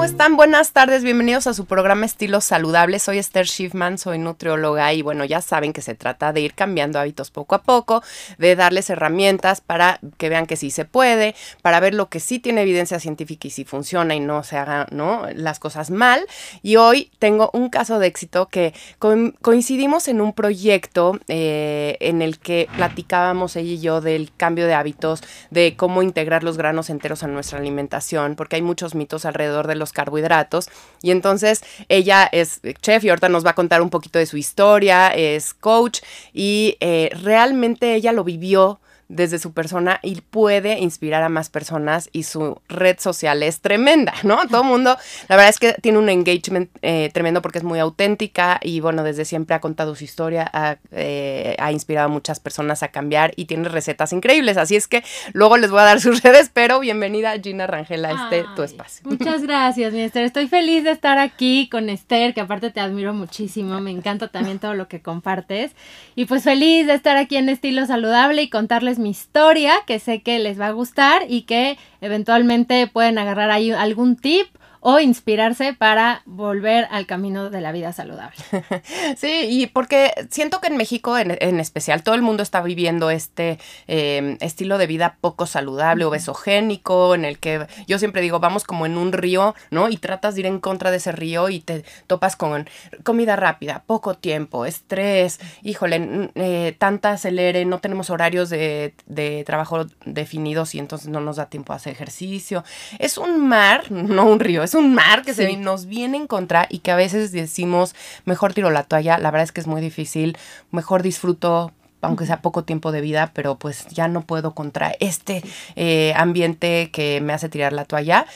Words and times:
¿Cómo 0.00 0.08
están? 0.08 0.36
Buenas 0.38 0.72
tardes, 0.72 1.04
bienvenidos 1.04 1.46
a 1.46 1.52
su 1.52 1.66
programa 1.66 2.06
Estilos 2.06 2.44
Saludables. 2.44 3.02
Soy 3.02 3.18
Esther 3.18 3.46
Schiffman, 3.46 3.98
soy 3.98 4.18
nutrióloga 4.18 4.90
y 4.94 5.02
bueno, 5.02 5.26
ya 5.26 5.42
saben 5.42 5.74
que 5.74 5.82
se 5.82 5.94
trata 5.94 6.32
de 6.32 6.40
ir 6.40 6.54
cambiando 6.54 6.98
hábitos 6.98 7.30
poco 7.30 7.54
a 7.54 7.62
poco, 7.62 8.02
de 8.38 8.56
darles 8.56 8.88
herramientas 8.88 9.60
para 9.60 10.00
que 10.16 10.30
vean 10.30 10.46
que 10.46 10.56
sí 10.56 10.70
se 10.70 10.86
puede, 10.86 11.34
para 11.60 11.80
ver 11.80 11.92
lo 11.92 12.08
que 12.08 12.18
sí 12.18 12.38
tiene 12.38 12.62
evidencia 12.62 12.98
científica 12.98 13.48
y 13.48 13.50
si 13.50 13.66
funciona 13.66 14.14
y 14.14 14.20
no 14.20 14.42
se 14.42 14.56
hagan 14.56 14.86
¿no? 14.90 15.26
las 15.34 15.58
cosas 15.58 15.90
mal. 15.90 16.24
Y 16.62 16.76
hoy 16.76 17.10
tengo 17.18 17.50
un 17.52 17.68
caso 17.68 17.98
de 17.98 18.06
éxito 18.06 18.48
que 18.48 18.72
coincidimos 18.98 20.08
en 20.08 20.22
un 20.22 20.32
proyecto 20.32 21.20
eh, 21.28 21.98
en 22.00 22.22
el 22.22 22.38
que 22.38 22.70
platicábamos 22.74 23.54
ella 23.54 23.72
y 23.72 23.80
yo 23.80 24.00
del 24.00 24.32
cambio 24.34 24.66
de 24.66 24.72
hábitos, 24.72 25.22
de 25.50 25.76
cómo 25.76 26.02
integrar 26.02 26.42
los 26.42 26.56
granos 26.56 26.88
enteros 26.88 27.22
a 27.22 27.26
nuestra 27.26 27.58
alimentación, 27.58 28.34
porque 28.34 28.56
hay 28.56 28.62
muchos 28.62 28.94
mitos 28.94 29.26
alrededor 29.26 29.66
de 29.66 29.74
los 29.74 29.89
carbohidratos. 29.92 30.68
Y 31.02 31.10
entonces 31.10 31.62
ella 31.88 32.28
es 32.30 32.60
chef 32.82 33.04
y 33.04 33.08
ahorita 33.08 33.28
nos 33.28 33.44
va 33.44 33.50
a 33.50 33.54
contar 33.54 33.82
un 33.82 33.90
poquito 33.90 34.18
de 34.18 34.26
su 34.26 34.36
historia, 34.36 35.08
es 35.08 35.54
coach 35.54 36.00
y 36.32 36.76
eh, 36.80 37.10
realmente 37.22 37.94
ella 37.94 38.12
lo 38.12 38.24
vivió 38.24 38.80
desde 39.10 39.40
su 39.40 39.52
persona 39.52 39.98
y 40.02 40.20
puede 40.20 40.78
inspirar 40.78 41.24
a 41.24 41.28
más 41.28 41.50
personas 41.50 42.08
y 42.12 42.22
su 42.22 42.60
red 42.68 42.98
social 43.00 43.42
es 43.42 43.60
tremenda, 43.60 44.14
¿no? 44.22 44.38
Todo 44.48 44.62
el 44.62 44.68
mundo, 44.68 44.96
la 45.28 45.36
verdad 45.36 45.50
es 45.50 45.58
que 45.58 45.72
tiene 45.82 45.98
un 45.98 46.08
engagement 46.08 46.70
eh, 46.82 47.10
tremendo 47.12 47.42
porque 47.42 47.58
es 47.58 47.64
muy 47.64 47.80
auténtica 47.80 48.60
y 48.62 48.78
bueno, 48.78 49.02
desde 49.02 49.24
siempre 49.24 49.56
ha 49.56 49.60
contado 49.60 49.96
su 49.96 50.04
historia, 50.04 50.48
ha, 50.52 50.76
eh, 50.92 51.56
ha, 51.58 51.72
inspirado 51.72 52.06
a 52.06 52.08
muchas 52.08 52.38
personas 52.38 52.84
a 52.84 52.88
cambiar 52.88 53.32
y 53.34 53.46
tiene 53.46 53.68
recetas 53.68 54.12
increíbles, 54.12 54.56
así 54.56 54.76
es 54.76 54.86
que 54.86 55.02
luego 55.32 55.56
les 55.56 55.70
voy 55.70 55.80
a 55.80 55.84
dar 55.84 56.00
sus 56.00 56.22
redes, 56.22 56.50
pero 56.54 56.78
bienvenida 56.78 57.32
Gina 57.42 57.66
Rangel 57.66 58.04
a 58.04 58.12
este 58.12 58.44
tu 58.54 58.62
espacio. 58.62 59.02
Muchas 59.08 59.42
gracias, 59.42 59.92
mi 59.92 60.02
Esther, 60.02 60.24
estoy 60.24 60.46
feliz 60.46 60.84
de 60.84 60.92
estar 60.92 61.18
aquí 61.18 61.68
con 61.68 61.90
Esther, 61.90 62.32
que 62.32 62.42
aparte 62.42 62.70
te 62.70 62.78
admiro 62.78 63.12
muchísimo, 63.12 63.80
me 63.80 63.90
encanta 63.90 64.28
también 64.28 64.60
todo 64.60 64.74
lo 64.74 64.86
que 64.86 65.02
compartes. 65.02 65.72
Y 66.14 66.26
pues 66.26 66.44
feliz 66.44 66.86
de 66.86 66.94
estar 66.94 67.16
aquí 67.16 67.36
en 67.36 67.48
Estilo 67.48 67.86
Saludable 67.86 68.42
y 68.42 68.50
contarles 68.50 68.99
mi 69.02 69.10
historia 69.10 69.74
que 69.86 69.98
sé 69.98 70.22
que 70.22 70.38
les 70.38 70.60
va 70.60 70.68
a 70.68 70.72
gustar 70.72 71.24
y 71.28 71.42
que 71.42 71.78
eventualmente 72.00 72.86
pueden 72.86 73.18
agarrar 73.18 73.50
ahí 73.50 73.70
algún 73.70 74.16
tip 74.16 74.46
o 74.80 74.98
inspirarse 74.98 75.74
para 75.74 76.22
volver 76.24 76.88
al 76.90 77.06
camino 77.06 77.50
de 77.50 77.60
la 77.60 77.72
vida 77.72 77.92
saludable. 77.92 78.36
Sí, 79.16 79.46
y 79.48 79.66
porque 79.66 80.12
siento 80.30 80.60
que 80.60 80.68
en 80.68 80.76
México 80.76 81.18
en, 81.18 81.60
especial 81.60 82.02
todo 82.02 82.14
el 82.14 82.22
mundo 82.22 82.42
está 82.42 82.62
viviendo 82.62 83.10
este 83.10 83.58
em, 83.86 84.36
estilo 84.40 84.78
de 84.78 84.86
vida 84.86 85.16
poco 85.20 85.46
saludable, 85.46 86.04
obesogénico, 86.04 87.14
en 87.14 87.24
el 87.24 87.38
que 87.38 87.66
yo 87.86 87.98
siempre 87.98 88.22
digo, 88.22 88.40
vamos 88.40 88.64
como 88.64 88.86
en 88.86 88.96
un 88.96 89.12
río, 89.12 89.54
¿no? 89.70 89.88
Y 89.88 89.96
tratas 89.96 90.34
de 90.34 90.40
ir 90.40 90.46
en 90.46 90.60
contra 90.60 90.90
de 90.90 90.98
ese 90.98 91.12
río 91.12 91.48
y 91.48 91.60
te 91.60 91.84
topas 92.06 92.36
con 92.36 92.68
comida 93.02 93.36
rápida, 93.36 93.82
poco 93.86 94.14
tiempo, 94.14 94.64
estrés, 94.64 95.40
híjole, 95.62 96.30
eh, 96.34 96.74
tanta 96.78 97.12
acelere, 97.12 97.64
no 97.64 97.80
tenemos 97.80 98.10
horarios 98.10 98.50
de, 98.50 98.94
de 99.06 99.44
trabajo 99.44 99.86
definidos 100.04 100.74
y 100.74 100.78
entonces 100.78 101.08
no 101.08 101.20
nos 101.20 101.36
da 101.36 101.46
tiempo 101.46 101.72
a 101.72 101.76
hacer 101.76 101.92
ejercicio. 101.92 102.64
Es 102.98 103.18
un 103.18 103.46
mar, 103.48 103.84
no 103.90 104.24
un 104.26 104.40
río, 104.40 104.62
es 104.70 104.74
un 104.76 104.94
mar 104.94 105.22
que 105.22 105.34
se 105.34 105.56
nos 105.56 105.86
viene 105.86 106.16
en 106.16 106.28
contra 106.28 106.66
y 106.70 106.78
que 106.78 106.92
a 106.92 106.96
veces 106.96 107.32
decimos, 107.32 107.96
mejor 108.24 108.54
tiro 108.54 108.70
la 108.70 108.84
toalla, 108.84 109.18
la 109.18 109.32
verdad 109.32 109.44
es 109.44 109.52
que 109.52 109.60
es 109.60 109.66
muy 109.66 109.80
difícil, 109.80 110.38
mejor 110.70 111.02
disfruto 111.02 111.72
aunque 112.02 112.24
sea 112.24 112.40
poco 112.40 112.64
tiempo 112.64 112.92
de 112.92 113.02
vida, 113.02 113.30
pero 113.34 113.58
pues 113.58 113.86
ya 113.88 114.08
no 114.08 114.22
puedo 114.22 114.54
contra 114.54 114.94
este 115.00 115.42
eh, 115.76 116.14
ambiente 116.16 116.90
que 116.92 117.20
me 117.20 117.34
hace 117.34 117.50
tirar 117.50 117.74
la 117.74 117.84
toalla 117.84 118.26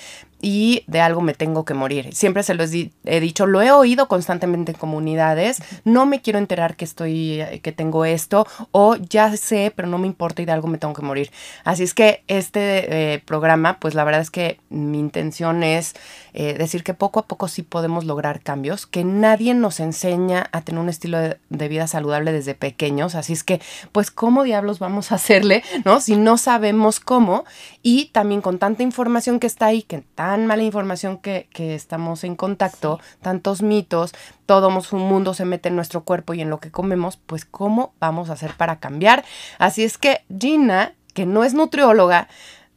y 0.41 0.85
de 0.87 1.01
algo 1.01 1.21
me 1.21 1.35
tengo 1.35 1.65
que 1.65 1.75
morir. 1.75 2.15
Siempre 2.15 2.43
se 2.43 2.55
lo 2.55 2.65
he 2.65 3.21
dicho, 3.21 3.47
lo 3.47 3.63
he 3.63 3.71
oído 3.71 4.09
constantemente 4.09 4.73
en 4.73 4.79
comunidades, 4.79 5.63
no 5.85 6.07
me 6.07 6.21
quiero 6.21 6.39
enterar 6.39 6.77
que 6.77 6.85
estoy, 6.85 7.43
que 7.63 7.73
tengo 7.73 8.05
esto, 8.05 8.47
o 8.71 8.97
ya 8.97 9.37
sé, 9.37 9.73
pero 9.75 9.89
no 9.89 9.99
me 9.99 10.07
importa 10.07 10.43
y 10.43 10.45
de 10.45 10.53
algo 10.53 10.69
me 10.69 10.79
tengo 10.79 10.95
que 10.95 11.03
morir. 11.03 11.31
Así 11.65 11.83
es 11.83 11.95
que 11.95 12.23
este 12.29 13.15
eh, 13.15 13.19
programa, 13.25 13.79
pues 13.79 13.95
la 13.95 14.05
verdad 14.05 14.21
es 14.21 14.31
que 14.31 14.61
mi 14.69 14.99
intención 14.99 15.63
es 15.63 15.95
eh, 16.33 16.55
decir 16.59 16.83
que 16.83 16.95
poco 16.95 17.21
a 17.21 17.27
poco 17.27 17.49
sí 17.49 17.63
podemos 17.63 18.05
lograr 18.05 18.41
cambios, 18.41 18.87
que 18.87 19.05
nadie 19.05 19.55
nos 19.55 19.81
enseña 19.81 20.49
a 20.53 20.63
tener 20.63 20.81
un 20.81 20.89
estilo 20.89 21.19
de, 21.19 21.39
de 21.49 21.69
vida 21.69 21.87
saludable 21.87 22.33
desde 22.33 22.55
pequeños, 22.55 23.15
así 23.15 23.33
es 23.33 23.45
que, 23.45 23.61
pues, 23.93 24.11
¿cómo 24.11 24.43
diablos 24.43 24.79
vamos 24.79 25.13
a 25.13 25.17
hacerle, 25.17 25.63
no? 25.85 26.01
Si 26.01 26.17
no 26.17 26.37
sabemos 26.37 27.01
cómo, 27.01 27.45
y 27.83 28.07
también 28.07 28.41
con 28.41 28.59
tanta 28.59 28.83
información 28.83 29.41
que 29.41 29.47
está 29.47 29.67
ahí, 29.67 29.83
que 29.83 30.03
tan 30.25 30.47
mala 30.47 30.63
información 30.63 31.19
que, 31.19 31.49
estamos 31.55 32.25
en 32.25 32.35
contacto, 32.35 32.99
tantos 33.21 33.61
mitos, 33.61 34.15
todo 34.47 34.71
un 34.93 35.03
mundo 35.03 35.35
se 35.35 35.45
mete 35.45 35.69
en 35.69 35.77
nuestro 35.77 36.03
cuerpo 36.03 36.33
y 36.33 36.41
en 36.41 36.49
lo 36.49 36.61
que 36.61 36.71
comemos, 36.71 37.19
pues 37.19 37.45
¿cómo 37.45 37.93
vamos 38.01 38.31
a 38.31 38.33
hacer 38.33 38.55
para 38.57 38.81
cambiar? 38.81 39.23
Así 39.59 39.85
es 39.85 39.99
que 39.99 40.23
Gina, 40.41 40.95
que 41.13 41.27
no 41.27 41.45
es 41.45 41.53
nutrióloga, 41.53 42.29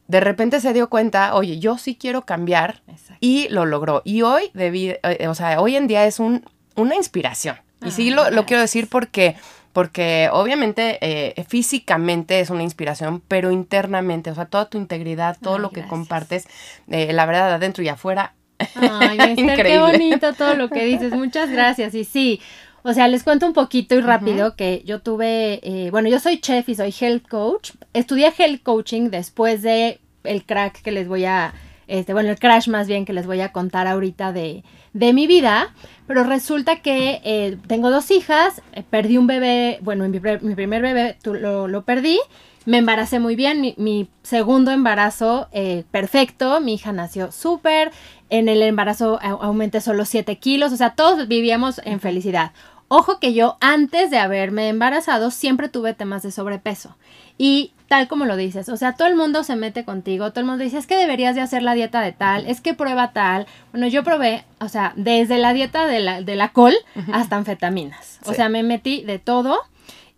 de 0.08 0.20
repente 0.20 0.60
se 0.60 0.74
dio 0.74 0.90
cuenta, 0.90 1.34
oye, 1.34 1.58
yo 1.58 1.78
sí 1.78 1.96
quiero 1.96 2.26
cambiar 2.26 2.82
y 3.18 3.48
lo 3.48 3.64
logró. 3.64 4.02
Y 4.04 4.20
hoy, 4.20 4.50
eh, 4.54 5.26
o 5.26 5.34
sea, 5.34 5.58
hoy 5.62 5.76
en 5.76 5.86
día 5.86 6.04
es 6.04 6.18
un, 6.18 6.44
una 6.76 6.96
inspiración. 6.96 7.56
Y 7.82 7.92
sí 7.92 8.10
lo, 8.10 8.30
lo 8.30 8.44
quiero 8.44 8.60
decir 8.60 8.88
porque 8.90 9.36
porque 9.72 10.28
obviamente 10.32 10.98
eh, 11.00 11.44
físicamente 11.46 12.40
es 12.40 12.50
una 12.50 12.62
inspiración, 12.62 13.22
pero 13.28 13.50
internamente, 13.50 14.30
o 14.30 14.34
sea, 14.34 14.46
toda 14.46 14.68
tu 14.68 14.78
integridad, 14.78 15.36
todo 15.40 15.58
lo 15.58 15.70
que 15.70 15.86
compartes, 15.86 16.46
eh, 16.88 17.12
la 17.12 17.26
verdad, 17.26 17.52
adentro 17.52 17.82
y 17.84 17.88
afuera. 17.88 18.34
Ay, 18.74 19.36
qué 19.36 19.78
bonito 19.78 20.32
todo 20.34 20.54
lo 20.54 20.68
que 20.68 20.84
dices, 20.84 21.12
muchas 21.12 21.50
gracias. 21.50 21.94
Y 21.94 22.04
sí, 22.04 22.40
o 22.82 22.92
sea, 22.92 23.08
les 23.08 23.22
cuento 23.22 23.46
un 23.46 23.52
poquito 23.52 23.94
y 23.94 24.00
rápido 24.00 24.56
que 24.56 24.82
yo 24.84 25.00
tuve, 25.00 25.60
eh, 25.62 25.90
bueno, 25.90 26.08
yo 26.08 26.18
soy 26.20 26.40
chef 26.40 26.68
y 26.68 26.74
soy 26.74 26.94
health 26.98 27.28
coach. 27.28 27.72
Estudié 27.92 28.32
health 28.36 28.62
coaching 28.62 29.10
después 29.10 29.62
de 29.62 30.00
el 30.24 30.44
crack 30.44 30.82
que 30.82 30.92
les 30.92 31.08
voy 31.08 31.24
a, 31.24 31.54
este, 31.88 32.12
bueno, 32.12 32.30
el 32.30 32.38
crash 32.38 32.68
más 32.68 32.86
bien 32.86 33.04
que 33.04 33.12
les 33.12 33.26
voy 33.26 33.40
a 33.40 33.50
contar 33.50 33.86
ahorita 33.86 34.32
de, 34.32 34.62
de 34.92 35.12
mi 35.12 35.26
vida, 35.26 35.74
pero 36.06 36.22
resulta 36.22 36.76
que 36.76 37.20
eh, 37.24 37.56
tengo 37.66 37.90
dos 37.90 38.10
hijas, 38.10 38.62
eh, 38.72 38.84
perdí 38.88 39.16
un 39.16 39.26
bebé, 39.26 39.78
bueno, 39.80 40.06
mi, 40.08 40.20
primer 40.20 40.82
bebé 40.82 41.16
lo, 41.24 41.66
lo, 41.66 41.84
perdí, 41.84 42.18
me 42.66 42.78
embaracé 42.78 43.20
muy 43.20 43.36
bien, 43.36 43.74
mi, 43.76 44.08
segundo 44.22 44.70
embarazo 44.70 45.48
eh, 45.52 45.84
perfecto, 45.90 46.60
mi 46.60 46.74
hija 46.74 46.92
nació 46.92 47.32
súper, 47.32 47.90
en 48.28 48.48
el 48.48 48.62
embarazo 48.62 49.18
aumenté 49.22 49.80
solo 49.80 50.04
7 50.04 50.36
kilos, 50.36 50.72
o 50.72 50.76
sea, 50.76 50.90
todos 50.90 51.26
vivíamos 51.26 51.80
en 51.84 52.00
felicidad. 52.00 52.52
Ojo 52.88 53.18
que 53.18 53.34
yo 53.34 53.56
antes 53.60 54.10
de 54.10 54.18
haberme 54.18 54.68
embarazado 54.68 55.30
siempre 55.30 55.68
tuve 55.68 55.92
temas 55.92 56.22
de 56.22 56.30
sobrepeso. 56.30 56.96
Y 57.36 57.72
tal 57.88 58.06
como 58.06 58.26
lo 58.26 58.36
dices, 58.36 58.68
o 58.68 58.76
sea, 58.76 58.92
todo 58.92 59.08
el 59.08 59.16
mundo 59.16 59.42
se 59.42 59.56
mete 59.56 59.84
contigo, 59.84 60.30
todo 60.30 60.40
el 60.40 60.46
mundo 60.46 60.62
dice, 60.62 60.78
es 60.78 60.86
que 60.86 60.96
deberías 60.96 61.34
de 61.34 61.40
hacer 61.40 61.62
la 61.62 61.74
dieta 61.74 62.02
de 62.02 62.12
tal, 62.12 62.46
es 62.46 62.60
que 62.60 62.74
prueba 62.74 63.12
tal. 63.12 63.46
Bueno, 63.72 63.88
yo 63.88 64.04
probé, 64.04 64.44
o 64.60 64.68
sea, 64.68 64.92
desde 64.94 65.38
la 65.38 65.54
dieta 65.54 65.86
de 65.86 66.00
la, 66.00 66.20
de 66.20 66.36
la 66.36 66.52
col 66.52 66.74
hasta 67.12 67.36
anfetaminas. 67.36 68.20
O 68.26 68.34
sea, 68.34 68.48
me 68.48 68.62
metí 68.62 69.02
de 69.02 69.18
todo. 69.18 69.58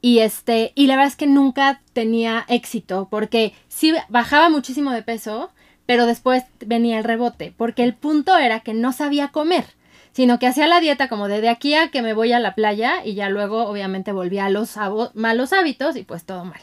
Y 0.02 0.20
este, 0.20 0.72
y 0.74 0.86
la 0.86 0.96
verdad 0.96 1.08
es 1.08 1.16
que 1.16 1.26
nunca 1.26 1.82
tenía 1.92 2.44
éxito, 2.48 3.06
porque 3.10 3.52
sí 3.68 3.92
bajaba 4.08 4.48
muchísimo 4.48 4.92
de 4.92 5.02
peso, 5.02 5.50
pero 5.86 6.06
después 6.06 6.44
venía 6.64 6.98
el 6.98 7.04
rebote, 7.04 7.52
porque 7.56 7.84
el 7.84 7.94
punto 7.94 8.36
era 8.36 8.60
que 8.60 8.74
no 8.74 8.92
sabía 8.92 9.28
comer 9.28 9.64
sino 10.12 10.40
que 10.40 10.48
hacía 10.48 10.66
la 10.66 10.80
dieta 10.80 11.08
como 11.08 11.28
de, 11.28 11.40
de 11.40 11.48
aquí 11.48 11.74
a 11.74 11.92
que 11.92 12.02
me 12.02 12.14
voy 12.14 12.32
a 12.32 12.40
la 12.40 12.56
playa 12.56 13.04
y 13.04 13.14
ya 13.14 13.28
luego 13.28 13.66
obviamente 13.66 14.10
volví 14.10 14.38
a 14.38 14.50
los 14.50 14.76
malos 15.14 15.52
hábitos 15.52 15.94
y 15.94 16.02
pues 16.02 16.24
todo 16.24 16.44
mal. 16.44 16.60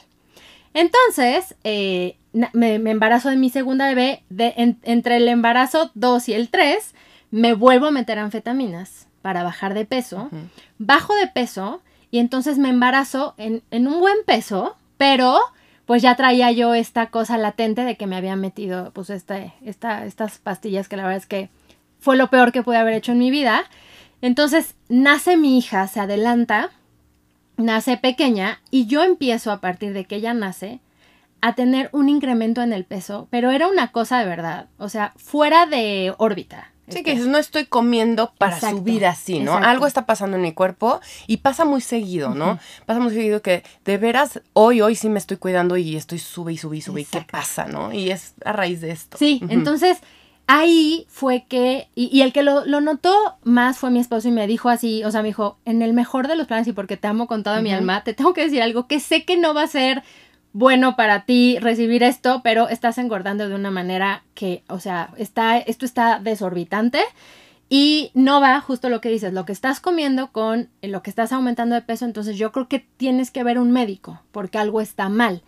Entonces, 0.78 1.56
eh, 1.64 2.18
me, 2.54 2.76
embarazo 2.76 3.30
de 3.30 3.36
mi 3.36 3.50
segunda 3.50 3.88
bebé, 3.88 4.22
de, 4.30 4.54
entre 4.84 5.16
el 5.16 5.28
embarazo 5.28 5.90
2 5.96 6.30
y 6.30 6.34
el 6.36 6.50
3, 6.50 6.94
me 7.32 7.56
vuelvo 7.56 7.88
a 7.88 7.92
meter 7.92 8.20
anfetaminas 8.20 9.08
para 9.24 9.42
bajar 9.42 9.74
de 9.74 9.86
peso, 9.86 10.30
bajo 10.78 11.16
de 11.16 11.26
peso 11.26 11.82
y 12.12 12.20
entonces 12.20 12.60
me 12.60 12.70
embarazo 12.70 13.34
en, 13.38 13.64
en 13.72 13.88
un 13.88 14.00
buen 14.00 14.18
peso, 14.28 14.76
pero 14.98 15.40
pues 15.88 16.04
ya 16.04 16.16
traía 16.16 16.52
yo 16.52 16.76
esta 16.76 17.08
cosa 17.08 17.40
latente 17.40 17.84
de 17.84 17.98
que 17.98 18.06
me 18.06 18.16
había 18.16 18.36
metido 18.36 18.92
pues 18.94 19.10
este, 19.10 19.54
esta, 19.66 20.06
estas 20.06 20.38
pastillas 20.38 20.88
que 20.88 20.96
la 20.96 21.04
verdad 21.04 21.18
es 21.18 21.26
que 21.26 21.50
fue 22.00 22.18
lo 22.18 22.28
peor 22.28 22.52
que 22.52 22.62
pude 22.62 22.78
haber 22.78 22.94
hecho 22.94 23.14
en 23.14 23.18
mi 23.18 23.32
vida. 23.32 23.64
Entonces 24.22 24.76
nace 24.90 25.38
mi 25.38 25.58
hija, 25.58 25.88
se 25.88 26.02
adelanta, 26.02 26.70
nace 27.57 27.98
pequeña 27.98 28.62
y 28.71 28.88
yo 28.88 29.04
empiezo 29.04 29.51
a 29.51 29.59
partir 29.59 29.94
de 29.94 30.06
que 30.06 30.15
ella 30.15 30.33
nace 30.33 30.80
a 31.42 31.54
tener 31.54 31.89
un 31.92 32.09
incremento 32.09 32.62
en 32.62 32.74
el 32.74 32.86
peso, 32.86 33.27
pero 33.30 33.51
era 33.51 33.68
una 33.68 33.92
cosa 33.92 34.19
de 34.19 34.25
verdad, 34.25 34.68
o 34.77 34.89
sea, 34.89 35.13
fuera 35.18 35.65
de 35.65 36.13
órbita. 36.18 36.71
Sí, 36.89 37.04
que 37.04 37.15
no 37.15 37.38
estoy 37.38 37.65
comiendo 37.65 38.31
para 38.38 38.57
subir 38.62 39.06
así, 39.06 39.39
¿no? 39.39 39.57
Algo 39.57 39.88
está 39.88 40.06
pasando 40.06 40.38
en 40.38 40.44
mi 40.44 40.54
cuerpo 40.54 41.01
y 41.27 41.38
pasa 41.38 41.65
muy 41.65 41.81
seguido, 41.81 42.33
¿no? 42.33 42.59
Pasa 42.86 43.01
muy 43.01 43.13
seguido 43.13 43.42
que 43.42 43.63
de 43.83 43.98
veras 43.98 44.42
hoy, 44.54 44.80
hoy 44.80 44.95
sí 44.95 45.09
me 45.09 45.19
estoy 45.19 45.36
cuidando 45.36 45.75
y 45.75 45.98
estoy 45.98 46.19
sube 46.19 46.54
y 46.54 46.57
sube 46.57 46.77
y 46.77 46.81
sube. 46.81 47.01
¿Y 47.01 47.06
qué 47.06 47.25
pasa, 47.30 47.65
no? 47.65 47.92
Y 47.92 48.12
es 48.12 48.36
a 48.45 48.54
raíz 48.54 48.80
de 48.80 48.92
esto. 48.92 49.18
Sí, 49.18 49.42
entonces 49.50 49.98
ahí 50.48 51.06
fue 51.10 51.46
que, 51.48 51.90
y, 51.94 52.22
el 52.22 52.34
que 52.34 52.42
lo, 52.42 52.66
notó 52.66 53.14
más 53.44 53.78
fue 53.78 53.92
mi 53.92 54.00
esposo 54.00 54.30
y 54.30 54.32
me 54.32 54.48
dijo 54.48 54.70
así, 54.70 55.04
o 55.04 55.12
sea, 55.12 55.22
me 55.22 55.28
dijo, 55.28 55.60
en 55.66 55.82
el 55.82 55.94
mejor 55.94 56.28
de 56.28 56.36
los 56.36 56.48
planes 56.48 56.68
y 56.68 56.74
porque 56.74 56.98
te 56.98 57.08
amo 57.08 57.28
con 57.28 57.44
toda 57.44 57.62
mi 57.62 57.72
alma, 57.72 58.04
te 58.04 58.14
tengo 58.14 58.34
que 58.34 58.42
decir 58.42 58.62
algo 58.62 58.88
que 58.88 59.00
sé 59.00 59.26
que 59.26 59.38
no 59.38 59.54
va 59.54 59.64
a 59.64 59.68
ser 59.68 60.04
bueno 60.54 60.96
para 60.96 61.26
ti 61.26 61.60
recibir 61.60 62.02
esto, 62.02 62.42
pero 62.44 62.70
estás 62.70 62.98
engordando 62.98 63.48
de 63.48 63.56
una 63.56 63.72
manera 63.72 64.24
que, 64.34 64.64
o 64.70 64.80
sea, 64.80 65.12
está, 65.18 65.58
esto 65.58 65.86
está 65.86 66.20
desorbitante 66.20 67.02
y 67.70 68.12
no 68.14 68.40
va 68.40 68.62
justo 68.62 68.88
lo 68.88 69.02
que 69.02 69.10
dices, 69.10 69.34
lo 69.34 69.46
que 69.46 69.52
estás 69.52 69.82
comiendo 69.82 70.32
con 70.32 70.70
lo 70.82 71.04
que 71.04 71.10
estás 71.10 71.34
aumentando 71.34 71.76
de 71.76 71.82
peso, 71.82 72.06
entonces 72.06 72.38
yo 72.38 72.54
creo 72.54 72.70
que 72.70 72.80
tienes 72.80 73.30
que 73.30 73.44
ver 73.44 73.60
un 73.60 73.72
médico 73.72 74.22
porque 74.32 74.58
algo 74.58 74.80
está 74.80 75.10
mal. 75.10 75.44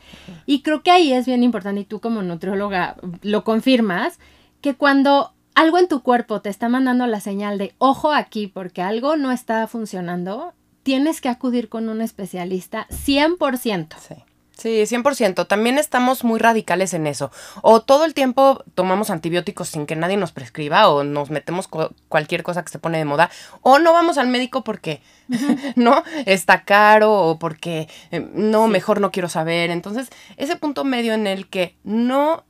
Y 0.45 0.61
creo 0.61 0.83
que 0.83 0.91
ahí 0.91 1.13
es 1.13 1.25
bien 1.25 1.43
importante, 1.43 1.81
y 1.81 1.85
tú 1.85 2.01
como 2.01 2.21
nutrióloga 2.21 2.97
lo 3.21 3.45
confirmas, 3.45 4.19
que 4.61 4.75
cuando 4.75 5.33
algo 5.55 5.77
en 5.77 5.87
tu 5.87 6.01
cuerpo 6.01 6.41
te 6.41 6.49
está 6.49 6.69
mandando 6.69 7.05
la 7.07 7.19
señal 7.19 7.57
de 7.57 7.73
ojo 7.77 8.13
aquí 8.13 8.47
porque 8.47 8.81
algo 8.81 9.17
no 9.17 9.31
está 9.31 9.67
funcionando, 9.67 10.53
tienes 10.83 11.21
que 11.21 11.29
acudir 11.29 11.69
con 11.69 11.89
un 11.89 12.01
especialista 12.01 12.87
100%. 12.89 13.95
Sí. 13.99 14.15
Sí, 14.59 14.83
100%. 14.83 15.47
También 15.47 15.77
estamos 15.77 16.25
muy 16.25 16.37
radicales 16.37 16.93
en 16.93 17.07
eso. 17.07 17.31
O 17.61 17.81
todo 17.81 18.03
el 18.03 18.13
tiempo 18.13 18.61
tomamos 18.75 19.09
antibióticos 19.09 19.69
sin 19.69 19.85
que 19.85 19.95
nadie 19.95 20.17
nos 20.17 20.33
prescriba 20.33 20.89
o 20.89 21.05
nos 21.05 21.29
metemos 21.29 21.69
cualquier 22.09 22.43
cosa 22.43 22.63
que 22.63 22.69
se 22.69 22.77
pone 22.77 22.97
de 22.97 23.05
moda. 23.05 23.29
O 23.61 23.79
no 23.79 23.93
vamos 23.93 24.17
al 24.17 24.27
médico 24.27 24.65
porque, 24.65 25.01
¿no? 25.77 26.03
Está 26.25 26.65
caro 26.65 27.13
o 27.13 27.39
porque, 27.39 27.87
eh, 28.11 28.19
no, 28.33 28.67
mejor 28.67 28.99
no 28.99 29.11
quiero 29.11 29.29
saber. 29.29 29.71
Entonces, 29.71 30.09
ese 30.35 30.57
punto 30.57 30.83
medio 30.83 31.13
en 31.13 31.25
el 31.25 31.47
que 31.47 31.77
no 31.85 32.43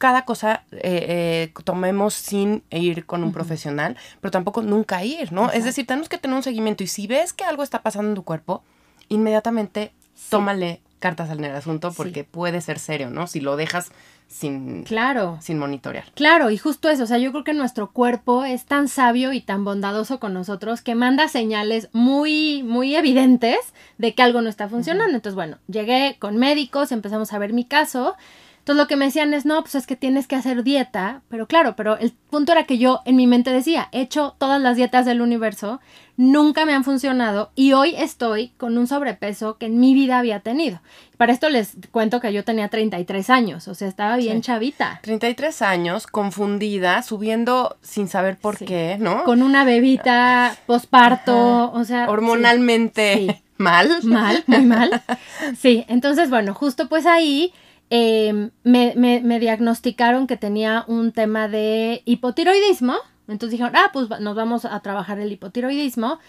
cada 0.00 0.24
cosa 0.24 0.64
eh, 0.72 1.50
eh, 1.52 1.52
tomemos 1.62 2.14
sin 2.14 2.62
ir 2.70 3.04
con 3.04 3.22
un 3.22 3.34
profesional, 3.34 3.98
pero 4.22 4.30
tampoco 4.30 4.62
nunca 4.62 5.04
ir, 5.04 5.30
¿no? 5.30 5.52
Es 5.52 5.64
decir, 5.64 5.86
tenemos 5.86 6.08
que 6.08 6.16
tener 6.16 6.34
un 6.34 6.42
seguimiento 6.42 6.82
y 6.82 6.86
si 6.86 7.06
ves 7.06 7.34
que 7.34 7.44
algo 7.44 7.62
está 7.62 7.82
pasando 7.82 8.08
en 8.08 8.14
tu 8.14 8.24
cuerpo, 8.24 8.64
inmediatamente 9.10 9.92
tómale 10.30 10.80
cartas 11.00 11.28
el 11.28 11.44
asunto 11.44 11.92
porque 11.92 12.24
puede 12.24 12.62
ser 12.62 12.78
serio, 12.78 13.10
¿no? 13.10 13.26
Si 13.26 13.40
lo 13.40 13.56
dejas 13.56 13.92
sin, 14.26 14.84
claro. 14.84 15.36
sin 15.42 15.58
monitorear. 15.58 16.04
Claro, 16.14 16.48
y 16.48 16.56
justo 16.56 16.88
eso, 16.88 17.02
o 17.02 17.06
sea, 17.06 17.18
yo 17.18 17.30
creo 17.32 17.44
que 17.44 17.52
nuestro 17.52 17.90
cuerpo 17.90 18.46
es 18.46 18.64
tan 18.64 18.88
sabio 18.88 19.34
y 19.34 19.42
tan 19.42 19.64
bondadoso 19.64 20.18
con 20.18 20.32
nosotros 20.32 20.80
que 20.80 20.94
manda 20.94 21.28
señales 21.28 21.90
muy, 21.92 22.62
muy 22.62 22.96
evidentes 22.96 23.58
de 23.98 24.14
que 24.14 24.22
algo 24.22 24.40
no 24.40 24.48
está 24.48 24.66
funcionando. 24.66 25.14
Entonces, 25.14 25.34
bueno, 25.34 25.58
llegué 25.66 26.16
con 26.18 26.38
médicos, 26.38 26.90
empezamos 26.90 27.34
a 27.34 27.38
ver 27.38 27.52
mi 27.52 27.66
caso 27.66 28.16
entonces 28.60 28.82
lo 28.82 28.88
que 28.88 28.96
me 28.96 29.06
decían 29.06 29.32
es, 29.32 29.46
no, 29.46 29.60
pues 29.62 29.74
es 29.74 29.86
que 29.86 29.96
tienes 29.96 30.26
que 30.26 30.36
hacer 30.36 30.62
dieta, 30.62 31.22
pero 31.28 31.46
claro, 31.46 31.74
pero 31.76 31.96
el 31.98 32.12
punto 32.12 32.52
era 32.52 32.64
que 32.64 32.76
yo 32.78 33.00
en 33.06 33.16
mi 33.16 33.26
mente 33.26 33.50
decía, 33.50 33.88
he 33.90 34.02
hecho 34.02 34.36
todas 34.38 34.60
las 34.60 34.76
dietas 34.76 35.06
del 35.06 35.22
universo, 35.22 35.80
nunca 36.16 36.66
me 36.66 36.74
han 36.74 36.84
funcionado 36.84 37.52
y 37.54 37.72
hoy 37.72 37.94
estoy 37.96 38.50
con 38.58 38.76
un 38.76 38.86
sobrepeso 38.86 39.56
que 39.56 39.66
en 39.66 39.80
mi 39.80 39.94
vida 39.94 40.18
había 40.18 40.40
tenido. 40.40 40.82
Para 41.16 41.32
esto 41.32 41.48
les 41.48 41.72
cuento 41.90 42.20
que 42.20 42.34
yo 42.34 42.44
tenía 42.44 42.68
33 42.68 43.30
años, 43.30 43.66
o 43.66 43.74
sea, 43.74 43.88
estaba 43.88 44.16
bien 44.16 44.42
chavita. 44.42 45.00
33 45.02 45.62
años, 45.62 46.06
confundida, 46.06 47.02
subiendo 47.02 47.78
sin 47.80 48.08
saber 48.08 48.36
por 48.36 48.58
qué, 48.58 48.98
¿no? 49.00 49.24
Con 49.24 49.42
una 49.42 49.64
bebita, 49.64 50.54
posparto, 50.66 51.72
o 51.72 51.84
sea... 51.84 52.10
Hormonalmente 52.10 53.42
mal. 53.56 54.02
Mal, 54.02 54.44
muy 54.46 54.66
mal. 54.66 55.02
Sí, 55.58 55.84
entonces, 55.88 56.30
bueno, 56.30 56.54
justo 56.54 56.88
pues 56.88 57.06
ahí 57.06 57.52
Em, 57.92 58.52
me, 58.62 58.94
me, 58.94 59.40
diagnosticaron 59.40 60.28
que 60.28 60.36
tenía 60.36 60.84
un 60.86 61.10
tema 61.10 61.48
de 61.48 62.02
hipotiroidismo. 62.04 62.94
Entonces 63.26 63.50
dijeron, 63.50 63.74
ah, 63.76 63.90
pues 63.92 64.08
nos 64.20 64.36
vamos 64.36 64.64
a 64.64 64.78
trabajar 64.80 65.18
el 65.18 65.32
hipotiroidismo. 65.32 66.20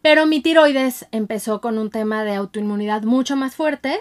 Pero 0.00 0.26
mi 0.26 0.40
tiroides 0.40 1.06
empezó 1.12 1.60
con 1.60 1.78
un 1.78 1.90
tema 1.90 2.24
de 2.24 2.34
autoinmunidad 2.34 3.02
mucho 3.02 3.36
más 3.36 3.54
fuerte. 3.54 4.00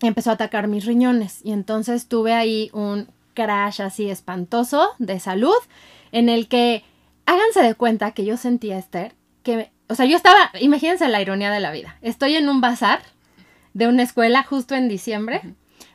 Empezó 0.00 0.30
a 0.30 0.34
atacar 0.34 0.68
mis 0.68 0.84
riñones. 0.84 1.40
Y 1.44 1.52
entonces 1.52 2.06
tuve 2.06 2.34
ahí 2.34 2.70
un 2.72 3.08
crash 3.34 3.82
así 3.82 4.08
espantoso 4.08 4.90
de 4.98 5.18
salud. 5.18 5.58
En 6.12 6.28
el 6.28 6.48
que, 6.48 6.84
háganse 7.26 7.62
de 7.62 7.74
cuenta 7.74 8.12
que 8.12 8.24
yo 8.24 8.36
sentía, 8.36 8.78
Esther, 8.78 9.14
que, 9.42 9.70
o 9.88 9.94
sea, 9.96 10.06
yo 10.06 10.16
estaba, 10.16 10.52
imagínense 10.60 11.08
la 11.08 11.20
ironía 11.20 11.50
de 11.50 11.60
la 11.60 11.72
vida. 11.72 11.98
Estoy 12.00 12.36
en 12.36 12.48
un 12.48 12.60
bazar 12.60 13.00
de 13.74 13.88
una 13.88 14.02
escuela 14.04 14.44
justo 14.44 14.76
en 14.76 14.88
diciembre 14.88 15.42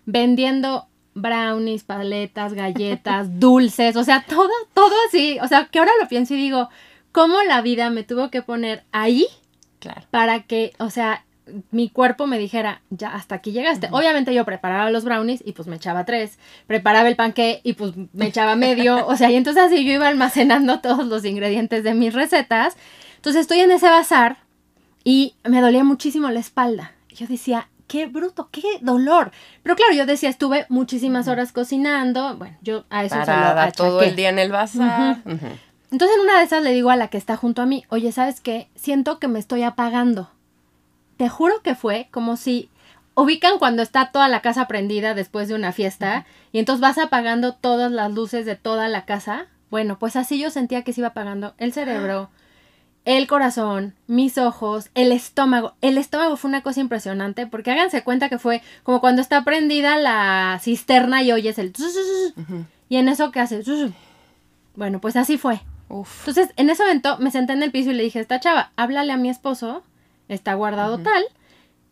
vendiendo 0.05 0.87
brownies, 1.15 1.83
paletas, 1.83 2.53
galletas, 2.53 3.27
dulces, 3.39 3.95
o 3.95 4.03
sea, 4.03 4.25
todo, 4.27 4.49
todo 4.73 4.93
así. 5.07 5.37
O 5.41 5.47
sea, 5.47 5.65
que 5.65 5.79
ahora 5.79 5.91
lo 6.01 6.07
pienso 6.07 6.33
y 6.33 6.37
digo, 6.37 6.69
¿cómo 7.11 7.41
la 7.43 7.61
vida 7.61 7.89
me 7.89 8.03
tuvo 8.03 8.29
que 8.29 8.41
poner 8.41 8.83
ahí 8.91 9.27
claro. 9.79 10.01
para 10.11 10.43
que, 10.43 10.73
o 10.79 10.89
sea, 10.89 11.25
mi 11.71 11.89
cuerpo 11.89 12.27
me 12.27 12.39
dijera, 12.39 12.81
ya 12.89 13.13
hasta 13.13 13.35
aquí 13.35 13.51
llegaste. 13.51 13.89
Obviamente 13.91 14.33
yo 14.33 14.45
preparaba 14.45 14.89
los 14.89 15.03
brownies 15.03 15.43
y 15.45 15.51
pues 15.51 15.67
me 15.67 15.75
echaba 15.75 16.05
tres, 16.05 16.39
preparaba 16.67 17.09
el 17.09 17.15
panque 17.15 17.61
y 17.63 17.73
pues 17.73 17.93
me 18.13 18.27
echaba 18.27 18.55
medio, 18.55 19.05
o 19.07 19.15
sea, 19.17 19.29
y 19.29 19.35
entonces 19.35 19.63
así 19.63 19.83
yo 19.85 19.93
iba 19.93 20.07
almacenando 20.07 20.79
todos 20.79 21.05
los 21.05 21.25
ingredientes 21.25 21.83
de 21.83 21.93
mis 21.93 22.13
recetas. 22.13 22.77
Entonces 23.17 23.41
estoy 23.41 23.59
en 23.59 23.71
ese 23.71 23.87
bazar 23.87 24.37
y 25.03 25.35
me 25.43 25.61
dolía 25.61 25.83
muchísimo 25.83 26.29
la 26.29 26.39
espalda. 26.39 26.93
Yo 27.09 27.27
decía, 27.27 27.69
qué 27.93 28.07
bruto, 28.07 28.49
qué 28.51 28.63
dolor. 28.81 29.31
Pero 29.61 29.75
claro, 29.75 29.93
yo 29.93 30.07
decía, 30.07 30.27
estuve 30.27 30.65
muchísimas 30.67 31.27
horas 31.27 31.51
cocinando. 31.51 32.35
Bueno, 32.37 32.57
yo 32.63 32.85
a 32.89 33.03
eso 33.03 33.13
Parada, 33.13 33.67
se 33.67 33.73
todo 33.73 34.01
el 34.01 34.15
día 34.15 34.29
en 34.29 34.39
el 34.39 34.51
bazar. 34.51 35.21
Entonces 35.25 36.17
en 36.17 36.23
una 36.23 36.39
de 36.39 36.43
esas 36.43 36.63
le 36.63 36.71
digo 36.71 36.89
a 36.89 36.95
la 36.95 37.09
que 37.09 37.19
está 37.19 37.37
junto 37.37 37.61
a 37.61 37.67
mí, 37.67 37.85
oye, 37.89 38.11
¿sabes 38.11 38.41
qué? 38.41 38.67
Siento 38.73 39.19
que 39.19 39.27
me 39.27 39.37
estoy 39.37 39.61
apagando. 39.61 40.31
Te 41.17 41.29
juro 41.29 41.61
que 41.61 41.75
fue 41.75 42.07
como 42.09 42.35
si 42.35 42.71
ubican 43.13 43.59
cuando 43.59 43.83
está 43.83 44.09
toda 44.11 44.27
la 44.27 44.41
casa 44.41 44.67
prendida 44.67 45.13
después 45.13 45.47
de 45.47 45.53
una 45.53 45.71
fiesta 45.71 46.25
y 46.51 46.57
entonces 46.57 46.81
vas 46.81 46.97
apagando 46.97 47.53
todas 47.53 47.91
las 47.91 48.11
luces 48.11 48.47
de 48.47 48.55
toda 48.55 48.87
la 48.87 49.05
casa. 49.05 49.45
Bueno, 49.69 49.99
pues 49.99 50.15
así 50.15 50.39
yo 50.39 50.49
sentía 50.49 50.81
que 50.81 50.93
se 50.93 51.01
iba 51.01 51.09
apagando 51.09 51.53
el 51.59 51.73
cerebro, 51.73 52.31
el 53.05 53.27
corazón, 53.27 53.95
mis 54.07 54.37
ojos, 54.37 54.89
el 54.95 55.11
estómago. 55.11 55.73
El 55.81 55.97
estómago 55.97 56.37
fue 56.37 56.49
una 56.49 56.61
cosa 56.61 56.79
impresionante 56.79 57.47
porque 57.47 57.71
háganse 57.71 58.03
cuenta 58.03 58.29
que 58.29 58.39
fue 58.39 58.61
como 58.83 59.01
cuando 59.01 59.21
está 59.21 59.43
prendida 59.43 59.97
la 59.97 60.59
cisterna 60.61 61.21
y 61.23 61.31
oyes 61.31 61.57
el... 61.57 61.73
Y 62.89 62.97
en 62.97 63.09
eso 63.09 63.31
que 63.31 63.39
hace... 63.39 63.61
Bueno, 64.75 65.01
pues 65.01 65.15
así 65.15 65.37
fue. 65.37 65.61
Entonces, 65.89 66.49
en 66.55 66.69
ese 66.69 66.83
momento 66.83 67.17
me 67.19 67.31
senté 67.31 67.53
en 67.53 67.61
el 67.61 67.71
piso 67.71 67.91
y 67.91 67.93
le 67.93 68.03
dije, 68.03 68.19
esta 68.19 68.39
chava, 68.39 68.71
háblale 68.75 69.11
a 69.11 69.17
mi 69.17 69.29
esposo, 69.29 69.83
está 70.27 70.53
guardado 70.55 70.97
tal, 70.99 71.23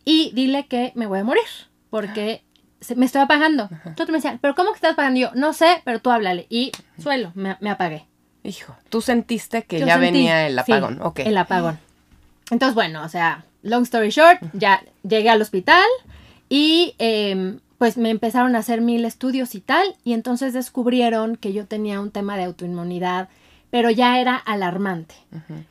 y 0.05 0.31
dile 0.33 0.65
que 0.65 0.91
me 0.95 1.05
voy 1.05 1.19
a 1.19 1.23
morir 1.23 1.43
porque 1.91 2.43
me 2.95 3.05
estoy 3.05 3.21
apagando. 3.21 3.69
Entonces 3.85 4.09
me 4.09 4.17
decía, 4.17 4.39
pero 4.41 4.55
¿cómo 4.55 4.71
que 4.71 4.77
estás 4.77 4.93
apagando? 4.93 5.19
yo, 5.19 5.31
no 5.35 5.53
sé, 5.53 5.81
pero 5.85 5.99
tú 5.99 6.09
háblale. 6.09 6.47
Y 6.49 6.71
suelo, 6.97 7.31
me 7.35 7.69
apagué. 7.69 8.07
Hijo, 8.43 8.75
tú 8.89 9.01
sentiste 9.01 9.63
que 9.63 9.79
ya 9.79 9.97
venía 9.97 10.47
el 10.47 10.57
apagón, 10.57 10.99
sí, 11.15 11.21
El 11.23 11.37
apagón. 11.37 11.79
Entonces, 12.49 12.75
bueno, 12.75 13.03
o 13.03 13.09
sea, 13.09 13.45
long 13.61 13.83
story 13.83 14.09
short, 14.09 14.41
ya 14.53 14.83
llegué 15.03 15.29
al 15.29 15.41
hospital 15.41 15.85
y 16.49 16.95
em, 16.97 17.59
pues 17.77 17.97
me 17.97 18.09
empezaron 18.09 18.55
a 18.55 18.59
hacer 18.59 18.81
mil 18.81 19.05
estudios 19.05 19.55
y 19.55 19.61
tal, 19.61 19.95
y 20.03 20.13
entonces 20.13 20.53
descubrieron 20.53 21.35
que 21.35 21.53
yo 21.53 21.65
tenía 21.65 21.99
un 21.99 22.11
tema 22.11 22.35
de 22.35 22.43
autoinmunidad 22.43 23.29
pero 23.71 23.89
ya 23.89 24.19
era 24.19 24.35
alarmante. 24.35 25.15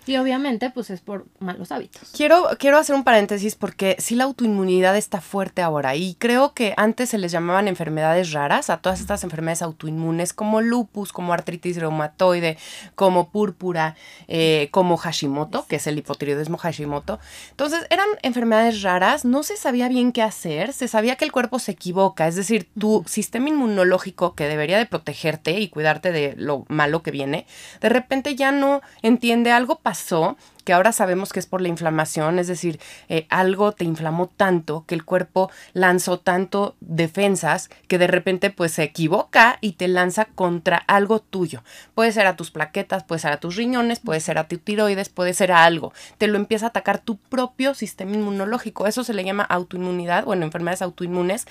Y 0.06 0.16
obviamente, 0.16 0.70
pues 0.70 0.88
es 0.88 1.02
por 1.02 1.26
malos 1.38 1.70
hábitos. 1.70 2.10
Quiero, 2.16 2.48
quiero 2.58 2.78
hacer 2.78 2.96
un 2.96 3.04
paréntesis 3.04 3.54
porque 3.54 3.94
sí 3.98 4.14
la 4.14 4.24
autoinmunidad 4.24 4.96
está 4.96 5.20
fuerte 5.20 5.60
ahora 5.60 5.94
y 5.94 6.14
creo 6.14 6.54
que 6.54 6.72
antes 6.78 7.10
se 7.10 7.18
les 7.18 7.30
llamaban 7.30 7.68
enfermedades 7.68 8.32
raras 8.32 8.70
a 8.70 8.78
todas 8.78 9.00
estas 9.00 9.22
enfermedades 9.22 9.60
autoinmunes 9.60 10.32
como 10.32 10.62
lupus, 10.62 11.12
como 11.12 11.34
artritis 11.34 11.76
reumatoide, 11.76 12.56
como 12.94 13.30
púrpura, 13.30 13.96
eh, 14.28 14.68
como 14.70 14.96
Hashimoto, 14.96 15.66
que 15.66 15.76
es 15.76 15.86
el 15.86 15.98
hipotiroidismo 15.98 16.56
Hashimoto. 16.56 17.20
Entonces 17.50 17.86
eran 17.90 18.08
enfermedades 18.22 18.80
raras, 18.80 19.26
no 19.26 19.42
se 19.42 19.58
sabía 19.58 19.88
bien 19.88 20.12
qué 20.12 20.22
hacer, 20.22 20.72
se 20.72 20.88
sabía 20.88 21.16
que 21.16 21.26
el 21.26 21.32
cuerpo 21.32 21.58
se 21.58 21.72
equivoca, 21.72 22.26
es 22.26 22.34
decir, 22.34 22.70
tu 22.78 23.04
sistema 23.06 23.50
inmunológico 23.50 24.34
que 24.34 24.48
debería 24.48 24.78
de 24.78 24.86
protegerte 24.86 25.60
y 25.60 25.68
cuidarte 25.68 26.12
de 26.12 26.34
lo 26.38 26.64
malo 26.68 27.02
que 27.02 27.10
viene, 27.10 27.46
de 27.82 27.89
de 27.90 27.94
repente 27.94 28.36
ya 28.36 28.52
no 28.52 28.82
entiende, 29.02 29.50
algo 29.50 29.80
pasó, 29.80 30.36
que 30.64 30.72
ahora 30.72 30.92
sabemos 30.92 31.32
que 31.32 31.40
es 31.40 31.46
por 31.46 31.60
la 31.60 31.66
inflamación, 31.66 32.38
es 32.38 32.46
decir, 32.46 32.78
eh, 33.08 33.26
algo 33.30 33.72
te 33.72 33.84
inflamó 33.84 34.28
tanto 34.28 34.84
que 34.86 34.94
el 34.94 35.04
cuerpo 35.04 35.50
lanzó 35.72 36.20
tanto 36.20 36.76
defensas 36.78 37.68
que 37.88 37.98
de 37.98 38.06
repente 38.06 38.50
pues 38.50 38.70
se 38.70 38.84
equivoca 38.84 39.58
y 39.60 39.72
te 39.72 39.88
lanza 39.88 40.26
contra 40.26 40.76
algo 40.76 41.18
tuyo. 41.18 41.64
Puede 41.96 42.12
ser 42.12 42.28
a 42.28 42.36
tus 42.36 42.52
plaquetas, 42.52 43.02
puede 43.02 43.18
ser 43.18 43.32
a 43.32 43.40
tus 43.40 43.56
riñones, 43.56 43.98
puede 43.98 44.20
ser 44.20 44.38
a 44.38 44.46
tu 44.46 44.58
tiroides, 44.58 45.08
puede 45.08 45.34
ser 45.34 45.50
a 45.50 45.64
algo. 45.64 45.92
Te 46.16 46.28
lo 46.28 46.36
empieza 46.36 46.66
a 46.66 46.68
atacar 46.68 47.00
tu 47.00 47.16
propio 47.16 47.74
sistema 47.74 48.14
inmunológico. 48.14 48.86
Eso 48.86 49.02
se 49.02 49.14
le 49.14 49.24
llama 49.24 49.42
autoinmunidad, 49.42 50.26
bueno, 50.26 50.44
enfermedades 50.44 50.82
autoinmunes. 50.82 51.48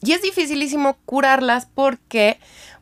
Y 0.00 0.12
es 0.12 0.22
dificilísimo 0.22 0.96
curarlas 1.04 1.66
porque 1.66 2.38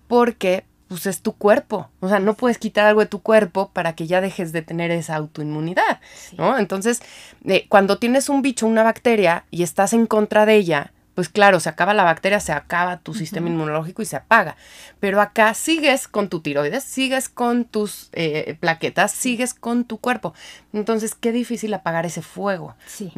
porque 0.07 0.65
pues 0.93 1.07
es 1.07 1.23
tu 1.23 1.33
cuerpo. 1.33 1.89
O 2.01 2.09
sea, 2.11 2.19
no 2.19 2.35
puedes 2.35 2.59
quitar 2.59 2.85
algo 2.85 3.01
de 3.01 3.07
tu 3.07 3.23
cuerpo 3.23 3.71
para 3.73 3.95
que 3.95 4.07
ya 4.07 4.21
dejes 4.21 4.53
de 4.53 4.61
tener 4.61 4.91
esa 4.91 5.17
autoinmunidad, 5.17 6.01
¿no? 6.37 6.59
Entonces, 6.59 7.01
eh, 7.47 7.65
cuando 7.71 7.97
tienes 7.97 8.29
un 8.29 8.43
bicho, 8.43 8.67
una 8.67 8.83
bacteria, 8.83 9.47
y 9.51 9.63
estás 9.63 9.95
en 9.95 10.07
contra 10.07 10.45
de 10.45 10.57
ella, 10.57 10.93
pues 11.15 11.31
claro, 11.31 11.61
se 11.61 11.71
acaba 11.71 11.95
la 11.95 12.05
bacteria, 12.05 12.41
se 12.41 12.53
acaba 12.53 12.99
tu 12.99 13.15
sistema 13.15 13.49
inmunológico 13.49 14.03
y 14.03 14.05
se 14.05 14.17
apaga. 14.17 14.57
Pero 15.01 15.23
acá 15.23 15.55
sigues 15.55 16.09
con 16.09 16.29
tu 16.29 16.41
tiroides, 16.41 16.85
sigues 16.85 17.31
con 17.31 17.65
tus 17.65 18.11
eh, 18.13 18.59
plaquetas, 18.61 19.13
sigues 19.13 19.55
con 19.55 19.85
tu 19.85 19.97
cuerpo. 19.97 20.35
Entonces, 20.75 21.15
qué 21.15 21.33
difícil 21.33 21.73
apagar 21.73 22.05
ese 22.05 22.21
fuego. 22.21 22.75
Sí. 22.85 23.13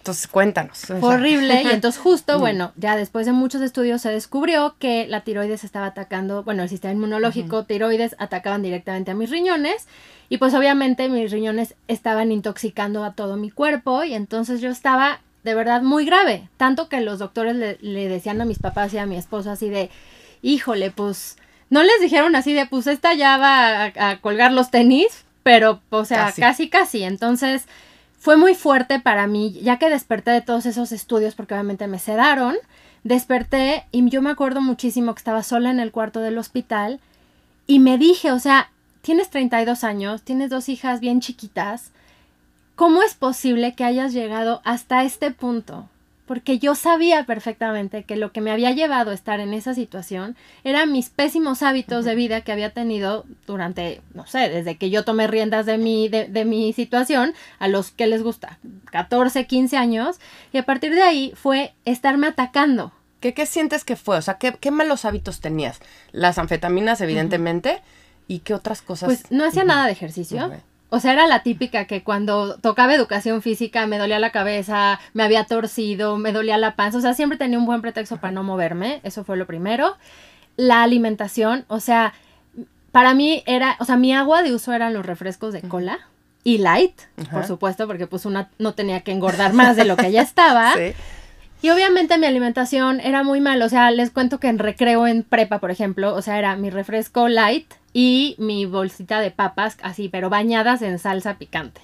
Entonces, 0.00 0.28
cuéntanos. 0.28 0.88
horrible. 1.02 1.62
Y 1.62 1.66
entonces, 1.66 2.00
justo, 2.00 2.38
bueno, 2.38 2.72
ya 2.76 2.96
después 2.96 3.26
de 3.26 3.32
muchos 3.32 3.60
estudios 3.60 4.00
se 4.00 4.10
descubrió 4.10 4.74
que 4.78 5.06
la 5.06 5.20
tiroides 5.20 5.62
estaba 5.62 5.86
atacando, 5.86 6.42
bueno, 6.42 6.62
el 6.62 6.70
sistema 6.70 6.94
inmunológico, 6.94 7.64
tiroides 7.64 8.16
atacaban 8.18 8.62
directamente 8.62 9.10
a 9.10 9.14
mis 9.14 9.28
riñones. 9.28 9.86
Y 10.30 10.38
pues, 10.38 10.54
obviamente, 10.54 11.10
mis 11.10 11.30
riñones 11.30 11.74
estaban 11.86 12.32
intoxicando 12.32 13.04
a 13.04 13.12
todo 13.12 13.36
mi 13.36 13.50
cuerpo. 13.50 14.02
Y 14.02 14.14
entonces 14.14 14.62
yo 14.62 14.70
estaba 14.70 15.20
de 15.44 15.54
verdad 15.54 15.82
muy 15.82 16.06
grave. 16.06 16.48
Tanto 16.56 16.88
que 16.88 17.02
los 17.02 17.18
doctores 17.18 17.54
le, 17.54 18.08
decían 18.08 18.40
a 18.40 18.46
mis 18.46 18.58
papás 18.58 18.94
y 18.94 18.98
a 18.98 19.04
mi 19.04 19.16
esposo 19.16 19.50
así 19.50 19.68
de, 19.68 19.90
híjole, 20.40 20.90
pues, 20.90 21.36
no 21.68 21.82
les 21.82 22.00
dijeron 22.00 22.34
así 22.36 22.54
de, 22.54 22.64
pues, 22.64 22.86
esta 22.86 23.12
ya 23.12 23.36
va 23.36 23.92
a, 23.94 24.20
colgar 24.22 24.52
los 24.52 24.70
tenis, 24.70 25.26
pero, 25.42 25.82
o 25.90 26.06
sea, 26.06 26.32
casi, 26.34 26.70
casi. 26.70 27.02
Entonces 27.02 27.66
fue 28.20 28.36
muy 28.36 28.54
fuerte 28.54 29.00
para 29.00 29.26
mí, 29.26 29.58
ya 29.62 29.78
que 29.78 29.88
desperté 29.88 30.30
de 30.30 30.42
todos 30.42 30.66
esos 30.66 30.92
estudios, 30.92 31.34
porque 31.34 31.54
obviamente 31.54 31.86
me 31.86 31.98
sedaron, 31.98 32.54
desperté 33.02 33.86
y 33.92 34.08
yo 34.10 34.20
me 34.20 34.28
acuerdo 34.28 34.60
muchísimo 34.60 35.14
que 35.14 35.20
estaba 35.20 35.42
sola 35.42 35.70
en 35.70 35.80
el 35.80 35.90
cuarto 35.90 36.20
del 36.20 36.36
hospital 36.36 37.00
y 37.66 37.78
me 37.78 37.96
dije, 37.96 38.30
o 38.30 38.38
sea, 38.38 38.70
tienes 39.00 39.30
32 39.30 39.84
años, 39.84 40.20
tienes 40.20 40.50
dos 40.50 40.68
hijas 40.68 41.00
bien 41.00 41.20
chiquitas, 41.20 41.92
¿cómo 42.76 43.02
es 43.02 43.14
posible 43.14 43.74
que 43.74 43.84
hayas 43.84 44.12
llegado 44.12 44.60
hasta 44.64 45.02
este 45.02 45.30
punto? 45.30 45.88
Porque 46.30 46.60
yo 46.60 46.76
sabía 46.76 47.24
perfectamente 47.24 48.04
que 48.04 48.14
lo 48.14 48.30
que 48.30 48.40
me 48.40 48.52
había 48.52 48.70
llevado 48.70 49.10
a 49.10 49.14
estar 49.14 49.40
en 49.40 49.52
esa 49.52 49.74
situación 49.74 50.36
eran 50.62 50.92
mis 50.92 51.08
pésimos 51.08 51.60
hábitos 51.64 52.04
de 52.04 52.14
vida 52.14 52.42
que 52.42 52.52
había 52.52 52.70
tenido 52.70 53.24
durante, 53.48 54.00
no 54.14 54.28
sé, 54.28 54.48
desde 54.48 54.76
que 54.76 54.90
yo 54.90 55.04
tomé 55.04 55.26
riendas 55.26 55.66
de 55.66 55.76
mi, 55.76 56.08
de, 56.08 56.44
mi 56.44 56.72
situación 56.72 57.34
a 57.58 57.66
los 57.66 57.90
que 57.90 58.06
les 58.06 58.22
gusta, 58.22 58.60
14, 58.92 59.48
15 59.48 59.76
años, 59.76 60.20
y 60.52 60.58
a 60.58 60.62
partir 60.62 60.94
de 60.94 61.02
ahí 61.02 61.32
fue 61.34 61.74
estarme 61.84 62.28
atacando. 62.28 62.92
¿Qué, 63.18 63.34
qué 63.34 63.44
sientes 63.44 63.82
que 63.82 63.96
fue? 63.96 64.16
O 64.16 64.22
sea, 64.22 64.34
¿qué, 64.34 64.52
¿qué, 64.52 64.70
malos 64.70 65.04
hábitos 65.04 65.40
tenías? 65.40 65.80
Las 66.12 66.38
anfetaminas, 66.38 67.00
evidentemente, 67.00 67.82
y 68.28 68.38
qué 68.38 68.54
otras 68.54 68.82
cosas. 68.82 69.08
Pues 69.08 69.32
no 69.32 69.44
hacía 69.44 69.64
nada 69.64 69.86
de 69.86 69.92
ejercicio. 69.92 70.48
O 70.90 71.00
sea, 71.00 71.12
era 71.12 71.26
la 71.26 71.42
típica 71.42 71.86
que 71.86 72.02
cuando 72.02 72.56
tocaba 72.56 72.94
educación 72.94 73.42
física 73.42 73.86
me 73.86 73.98
dolía 73.98 74.18
la 74.18 74.30
cabeza, 74.30 75.00
me 75.14 75.22
había 75.22 75.44
torcido, 75.44 76.18
me 76.18 76.32
dolía 76.32 76.58
la 76.58 76.74
panza. 76.76 76.98
O 76.98 77.00
sea, 77.00 77.14
siempre 77.14 77.38
tenía 77.38 77.58
un 77.58 77.66
buen 77.66 77.80
pretexto 77.80 78.18
para 78.18 78.32
no 78.32 78.42
moverme. 78.42 79.00
Eso 79.04 79.24
fue 79.24 79.36
lo 79.36 79.46
primero. 79.46 79.96
La 80.56 80.82
alimentación, 80.82 81.64
o 81.68 81.80
sea, 81.80 82.12
para 82.92 83.14
mí 83.14 83.42
era, 83.46 83.76
o 83.78 83.84
sea, 83.84 83.96
mi 83.96 84.12
agua 84.12 84.42
de 84.42 84.52
uso 84.52 84.72
eran 84.72 84.92
los 84.92 85.06
refrescos 85.06 85.52
de 85.52 85.62
cola 85.62 86.00
y 86.42 86.58
light, 86.58 87.00
por 87.30 87.44
supuesto, 87.44 87.86
porque 87.86 88.06
pues 88.06 88.26
una 88.26 88.50
no 88.58 88.74
tenía 88.74 89.00
que 89.00 89.12
engordar 89.12 89.52
más 89.52 89.76
de 89.76 89.84
lo 89.84 89.96
que 89.96 90.10
ya 90.10 90.22
estaba. 90.22 90.72
sí. 90.76 90.92
Y 91.62 91.68
obviamente 91.68 92.16
mi 92.16 92.26
alimentación 92.26 93.00
era 93.00 93.22
muy 93.22 93.40
mal, 93.40 93.60
o 93.60 93.68
sea, 93.68 93.90
les 93.90 94.10
cuento 94.10 94.40
que 94.40 94.48
en 94.48 94.58
recreo 94.58 95.06
en 95.06 95.22
prepa, 95.22 95.58
por 95.58 95.70
ejemplo, 95.70 96.14
o 96.14 96.22
sea, 96.22 96.38
era 96.38 96.56
mi 96.56 96.70
refresco 96.70 97.28
light 97.28 97.74
y 97.92 98.36
mi 98.38 98.66
bolsita 98.66 99.20
de 99.20 99.30
papas, 99.30 99.76
así, 99.82 100.08
pero 100.08 100.30
bañadas 100.30 100.82
en 100.82 100.98
salsa 100.98 101.38
picante. 101.38 101.80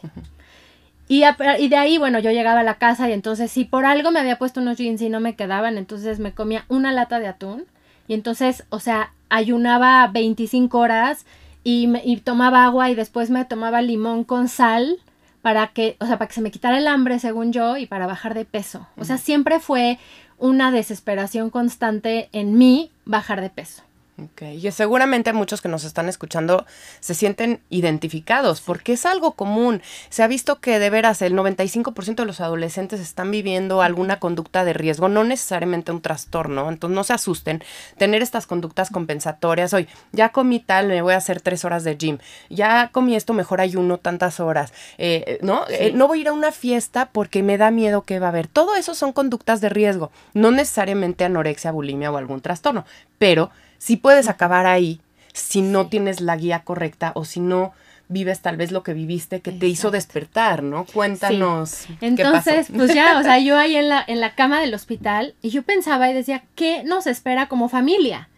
Y, 1.09 1.23
y, 1.59 1.69
de 1.69 1.77
ahí, 1.77 1.99
bueno, 1.99 2.19
yo 2.19 2.33
llegaba 2.33 2.61
a 2.61 2.65
la 2.65 2.79
casa 2.79 3.09
y 3.09 3.13
entonces 3.13 3.53
si 3.53 3.65
por 3.65 3.85
algo 3.85 4.11
me 4.11 4.19
había 4.19 4.39
puesto 4.39 4.61
unos 4.61 4.77
jeans 4.77 5.01
y 5.03 5.09
no 5.09 5.21
me 5.21 5.37
quedaban, 5.37 5.79
entonces 5.79 6.19
me 6.19 6.33
comía 6.33 6.65
una 6.69 6.91
lata 6.91 7.21
de 7.21 7.29
atún 7.29 7.65
y 8.09 8.15
entonces, 8.15 8.65
o 8.71 8.81
sea, 8.81 9.13
ayunaba 9.29 10.07
25 10.09 10.77
horas 10.79 11.25
y, 11.63 11.87
me, 11.87 12.03
y 12.05 12.17
tomaba 12.17 12.65
agua 12.65 12.91
y 12.91 12.95
después 12.95 13.31
me 13.31 13.45
tomaba 13.45 13.83
limón 13.83 14.25
con 14.25 14.49
sal 14.49 14.99
para 15.43 15.69
que, 15.69 15.97
o 16.01 16.07
sea, 16.07 16.19
para 16.19 16.29
que 16.29 16.35
se 16.35 16.41
me 16.41 16.51
quitara 16.51 16.79
el 16.79 16.89
hambre, 16.89 17.21
según 17.21 17.53
yo, 17.53 17.77
y 17.77 17.87
para 17.87 18.09
bajar 18.09 18.35
de 18.35 18.45
peso. 18.45 18.87
O 18.97 19.05
sea, 19.05 19.17
siempre 19.17 19.61
fue 19.61 19.99
una 20.39 20.73
desesperación 20.73 21.51
constante 21.51 22.29
en 22.33 22.59
mí 22.59 22.91
bajar 23.05 23.41
de 23.41 23.51
peso. 23.51 23.83
Ok, 24.19 24.43
y 24.43 24.71
seguramente 24.71 25.35
muchos 25.35 25.61
que 25.61 25.69
nos 25.69 25.85
están 25.85 26.09
escuchando 26.09 26.65
se 27.01 27.13
sienten 27.13 27.61
identificados 27.69 28.63
porque 28.63 28.95
es 28.95 29.05
algo 29.05 29.33
común. 29.33 29.83
Se 30.09 30.23
ha 30.23 30.27
visto 30.27 30.59
que 30.59 30.79
de 30.79 30.89
veras 30.89 31.21
el 31.21 31.35
95% 31.35 32.15
de 32.15 32.25
los 32.25 32.41
adolescentes 32.41 33.01
están 33.01 33.31
viviendo 33.31 33.83
alguna 33.83 34.19
conducta 34.19 34.65
de 34.65 34.73
riesgo, 34.73 35.11
no 35.11 35.23
necesariamente 35.23 35.93
un 35.93 36.01
trastorno, 36.01 36.71
entonces 36.71 36.95
no 36.95 37.05
se 37.05 37.13
asusten. 37.13 37.63
Tener 37.99 38.23
estas 38.23 38.47
conductas 38.47 38.89
compensatorias, 38.89 39.75
hoy 39.75 39.87
ya 40.13 40.31
comí 40.31 40.61
tal, 40.61 40.89
me 40.89 41.03
voy 41.03 41.13
a 41.13 41.19
hacer 41.19 41.43
tres 41.43 41.67
horas 41.67 41.85
de 41.85 41.99
gym, 41.99 42.17
ya 42.49 42.89
comí 42.93 43.17
esto, 43.17 43.35
mejor 43.35 43.61
ayuno 43.61 43.99
tantas 43.99 44.41
horas, 44.41 44.73
eh, 44.97 45.39
¿no? 45.43 45.67
Eh, 45.69 45.93
no 45.95 46.09
voy 46.09 46.21
a 46.21 46.21
ir 46.23 46.29
a 46.29 46.33
una 46.33 46.53
fiesta 46.53 47.11
porque 47.13 47.43
me 47.43 47.59
da 47.59 47.71
miedo 47.71 48.01
que 48.01 48.19
va 48.19 48.29
a 48.29 48.31
haber. 48.31 48.47
Todo 48.47 48.77
eso 48.77 48.95
son 48.95 49.13
conductas 49.13 49.61
de 49.61 49.69
riesgo, 49.69 50.11
no 50.33 50.53
necesariamente 50.53 51.25
anorexia, 51.25 51.71
bulimia 51.71 52.11
o 52.11 52.17
algún 52.17 52.41
trastorno, 52.41 52.87
pero 53.19 53.51
si 53.79 53.97
puedes 53.97 54.29
acabar 54.29 54.67
ahí 54.67 55.01
si 55.33 55.61
no 55.63 55.89
tienes 55.89 56.21
la 56.21 56.37
guía 56.37 56.61
correcta 56.65 57.13
o 57.15 57.25
si 57.25 57.41
no 57.41 57.73
vives 58.09 58.41
tal 58.41 58.57
vez 58.57 58.71
lo 58.71 58.83
que 58.83 58.95
viviste 58.95 59.41
que 59.41 59.53
te 59.53 59.67
hizo 59.67 59.91
despertar, 59.91 60.63
¿no? 60.63 60.87
Cuéntanos. 60.87 61.87
Entonces, 62.01 62.69
pues 62.75 62.95
ya, 62.95 63.19
o 63.19 63.23
sea, 63.23 63.39
yo 63.41 63.59
ahí 63.59 63.77
en 63.77 63.89
la, 63.89 64.05
en 64.07 64.21
la 64.21 64.35
cama 64.35 64.61
del 64.61 64.75
hospital 64.75 65.35
y 65.43 65.51
yo 65.51 65.63
pensaba 65.63 66.09
y 66.09 66.15
decía, 66.15 66.45
¿qué 66.55 66.85
nos 66.85 67.07
espera 67.07 67.49
como 67.49 67.69
familia? 67.69 68.29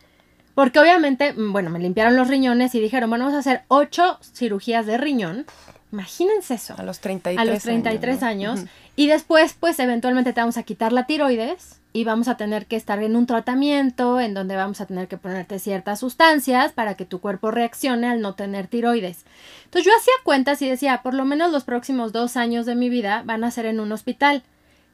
Porque 0.54 0.80
obviamente, 0.80 1.35
mm, 1.35 1.52
bueno, 1.52 1.71
me 1.71 1.78
limpiaron 1.78 2.16
los 2.16 2.28
riñones 2.28 2.75
y 2.75 2.80
dijeron, 2.80 3.11
bueno, 3.11 3.26
vamos 3.26 3.37
a 3.37 3.40
hacer 3.40 3.62
ocho 3.68 4.18
cirugías 4.35 4.87
de 4.87 4.97
riñón. 4.99 5.47
Imagínense 5.92 6.54
eso. 6.54 6.75
A 6.76 6.83
los 6.83 7.00
33 7.00 7.40
A 7.40 7.52
los 7.52 7.62
33 7.62 8.23
años. 8.23 8.61
Y 8.99 9.07
después, 9.07 9.55
pues, 9.55 9.78
eventualmente 9.78 10.33
te 10.33 10.40
vamos 10.40 10.57
a 10.57 10.64
quitar 10.64 10.93
la 10.93 11.07
tiroides 11.07 11.81
y 11.93 12.02
vamos 12.02 12.26
a 12.26 12.37
tener 12.37 12.67
que 12.67 12.75
estar 12.75 13.00
en 13.00 13.14
un 13.14 13.26
tratamiento 13.26 14.19
en 14.19 14.35
donde 14.35 14.57
vamos 14.57 14.81
a 14.81 14.87
tener 14.87 15.07
que 15.07 15.17
ponerte 15.17 15.61
ciertas 15.61 16.00
sustancias 16.00 16.73
para 16.73 16.97
que 16.97 17.05
tu 17.05 17.21
cuerpo 17.21 17.52
reaccione 17.52 18.09
al 18.09 18.21
no 18.21 18.35
tener 18.35 18.67
tiroides. 18.67 19.25
Entonces 19.67 19.87
yo 19.87 19.97
hacía 19.97 20.14
cuentas 20.25 20.61
y 20.62 20.69
decía, 20.69 21.00
por 21.05 21.14
lo 21.14 21.25
menos 21.25 21.52
los 21.52 21.62
próximos 21.62 22.11
dos 22.11 22.37
años 22.37 22.67
de 22.67 22.75
mi 22.75 22.88
vida 22.88 23.23
van 23.25 23.45
a 23.45 23.52
ser 23.52 23.67
en 23.67 23.78
un 23.78 23.93
hospital. 23.93 24.43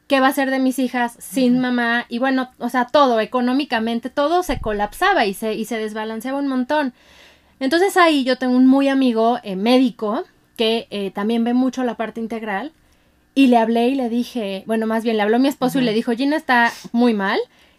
¿Qué 0.07 0.21
va 0.21 0.27
a 0.27 0.35
ser 0.35 0.51
de 0.51 0.59
mis 0.59 0.79
hijas 0.79 1.17
sin 1.19 1.59
mamá? 1.59 2.05
Y 2.11 2.19
bueno, 2.19 2.51
o 2.59 2.69
sea, 2.69 2.89
todo, 2.89 3.21
económicamente, 3.21 4.11
todo 4.11 4.43
se 4.43 4.61
colapsaba 4.61 5.25
y 5.25 5.33
se, 5.33 5.55
y 5.55 5.65
se 5.65 5.79
desbalanceaba 5.79 6.41
un 6.41 6.49
montón. 6.49 6.93
Entonces 7.59 7.97
ahí 7.97 8.23
yo 8.23 8.37
tengo 8.37 8.55
un 8.55 8.67
muy 8.67 8.89
amigo 8.89 9.39
eh, 9.45 9.57
médico 9.57 10.25
que 10.59 10.89
eh, 10.91 11.11
también 11.11 11.43
ve 11.43 11.55
mucho 11.55 11.85
la 11.85 11.95
parte 11.95 12.21
integral 12.21 12.75
y 13.35 13.49
le 13.49 13.57
hablé 13.57 13.89
y 13.89 13.95
le 13.95 14.09
dije, 14.09 14.63
bueno, 14.67 14.87
más 14.87 15.03
bien 15.03 15.17
le 15.17 15.23
habló 15.23 15.39
mi 15.39 15.49
esposo 15.49 15.81
y 15.81 15.83
le 15.83 15.93
dijo, 15.93 16.13
Gina 16.13 16.37
está 16.37 16.73
muy 16.93 17.15
mal. 17.15 17.39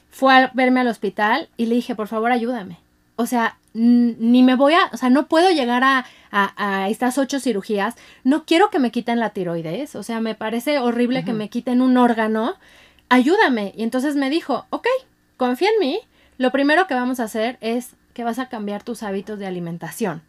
Fue 0.10 0.34
a 0.34 0.52
verme 0.54 0.82
al 0.82 0.88
hospital 0.88 1.50
y 1.58 1.66
le 1.68 1.76
dije, 1.76 1.96
por 1.96 2.08
favor, 2.08 2.32
ayúdame. 2.32 2.78
O 3.16 3.26
sea, 3.26 3.58
ni 3.74 4.44
me 4.44 4.56
voy 4.56 4.74
a, 4.74 4.90
o 4.92 4.98
sea, 4.98 5.10
no 5.10 5.28
puedo 5.28 5.50
llegar 5.52 5.84
a, 5.84 6.06
a, 6.32 6.90
estas 6.90 7.18
ocho 7.18 7.40
cirugías. 7.40 7.96
No 8.24 8.46
quiero 8.46 8.70
que 8.70 8.80
me 8.80 8.92
quiten 8.92 9.20
la 9.20 9.30
tiroides. 9.30 9.96
O 9.96 10.04
sea, 10.04 10.20
me 10.20 10.36
parece 10.36 10.80
horrible 10.80 11.24
que 11.24 11.34
me 11.34 11.50
quiten 11.50 11.82
un 11.82 11.98
órgano. 11.98 12.56
Ayúdame. 13.08 13.74
Y 13.78 13.84
entonces 13.84 14.16
me 14.16 14.30
dijo, 14.30 14.66
ok, 14.70 14.88
confía 15.38 15.70
en 15.70 15.80
mí. 15.80 16.00
Lo 16.38 16.52
primero 16.52 16.88
que 16.88 16.94
vamos 16.94 17.22
a 17.22 17.24
hacer 17.24 17.58
es 17.62 17.92
que 18.14 18.26
vas 18.26 18.40
a 18.40 18.50
cambiar 18.50 18.84
tus 18.84 19.04
hábitos 19.04 19.40
de 19.40 19.48
alimentación. 19.48 20.22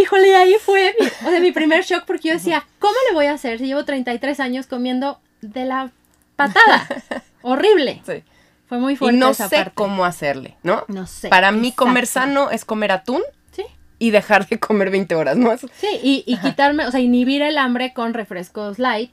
Híjole, 0.00 0.34
ahí 0.34 0.54
fue 0.60 0.94
mi, 0.98 1.06
o 1.06 1.30
sea, 1.30 1.40
mi 1.40 1.52
primer 1.52 1.84
shock 1.84 2.04
porque 2.06 2.28
yo 2.28 2.34
decía, 2.34 2.64
¿cómo 2.78 2.94
le 3.08 3.14
voy 3.14 3.26
a 3.26 3.32
hacer 3.32 3.58
si 3.58 3.66
llevo 3.66 3.84
33 3.84 4.40
años 4.40 4.66
comiendo 4.66 5.20
de 5.40 5.64
la 5.64 5.90
patada? 6.36 6.86
Horrible. 7.42 8.02
Sí. 8.06 8.22
Fue 8.68 8.78
muy 8.78 8.96
fuerte. 8.96 9.16
Y 9.16 9.20
no 9.20 9.34
sé 9.34 9.70
cómo 9.74 10.04
hacerle, 10.04 10.56
¿no? 10.62 10.84
No 10.88 11.06
sé. 11.06 11.28
Para 11.28 11.50
mí 11.50 11.72
comer 11.72 12.06
sano 12.06 12.50
es 12.50 12.64
comer 12.64 12.92
atún. 12.92 13.22
Sí. 13.50 13.64
Y 13.98 14.10
dejar 14.10 14.48
de 14.48 14.58
comer 14.58 14.90
20 14.90 15.14
horas, 15.16 15.36
¿no? 15.36 15.56
Sí, 15.58 15.88
y, 16.02 16.24
y 16.26 16.38
quitarme, 16.38 16.86
o 16.86 16.90
sea, 16.90 17.00
inhibir 17.00 17.42
el 17.42 17.58
hambre 17.58 17.92
con 17.92 18.14
refrescos 18.14 18.78
light 18.78 19.10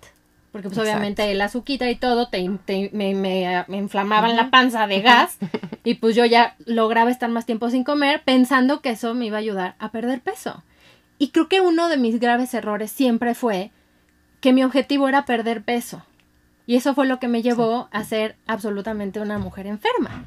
porque 0.57 0.69
pues 0.69 0.79
obviamente 0.79 1.29
el 1.31 1.39
azuquita 1.39 1.87
y 1.89 1.95
todo 1.95 2.29
te, 2.29 2.49
me, 2.91 3.13
me, 3.13 3.65
inflamaban 3.77 4.35
la 4.35 4.49
panza 4.49 4.87
de 4.87 5.01
gas 5.01 5.37
y 5.83 5.95
pues 5.95 6.15
yo 6.15 6.25
ya 6.25 6.55
lograba 6.65 7.11
estar 7.11 7.29
más 7.29 7.45
tiempo 7.45 7.69
sin 7.69 7.83
comer 7.83 8.23
pensando 8.23 8.81
que 8.81 8.89
eso 8.89 9.13
me 9.13 9.27
iba 9.27 9.37
a 9.37 9.41
ayudar 9.41 9.75
a 9.77 9.91
perder 9.91 10.21
peso. 10.21 10.63
Y 11.17 11.29
creo 11.29 11.47
que 11.47 11.61
uno 11.61 11.89
de 11.89 11.97
mis 11.97 12.19
graves 12.19 12.53
errores 12.53 12.91
siempre 12.91 13.33
fue 13.35 13.71
que 14.39 14.53
mi 14.53 14.63
objetivo 14.63 15.09
era 15.09 15.25
perder 15.25 15.63
peso. 15.63 16.03
Y 16.65 16.75
eso 16.75 16.93
fue 16.93 17.07
lo 17.07 17.19
que 17.19 17.27
me 17.27 17.41
llevó 17.41 17.87
a 17.91 18.03
ser 18.03 18.35
absolutamente 18.45 19.19
una 19.19 19.39
mujer 19.39 19.67
enferma. 19.67 20.25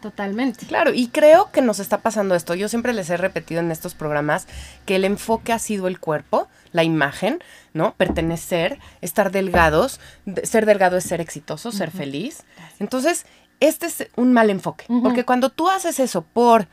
totalmente. 0.00 0.64
Claro, 0.64 0.94
y 0.94 1.08
creo 1.08 1.50
que 1.52 1.60
nos 1.60 1.78
está 1.78 1.98
pasando 1.98 2.34
esto. 2.34 2.54
Yo 2.54 2.70
siempre 2.70 2.94
les 2.94 3.10
he 3.10 3.18
repetido 3.18 3.60
en 3.60 3.70
estos 3.70 3.94
programas 3.94 4.46
que 4.86 4.96
el 4.96 5.04
enfoque 5.04 5.52
ha 5.52 5.58
sido 5.58 5.88
el 5.88 6.00
cuerpo, 6.00 6.48
la 6.72 6.84
imagen, 6.84 7.42
¿no? 7.74 7.92
Pertenecer, 7.96 8.78
estar 9.02 9.30
delgados. 9.30 10.00
ser 10.42 10.64
delgado 10.64 10.96
es 10.96 11.04
ser 11.04 11.20
exitoso, 11.20 11.70
ser 11.70 11.90
feliz. 11.90 12.44
Entonces, 12.78 13.26
este 13.60 13.86
es 13.86 14.08
un 14.16 14.32
mal 14.32 14.48
enfoque, 14.48 14.86
porque 15.02 15.24
cuando 15.24 15.50
tú 15.50 15.68
haces 15.68 16.00
eso 16.00 16.22
por 16.22 16.66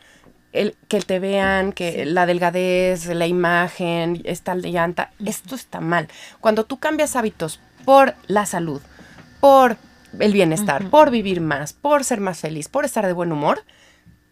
el, 0.53 0.75
que 0.87 1.01
te 1.01 1.19
vean, 1.19 1.71
que 1.73 2.05
la 2.05 2.25
delgadez, 2.25 3.05
la 3.07 3.27
imagen, 3.27 4.21
esta 4.23 4.55
llanta, 4.55 5.11
esto 5.25 5.55
está 5.55 5.79
mal. 5.81 6.07
Cuando 6.39 6.65
tú 6.65 6.77
cambias 6.77 7.15
hábitos 7.15 7.59
por 7.85 8.15
la 8.27 8.45
salud, 8.45 8.81
por 9.39 9.77
el 10.19 10.33
bienestar, 10.33 10.89
por 10.89 11.11
vivir 11.11 11.41
más, 11.41 11.73
por 11.73 12.03
ser 12.03 12.19
más 12.19 12.39
feliz, 12.39 12.69
por 12.69 12.85
estar 12.85 13.05
de 13.05 13.13
buen 13.13 13.31
humor, 13.31 13.63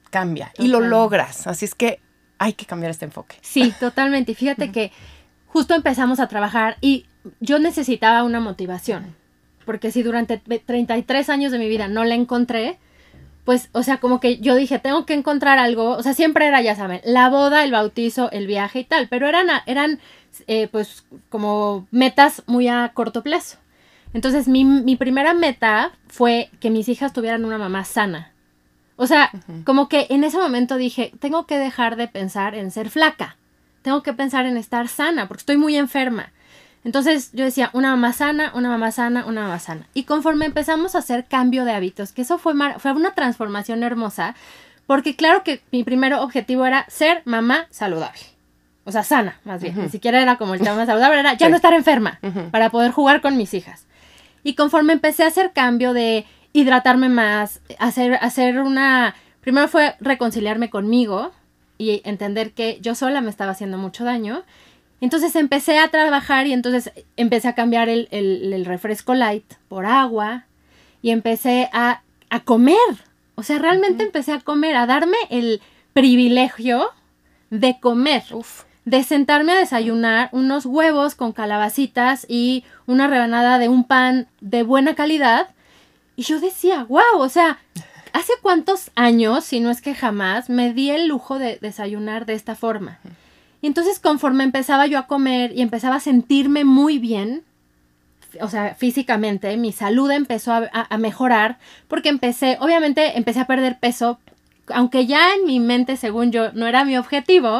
cambia 0.09 0.51
y 0.57 0.67
lo 0.67 0.79
logras. 0.79 1.47
Así 1.47 1.65
es 1.65 1.75
que 1.75 1.99
hay 2.37 2.53
que 2.53 2.65
cambiar 2.65 2.91
este 2.91 3.05
enfoque. 3.05 3.35
Sí, 3.41 3.73
totalmente. 3.79 4.31
Y 4.31 4.35
fíjate 4.35 4.71
que 4.71 4.91
justo 5.47 5.73
empezamos 5.73 6.19
a 6.19 6.27
trabajar 6.27 6.77
y 6.81 7.05
yo 7.39 7.59
necesitaba 7.59 8.23
una 8.23 8.39
motivación. 8.39 9.15
Porque 9.65 9.91
si 9.91 10.03
durante 10.03 10.37
33 10.37 11.29
años 11.29 11.51
de 11.51 11.57
mi 11.57 11.67
vida 11.67 11.87
no 11.87 12.03
la 12.03 12.15
encontré, 12.15 12.77
pues, 13.45 13.69
o 13.73 13.83
sea, 13.83 13.97
como 13.97 14.19
que 14.19 14.39
yo 14.39 14.55
dije, 14.55 14.79
tengo 14.79 15.05
que 15.05 15.13
encontrar 15.13 15.59
algo, 15.59 15.91
o 15.91 16.03
sea, 16.03 16.15
siempre 16.15 16.47
era, 16.47 16.61
ya 16.61 16.75
saben, 16.75 16.99
la 17.05 17.29
boda, 17.29 17.63
el 17.63 17.71
bautizo, 17.71 18.31
el 18.31 18.47
viaje 18.47 18.79
y 18.79 18.83
tal, 18.83 19.07
pero 19.07 19.27
eran, 19.27 19.47
eran 19.67 19.99
eh, 20.47 20.67
pues, 20.71 21.05
como 21.29 21.87
metas 21.91 22.43
muy 22.47 22.67
a 22.67 22.91
corto 22.93 23.21
plazo. 23.21 23.57
Entonces, 24.13 24.47
mi, 24.47 24.65
mi, 24.65 24.95
primera 24.95 25.33
meta 25.33 25.91
fue 26.07 26.49
que 26.59 26.71
mis 26.71 26.89
hijas 26.89 27.13
tuvieran 27.13 27.45
una 27.45 27.57
mamá 27.57 27.83
sana. 27.83 28.31
O 28.95 29.07
sea, 29.07 29.29
como 29.65 29.89
que 29.89 30.07
en 30.09 30.23
ese 30.23 30.37
momento 30.37 30.77
dije, 30.77 31.11
tengo 31.19 31.45
que 31.45 31.59
dejar 31.59 31.97
de 31.97 32.07
pensar 32.07 32.55
en 32.55 32.71
ser 32.71 32.89
flaca, 32.89 33.37
tengo 33.81 34.01
que 34.01 34.13
pensar 34.13 34.45
en 34.45 34.57
estar 34.57 34.87
sana, 34.87 35.27
porque 35.27 35.41
estoy 35.41 35.57
muy 35.57 35.75
enferma. 35.75 36.31
Entonces 36.85 37.31
yo 37.33 37.43
decía, 37.43 37.71
una 37.73 37.89
mamá 37.89 38.13
sana, 38.13 38.51
una 38.53 38.69
mamá 38.69 38.91
sana, 38.91 39.25
una 39.25 39.41
mamá 39.41 39.57
sana. 39.57 39.87
Y 39.95 40.03
conforme 40.03 40.45
empezamos 40.45 40.93
a 40.93 40.99
hacer 40.99 41.25
cambio 41.25 41.65
de 41.65 41.73
hábitos, 41.73 42.11
que 42.11 42.21
eso 42.21 42.37
fue, 42.37 42.53
fue 42.77 42.91
una 42.91 43.15
transformación 43.15 43.81
hermosa, 43.81 44.35
porque 44.85 45.15
claro 45.15 45.43
que 45.43 45.63
mi 45.71 45.83
primer 45.83 46.13
objetivo 46.13 46.63
era 46.63 46.85
ser 46.87 47.23
mamá 47.25 47.65
saludable. 47.71 48.21
O 48.83 48.91
sea, 48.91 49.03
sana, 49.03 49.39
más 49.45 49.63
bien. 49.63 49.81
Ni 49.81 49.89
siquiera 49.89 50.21
era 50.21 50.37
como 50.37 50.53
el 50.53 50.61
tema 50.61 50.85
saludable, 50.85 51.19
era 51.19 51.33
ya 51.33 51.49
no 51.49 51.55
estar 51.55 51.73
enferma 51.73 52.19
para 52.51 52.69
poder 52.69 52.91
jugar 52.91 53.19
con 53.19 53.35
mis 53.35 53.55
hijas. 53.55 53.87
Y 54.43 54.53
conforme 54.53 54.93
empecé 54.93 55.23
a 55.23 55.27
hacer 55.27 55.53
cambio 55.53 55.91
de 55.91 56.27
hidratarme 56.53 57.09
más, 57.09 57.61
hacer, 57.79 58.13
hacer 58.21 58.59
una... 58.59 59.15
Primero 59.41 59.67
fue 59.67 59.95
reconciliarme 59.99 60.69
conmigo 60.69 61.31
y 61.79 62.03
entender 62.05 62.51
que 62.51 62.77
yo 62.79 62.93
sola 62.93 63.21
me 63.21 63.31
estaba 63.31 63.53
haciendo 63.53 63.79
mucho 63.79 64.03
daño. 64.03 64.43
Entonces 65.01 65.35
empecé 65.35 65.77
a 65.77 65.89
trabajar 65.89 66.47
y 66.47 66.53
entonces 66.53 66.91
empecé 67.17 67.47
a 67.47 67.55
cambiar 67.55 67.89
el, 67.89 68.65
refresco 68.65 69.13
light 69.13 69.45
por 69.67 69.85
agua 69.85 70.45
y 71.01 71.11
empecé 71.11 71.69
a, 71.73 72.01
comer. 72.43 72.77
O 73.35 73.43
sea, 73.43 73.59
realmente 73.59 74.03
empecé 74.03 74.33
a 74.33 74.39
comer, 74.39 74.75
a 74.75 74.85
darme 74.85 75.17
el 75.29 75.61
privilegio 75.93 76.89
de 77.49 77.79
comer. 77.79 78.23
De 78.83 79.03
sentarme 79.03 79.53
a 79.53 79.57
desayunar 79.57 80.29
unos 80.31 80.65
huevos 80.65 81.15
con 81.15 81.31
calabacitas 81.31 82.25
y 82.29 82.63
una 82.85 83.07
rebanada 83.07 83.57
de 83.57 83.69
un 83.69 83.83
pan 83.83 84.27
de 84.41 84.63
buena 84.63 84.95
calidad. 84.95 85.49
Y 86.15 86.23
yo 86.23 86.39
decía, 86.39 86.83
wow, 86.83 87.19
o 87.19 87.29
sea, 87.29 87.59
¿hace 88.13 88.33
cuántos 88.41 88.91
años, 88.95 89.43
si 89.43 89.59
no 89.59 89.71
es 89.71 89.81
que 89.81 89.95
jamás, 89.95 90.49
me 90.49 90.73
di 90.73 90.91
el 90.91 91.07
lujo 91.07 91.39
de 91.39 91.57
desayunar 91.61 92.25
de 92.25 92.33
esta 92.33 92.55
forma? 92.55 92.99
Y 93.65 93.67
entonces 93.67 93.97
conforme 93.97 94.43
empezaba 94.43 94.85
yo 94.85 94.99
a 94.99 95.07
comer 95.07 95.51
y 95.55 95.63
empezaba 95.63 95.95
a 95.95 95.99
sentirme 95.99 96.65
muy 96.65 96.99
bien, 96.99 97.41
o 98.39 98.47
sea, 98.47 98.75
físicamente, 98.75 99.57
mi 99.57 99.71
salud 99.71 100.11
empezó 100.11 100.53
a, 100.53 100.97
mejorar 100.99 101.57
porque 101.87 102.09
empecé, 102.09 102.59
obviamente 102.61 103.17
empecé 103.17 103.39
a 103.39 103.47
perder 103.47 103.79
peso, 103.79 104.19
aunque 104.67 105.07
ya 105.07 105.33
en 105.33 105.47
mi 105.47 105.59
mente, 105.59 105.97
según 105.97 106.31
yo, 106.31 106.51
no 106.51 106.67
era 106.67 106.85
mi 106.85 106.95
objetivo. 106.95 107.59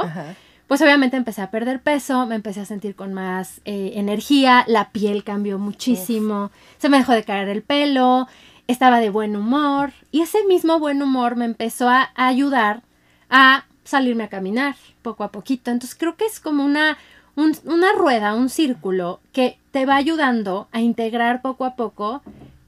Pues 0.68 0.80
obviamente 0.84 1.18
empecé 1.18 1.42
a 1.42 1.50
perder 1.50 1.82
peso, 1.82 2.28
me 2.28 2.36
empecé 2.36 2.60
a 2.60 2.66
sentir 2.66 2.96
con 2.96 3.12
más 3.12 3.62
eh, 3.66 3.94
energía, 3.96 4.64
la 4.68 4.92
piel 4.92 5.24
cambió 5.24 5.58
muchísimo, 5.58 6.52
se 6.78 6.88
me 6.88 7.00
dejó 7.00 7.14
de 7.14 7.24
caer 7.24 7.50
el 7.50 7.64
pelo, 7.64 8.28
estaba 8.68 9.00
de 9.00 9.10
buen 9.10 9.36
humor. 9.36 9.92
Y 10.12 10.22
ese 10.22 10.44
mismo 10.44 10.78
buen 10.78 11.02
humor 11.02 11.36
me 11.36 11.46
empezó 11.46 11.90
a 11.90 12.12
ayudar 12.16 12.84
a 13.32 13.66
salirme 13.86 14.26
a 14.26 14.30
caminar 14.30 14.76
poco 15.02 15.24
a 15.24 15.32
poquito. 15.32 15.72
Entonces 15.72 15.98
creo 15.98 16.18
que 16.18 16.26
es 16.26 16.42
como 16.42 16.66
una, 16.66 16.98
una 17.36 17.94
rueda, 17.94 18.36
un 18.36 18.50
círculo 18.50 19.22
que 19.32 19.58
te 19.72 19.86
va 19.86 19.96
ayudando 19.96 20.68
a 20.72 20.82
integrar 20.82 21.42
poco 21.42 21.64
a 21.64 21.76
poco 21.76 22.22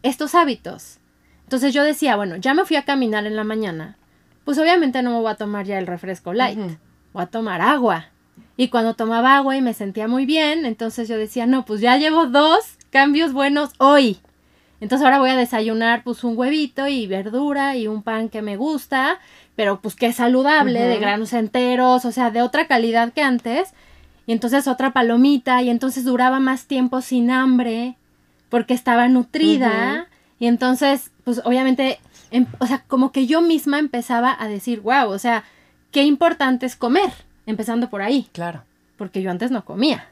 estos 0.03 0.35
hábitos. 0.35 0.99
Entonces 1.43 1.73
yo 1.73 1.83
decía, 1.83 2.15
bueno, 2.15 2.35
ya 2.37 2.53
me 2.53 2.65
fui 2.65 2.75
a 2.75 2.85
caminar 2.85 3.25
en 3.25 3.35
la 3.35 3.43
mañana, 3.43 3.97
pues 4.45 4.57
obviamente 4.57 5.01
no 5.01 5.11
me 5.11 5.19
voy 5.19 5.31
a 5.31 5.35
tomar 5.35 5.65
ya 5.65 5.77
el 5.77 5.87
refresco 5.87 6.33
light, 6.33 6.59
voy 7.13 7.23
a 7.23 7.27
tomar 7.27 7.61
agua. 7.61 8.07
Y 8.55 8.69
cuando 8.69 8.95
tomaba 8.95 9.37
agua 9.37 9.55
y 9.55 9.61
me 9.61 9.73
sentía 9.73 10.07
muy 10.07 10.25
bien, 10.25 10.65
entonces 10.65 11.07
yo 11.07 11.17
decía, 11.17 11.45
no, 11.45 11.65
pues 11.65 11.79
ya 11.79 11.97
llevo 11.97 12.25
dos 12.25 12.77
cambios 12.91 13.33
buenos 13.33 13.71
hoy. 13.77 14.19
Entonces 14.79 15.05
ahora 15.05 15.19
voy 15.19 15.31
a 15.31 15.35
desayunar 15.35 16.03
pues 16.03 16.23
un 16.23 16.37
huevito 16.37 16.87
y 16.87 17.07
verdura 17.07 17.75
y 17.75 17.87
un 17.87 18.03
pan 18.03 18.29
que 18.29 18.41
me 18.41 18.57
gusta 18.57 19.19
pero 19.57 19.81
pues 19.81 19.95
que 19.95 20.05
es 20.05 20.17
saludable, 20.17 20.79
de 20.83 20.99
granos 20.99 21.33
enteros, 21.33 22.05
o 22.05 22.11
sea, 22.11 22.29
de 22.29 22.43
otra 22.43 22.67
calidad 22.67 23.11
que 23.11 23.23
antes. 23.23 23.73
Y 24.27 24.31
entonces 24.31 24.67
otra 24.67 24.93
palomita, 24.93 25.63
y 25.63 25.71
entonces 25.71 26.05
duraba 26.05 26.39
más 26.39 26.67
tiempo 26.67 27.01
sin 27.01 27.31
hambre, 27.31 27.97
porque 28.49 28.75
estaba 28.75 29.07
nutrida. 29.07 30.09
Y 30.39 30.45
entonces, 30.45 31.09
pues 31.23 31.41
obviamente, 31.43 31.99
em, 32.29 32.45
o 32.59 32.67
sea, 32.67 32.83
como 32.87 33.11
que 33.11 33.25
yo 33.25 33.41
misma 33.41 33.79
empezaba 33.79 34.35
a 34.39 34.47
decir, 34.47 34.81
wow, 34.81 35.09
o 35.09 35.17
sea, 35.17 35.43
qué 35.89 36.03
importante 36.03 36.67
es 36.67 36.75
comer, 36.75 37.11
empezando 37.47 37.89
por 37.89 38.03
ahí. 38.03 38.29
Claro. 38.33 38.63
Porque 38.95 39.23
yo 39.23 39.31
antes 39.31 39.49
no 39.49 39.65
comía. 39.65 40.07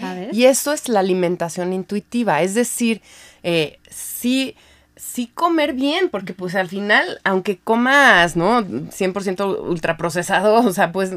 ¿Sabes? 0.00 0.36
Y 0.36 0.46
eso 0.46 0.72
es 0.72 0.88
la 0.88 1.00
alimentación 1.00 1.72
intuitiva, 1.72 2.42
es 2.42 2.54
decir, 2.54 3.02
eh, 3.42 3.78
sí 3.88 4.56
sí 5.00 5.30
comer 5.34 5.72
bien, 5.72 6.10
porque 6.10 6.34
pues 6.34 6.54
al 6.54 6.68
final, 6.68 7.20
aunque 7.24 7.58
comas, 7.58 8.36
¿no? 8.36 8.62
100% 8.62 9.60
ultraprocesado, 9.60 10.54
o 10.66 10.72
sea, 10.72 10.92
pues, 10.92 11.12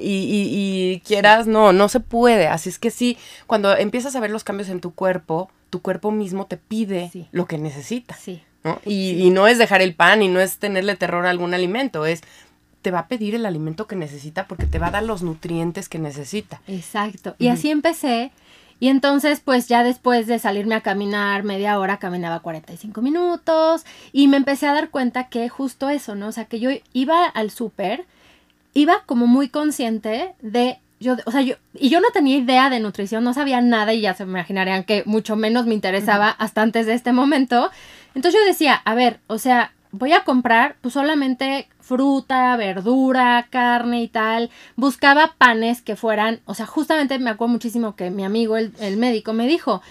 y, 0.00 1.02
quieras, 1.04 1.46
no, 1.46 1.72
no 1.72 1.88
se 1.88 2.00
puede. 2.00 2.46
Así 2.46 2.68
es 2.68 2.78
que 2.78 2.90
sí, 2.90 3.18
cuando 3.46 3.76
empiezas 3.76 4.14
a 4.16 4.20
ver 4.20 4.30
los 4.30 4.44
cambios 4.44 4.68
en 4.68 4.80
tu 4.80 4.94
cuerpo, 4.94 5.50
tu 5.70 5.82
cuerpo 5.82 6.12
mismo 6.12 6.46
te 6.46 6.56
pide 6.56 7.10
lo 7.32 7.46
que 7.46 7.58
necesita. 7.58 8.14
Sí. 8.14 8.42
¿no? 8.64 8.80
Y, 8.84 9.30
no 9.30 9.46
es 9.46 9.58
dejar 9.58 9.82
el 9.82 9.94
pan 9.94 10.22
y 10.22 10.28
no 10.28 10.40
es 10.40 10.58
tenerle 10.58 10.96
terror 10.96 11.26
a 11.26 11.30
algún 11.30 11.54
alimento, 11.54 12.06
es 12.06 12.22
te 12.86 12.92
va 12.92 13.00
a 13.00 13.08
pedir 13.08 13.34
el 13.34 13.46
alimento 13.46 13.88
que 13.88 13.96
necesita 13.96 14.46
porque 14.46 14.66
te 14.66 14.78
va 14.78 14.86
a 14.86 14.90
dar 14.92 15.02
los 15.02 15.20
nutrientes 15.20 15.88
que 15.88 15.98
necesita. 15.98 16.60
Exacto. 16.68 17.34
Y 17.36 17.48
así 17.48 17.68
empecé 17.68 18.30
y 18.78 18.86
entonces, 18.86 19.40
pues 19.40 19.66
ya 19.66 19.82
después 19.82 20.28
de 20.28 20.38
salirme 20.38 20.76
a 20.76 20.82
caminar 20.82 21.42
media 21.42 21.80
hora, 21.80 21.96
caminaba 21.96 22.38
45 22.38 23.02
minutos 23.02 23.84
y 24.12 24.28
me 24.28 24.36
empecé 24.36 24.68
a 24.68 24.72
dar 24.72 24.90
cuenta 24.90 25.28
que 25.28 25.48
justo 25.48 25.88
eso, 25.88 26.14
¿no? 26.14 26.28
O 26.28 26.32
sea, 26.32 26.44
que 26.44 26.60
yo 26.60 26.70
iba 26.92 27.24
al 27.24 27.50
súper, 27.50 28.04
iba 28.72 29.02
como 29.04 29.26
muy 29.26 29.48
consciente 29.48 30.34
de, 30.40 30.78
yo, 31.00 31.16
o 31.24 31.32
sea, 31.32 31.40
yo, 31.40 31.56
y 31.74 31.88
yo 31.88 32.00
no 32.00 32.10
tenía 32.12 32.36
idea 32.36 32.70
de 32.70 32.78
nutrición, 32.78 33.24
no 33.24 33.34
sabía 33.34 33.60
nada 33.62 33.94
y 33.94 34.02
ya 34.02 34.14
se 34.14 34.22
imaginarían 34.22 34.84
que 34.84 35.02
mucho 35.06 35.34
menos 35.34 35.66
me 35.66 35.74
interesaba 35.74 36.28
hasta 36.28 36.62
antes 36.62 36.86
de 36.86 36.94
este 36.94 37.12
momento. 37.12 37.68
Entonces 38.14 38.40
yo 38.40 38.46
decía, 38.46 38.74
a 38.74 38.94
ver, 38.94 39.18
o 39.26 39.38
sea, 39.38 39.72
voy 39.96 40.12
a 40.12 40.24
comprar 40.24 40.76
pues 40.80 40.94
solamente 40.94 41.68
fruta, 41.80 42.56
verdura, 42.56 43.46
carne 43.50 44.02
y 44.02 44.08
tal. 44.08 44.50
Buscaba 44.74 45.34
panes 45.38 45.82
que 45.82 45.96
fueran, 45.96 46.40
o 46.44 46.54
sea, 46.54 46.66
justamente 46.66 47.18
me 47.18 47.30
acuerdo 47.30 47.52
muchísimo 47.52 47.94
que 47.94 48.10
mi 48.10 48.24
amigo, 48.24 48.56
el, 48.56 48.96
médico, 48.96 49.32
me 49.32 49.46
dijo, 49.46 49.82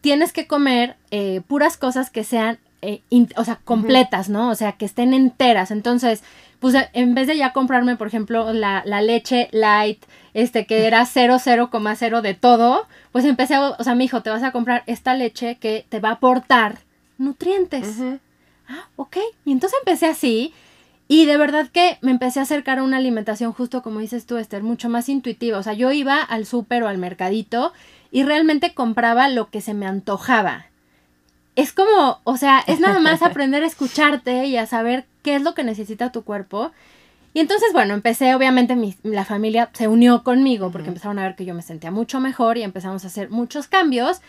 tienes 0.00 0.32
que 0.32 0.46
comer 0.46 0.96
eh, 1.10 1.42
puras 1.48 1.76
cosas 1.76 2.10
que 2.10 2.22
sean, 2.22 2.58
eh, 2.82 3.02
o 3.36 3.44
sea, 3.44 3.56
completas, 3.64 4.28
¿no? 4.28 4.50
O 4.50 4.54
sea, 4.54 4.72
que 4.72 4.84
estén 4.84 5.12
enteras. 5.12 5.70
Entonces, 5.72 6.22
pues 6.60 6.76
en 6.92 7.14
vez 7.14 7.26
de 7.26 7.36
ya 7.36 7.52
comprarme, 7.52 7.96
por 7.96 8.06
ejemplo, 8.06 8.52
la, 8.52 8.82
leche 8.84 9.48
light, 9.50 10.04
este, 10.32 10.66
que 10.66 10.86
era 10.86 11.02
0,0,0 11.02 12.20
de 12.20 12.34
todo, 12.34 12.86
pues 13.10 13.24
empecé, 13.24 13.54
a, 13.54 13.70
o 13.70 13.82
sea, 13.82 13.96
mi 13.96 14.04
hijo, 14.04 14.22
te 14.22 14.30
vas 14.30 14.44
a 14.44 14.52
comprar 14.52 14.84
esta 14.86 15.14
leche 15.14 15.56
que 15.56 15.86
te 15.88 15.98
va 15.98 16.10
a 16.10 16.12
aportar 16.12 16.78
nutrientes 17.18 18.00
ah, 18.70 18.88
ok. 18.96 19.18
Y 19.44 19.52
entonces 19.52 19.78
empecé 19.80 20.06
así. 20.06 20.54
Y 21.08 21.26
de 21.26 21.36
verdad 21.36 21.68
que 21.72 21.98
me 22.02 22.12
empecé 22.12 22.38
a 22.38 22.44
acercar 22.44 22.78
a 22.78 22.84
una 22.84 22.98
alimentación 22.98 23.52
justo 23.52 23.82
como 23.82 23.98
dices 23.98 24.26
tú, 24.26 24.36
Esther, 24.36 24.62
mucho 24.62 24.88
más 24.88 25.08
intuitiva. 25.08 25.58
O 25.58 25.62
sea, 25.62 25.72
yo 25.72 25.90
iba 25.90 26.22
al 26.22 26.46
súper 26.46 26.84
o 26.84 26.88
al 26.88 26.98
mercadito 26.98 27.72
y 28.12 28.22
realmente 28.22 28.74
compraba 28.74 29.28
lo 29.28 29.50
que 29.50 29.60
se 29.60 29.74
me 29.74 29.86
antojaba. 29.86 30.66
es 31.56 31.72
como, 31.72 32.20
o 32.24 32.36
sea, 32.36 32.62
es 32.66 32.80
nada 32.80 33.00
más 33.00 33.22
aprender 33.24 33.64
a 33.64 33.66
escucharte 33.66 34.46
y 34.46 34.56
a 34.56 34.66
saber 34.66 35.04
qué 35.22 35.34
es 35.34 35.42
lo 35.42 35.54
que 35.54 35.64
necesita 35.64 36.12
tu 36.12 36.22
cuerpo. 36.22 36.70
Y 37.32 37.40
entonces, 37.40 37.72
bueno, 37.72 37.94
empecé, 37.94 38.34
obviamente 38.34 38.74
mi, 38.76 38.96
la 39.02 39.24
familia 39.24 39.70
se 39.72 39.88
unió 39.88 40.24
conmigo 40.24 40.70
porque 40.72 40.88
empezaron 40.88 41.18
a 41.18 41.22
ver 41.22 41.36
que 41.36 41.44
yo 41.44 41.54
me 41.54 41.62
sentía 41.62 41.90
mucho 41.90 42.20
mejor 42.20 42.56
y 42.56 42.62
empezamos 42.62 43.04
a 43.04 43.08
hacer 43.08 43.30
muchos 43.30 43.68
cambios. 43.68 44.20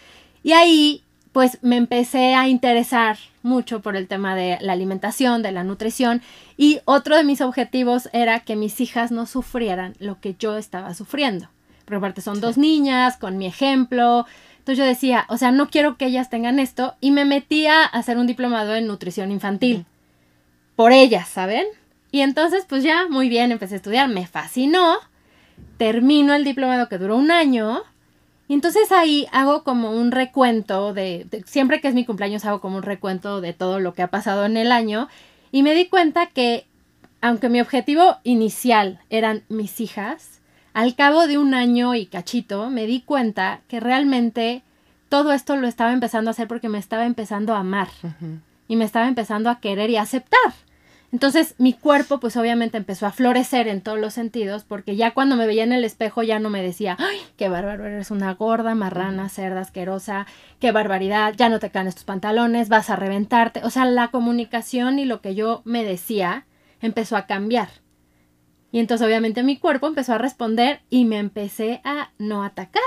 Y 0.44 0.52
ahí, 0.54 1.04
pues, 1.32 1.60
me 1.62 1.78
empecé 1.78 2.36
a 2.36 2.48
interesar 2.48 3.18
mucho 3.42 3.82
por 3.82 3.96
el 3.96 4.08
tema 4.08 4.36
de 4.36 4.58
la 4.62 4.74
alimentación, 4.74 5.42
de 5.42 5.52
la 5.52 5.64
nutrición. 5.64 6.22
Y 6.58 6.80
otro 6.86 7.16
de 7.16 7.24
mis 7.24 7.42
objetivos 7.42 8.10
era 8.14 8.42
que 8.42 8.56
mis 8.56 8.82
hijas 8.82 9.12
no 9.12 9.26
sufrieran 9.26 9.96
lo 10.00 10.20
que 10.20 10.36
yo 10.38 10.58
estaba 10.58 10.94
sufriendo. 10.94 11.50
Porque 11.86 11.98
aparte 11.98 12.22
son 12.22 12.42
dos 12.42 12.58
niñas, 12.58 13.18
con 13.18 13.38
mi 13.38 13.48
ejemplo. 13.48 14.26
Entonces 14.60 14.78
yo 14.78 14.86
decía, 14.86 15.26
o 15.30 15.38
sea, 15.38 15.52
no 15.52 15.70
quiero 15.70 15.98
que 15.98 16.06
ellas 16.06 16.30
tengan 16.30 16.60
esto. 16.60 16.96
Y 17.02 17.12
me 17.12 17.26
metí 17.26 17.66
a 17.66 17.84
hacer 17.84 18.18
un 18.18 18.28
diplomado 18.28 18.76
en 18.76 18.88
nutrición 18.88 19.32
infantil. 19.32 19.86
Por 20.76 20.92
ellas, 20.92 21.28
¿saben? 21.28 21.66
Y 22.12 22.22
entonces, 22.22 22.66
pues 22.68 22.84
ya, 22.84 23.08
muy 23.10 23.30
bien, 23.30 23.52
empecé 23.52 23.76
a 23.76 23.78
estudiar, 23.78 24.10
me 24.10 24.28
fascinó. 24.28 24.98
Termino 25.78 26.34
el 26.34 26.44
diplomado 26.44 26.90
que 26.90 26.98
duró 26.98 27.16
un 27.16 27.32
año. 27.32 27.82
Y 28.52 28.54
entonces 28.54 28.92
ahí 28.92 29.28
hago 29.32 29.64
como 29.64 29.92
un 29.92 30.12
recuento 30.12 30.94
de, 30.94 31.26
siempre 31.46 31.80
que 31.80 31.88
es 31.88 31.94
mi 31.94 32.04
cumpleaños 32.04 32.44
hago 32.44 32.60
como 32.60 32.76
un 32.76 32.84
recuento 32.84 33.40
de 33.40 33.54
todo 33.54 33.80
lo 33.80 33.94
que 33.94 34.02
ha 34.02 34.10
pasado 34.10 34.46
en 34.46 34.58
el 34.58 34.74
año. 34.74 35.08
Y 35.54 35.64
me 35.64 35.74
di 35.74 35.88
cuenta 35.88 36.26
que, 36.26 36.68
aunque 37.22 37.48
mi 37.48 37.62
objetivo 37.62 38.18
inicial 38.26 39.00
eran 39.10 39.44
mis 39.48 39.80
hijas, 39.80 40.42
al 40.74 40.98
cabo 40.98 41.28
de 41.28 41.38
un 41.38 41.54
año 41.54 41.96
y 41.96 42.08
cachito 42.08 42.70
me 42.70 42.88
di 42.88 43.00
cuenta 43.00 43.62
que 43.70 43.80
realmente 43.80 44.64
todo 45.08 45.32
esto 45.32 45.56
lo 45.56 45.66
estaba 45.66 45.94
empezando 45.94 46.30
a 46.30 46.32
hacer 46.32 46.50
porque 46.50 46.68
me 46.68 46.78
estaba 46.78 47.06
empezando 47.06 47.56
a 47.56 47.60
amar. 47.60 47.88
Y 48.68 48.76
me 48.76 48.84
estaba 48.84 49.08
empezando 49.08 49.50
a 49.50 49.62
querer 49.62 49.90
y 49.92 49.96
a 49.96 50.02
aceptar. 50.02 50.52
Entonces 51.12 51.56
mi 51.58 51.74
cuerpo 51.74 52.20
pues 52.20 52.38
obviamente 52.38 52.78
empezó 52.78 53.06
a 53.06 53.12
florecer 53.12 53.68
en 53.68 53.82
todos 53.82 54.00
los 54.00 54.14
sentidos 54.14 54.64
porque 54.64 54.96
ya 54.96 55.14
cuando 55.14 55.36
me 55.36 55.46
veía 55.46 55.64
en 55.64 55.74
el 55.74 55.84
espejo 55.84 56.24
ya 56.24 56.40
no 56.40 56.50
me 56.50 56.64
decía, 56.64 56.96
ay, 57.00 57.18
qué 57.36 57.50
bárbaro, 57.50 57.86
eres 57.86 58.12
una 58.12 58.34
gorda, 58.34 58.76
marrana, 58.76 59.28
cerda, 59.28 59.60
asquerosa, 59.60 60.26
qué 60.60 60.72
barbaridad, 60.72 61.34
ya 61.36 61.50
no 61.50 61.60
te 61.60 61.70
caen 61.70 61.88
estos 61.88 62.06
pantalones, 62.06 62.70
vas 62.70 62.90
a 62.90 62.96
reventarte. 62.96 63.62
O 63.66 63.70
sea, 63.70 63.86
la 63.86 64.08
comunicación 64.08 65.00
y 65.00 65.06
lo 65.06 65.22
que 65.22 65.36
yo 65.36 65.62
me 65.66 65.84
decía 65.84 66.46
empezó 66.80 67.18
a 67.18 67.26
cambiar. 67.26 67.70
Y 68.72 68.80
entonces 68.80 69.06
obviamente 69.06 69.44
mi 69.44 69.58
cuerpo 69.58 69.88
empezó 69.88 70.14
a 70.14 70.18
responder 70.18 70.82
y 70.90 71.04
me 71.04 71.18
empecé 71.18 71.82
a 71.84 72.12
no 72.18 72.44
atacar 72.44 72.82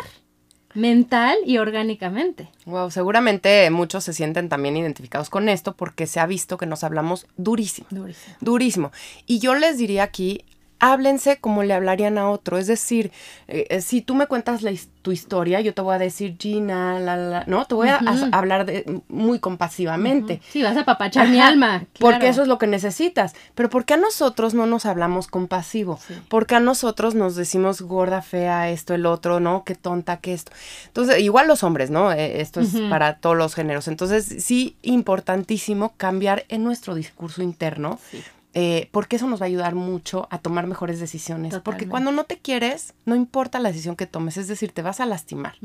mental 0.74 1.36
y 1.46 1.58
orgánicamente. 1.58 2.48
Wow, 2.66 2.90
seguramente 2.90 3.70
muchos 3.70 4.04
se 4.04 4.12
sienten 4.12 4.48
también 4.48 4.76
identificados 4.76 5.30
con 5.30 5.48
esto 5.48 5.74
porque 5.74 6.06
se 6.06 6.20
ha 6.20 6.26
visto 6.26 6.58
que 6.58 6.66
nos 6.66 6.84
hablamos 6.84 7.26
durísimo. 7.36 7.86
Durísimo. 7.90 8.36
Durísimo. 8.40 8.92
Y 9.26 9.38
yo 9.38 9.54
les 9.54 9.78
diría 9.78 10.02
aquí, 10.02 10.44
háblense 10.84 11.38
como 11.38 11.62
le 11.62 11.72
hablarían 11.72 12.18
a 12.18 12.28
otro. 12.28 12.58
Es 12.58 12.66
decir, 12.66 13.10
eh, 13.48 13.66
eh, 13.70 13.80
si 13.80 14.02
tú 14.02 14.14
me 14.14 14.26
cuentas 14.26 14.60
tu 15.00 15.12
historia, 15.12 15.60
yo 15.60 15.72
te 15.72 15.80
voy 15.80 15.94
a 15.94 15.98
decir 15.98 16.36
Gina, 16.38 17.00
la, 17.00 17.16
la, 17.16 17.44
¿no? 17.46 17.64
Te 17.64 17.74
voy 17.74 17.88
a, 17.88 18.00
hablar 18.32 18.66
de, 18.66 19.00
muy 19.08 19.38
compasivamente. 19.38 20.42
Sí, 20.50 20.62
vas 20.62 20.76
a 20.76 20.84
papachar 20.84 21.28
mi 21.28 21.40
alma. 21.40 21.84
Porque 21.98 22.28
eso 22.28 22.42
es 22.42 22.48
lo 22.48 22.58
que 22.58 22.66
necesitas. 22.66 23.34
Pero 23.54 23.70
¿por 23.70 23.86
qué 23.86 23.94
a 23.94 23.96
nosotros 23.96 24.52
no 24.52 24.66
nos 24.66 24.84
hablamos 24.84 25.26
compasivo? 25.26 25.98
Porque 26.28 26.54
a 26.54 26.60
nosotros 26.60 27.14
nos 27.14 27.34
decimos 27.34 27.80
gorda, 27.80 28.20
fea, 28.20 28.68
esto, 28.70 28.94
el 28.94 29.06
otro, 29.06 29.40
¿no? 29.40 29.64
Qué 29.64 29.74
tonta, 29.74 30.18
qué 30.18 30.34
esto. 30.34 30.52
Entonces, 30.86 31.20
igual 31.20 31.48
los 31.48 31.62
hombres, 31.62 31.90
¿no? 31.90 32.12
Eh, 32.12 32.42
esto 32.42 32.60
es 32.60 32.74
para 32.90 33.16
todos 33.16 33.36
los 33.36 33.54
géneros. 33.54 33.88
Entonces, 33.88 34.44
sí, 34.44 34.76
importantísimo 34.82 35.94
cambiar 35.96 36.44
en 36.48 36.62
nuestro 36.62 36.94
discurso 36.94 37.42
interno. 37.42 37.98
Sí 38.10 38.22
eh, 38.56 38.88
porque 38.92 39.16
eso 39.16 39.26
nos 39.26 39.40
va 39.40 39.46
a 39.46 39.48
ayudar 39.48 39.74
mucho 39.74 40.28
a 40.30 40.38
tomar 40.38 40.68
mejores 40.68 41.00
decisiones. 41.00 41.58
Porque 41.64 41.88
cuando 41.88 42.12
no 42.12 42.24
te 42.24 42.38
quieres, 42.38 42.94
no 43.04 43.16
importa 43.16 43.58
la 43.58 43.70
decisión 43.70 43.96
que 43.96 44.06
tomes, 44.06 44.36
es 44.36 44.46
decir, 44.46 44.70
te 44.70 44.80
vas 44.80 45.00
a 45.00 45.06
lastimar. 45.06 45.56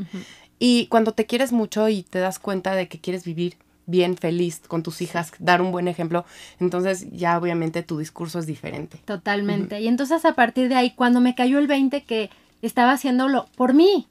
Y 0.58 0.88
cuando 0.88 1.14
te 1.14 1.28
quieres 1.28 1.52
mucho 1.52 1.88
y 1.88 2.02
te 2.02 2.18
das 2.18 2.40
cuenta 2.40 2.74
de 2.74 2.88
que 2.88 3.00
quieres 3.00 3.26
vivir 3.26 3.58
bien, 3.86 4.18
feliz 4.18 4.62
con 4.68 4.82
tus 4.82 5.02
hijas, 5.02 5.32
dar 5.40 5.62
un 5.62 5.72
buen 5.72 5.88
ejemplo, 5.88 6.26
entonces 6.60 7.08
ya 7.12 7.38
obviamente 7.38 7.84
tu 7.84 8.00
discurso 8.00 8.40
es 8.40 8.48
diferente. 8.48 9.00
Totalmente. 9.06 9.80
Y 9.82 9.88
entonces 9.88 10.26
a 10.26 10.34
partir 10.34 10.68
de 10.68 10.76
ahí, 10.76 10.92
cuando 10.92 11.22
me 11.22 11.36
cayó 11.36 11.60
el 11.60 11.68
20 11.68 12.04
que 12.04 12.32
estaba 12.62 12.94
haciéndolo 12.94 13.48
por 13.56 13.74
mí, 13.74 14.08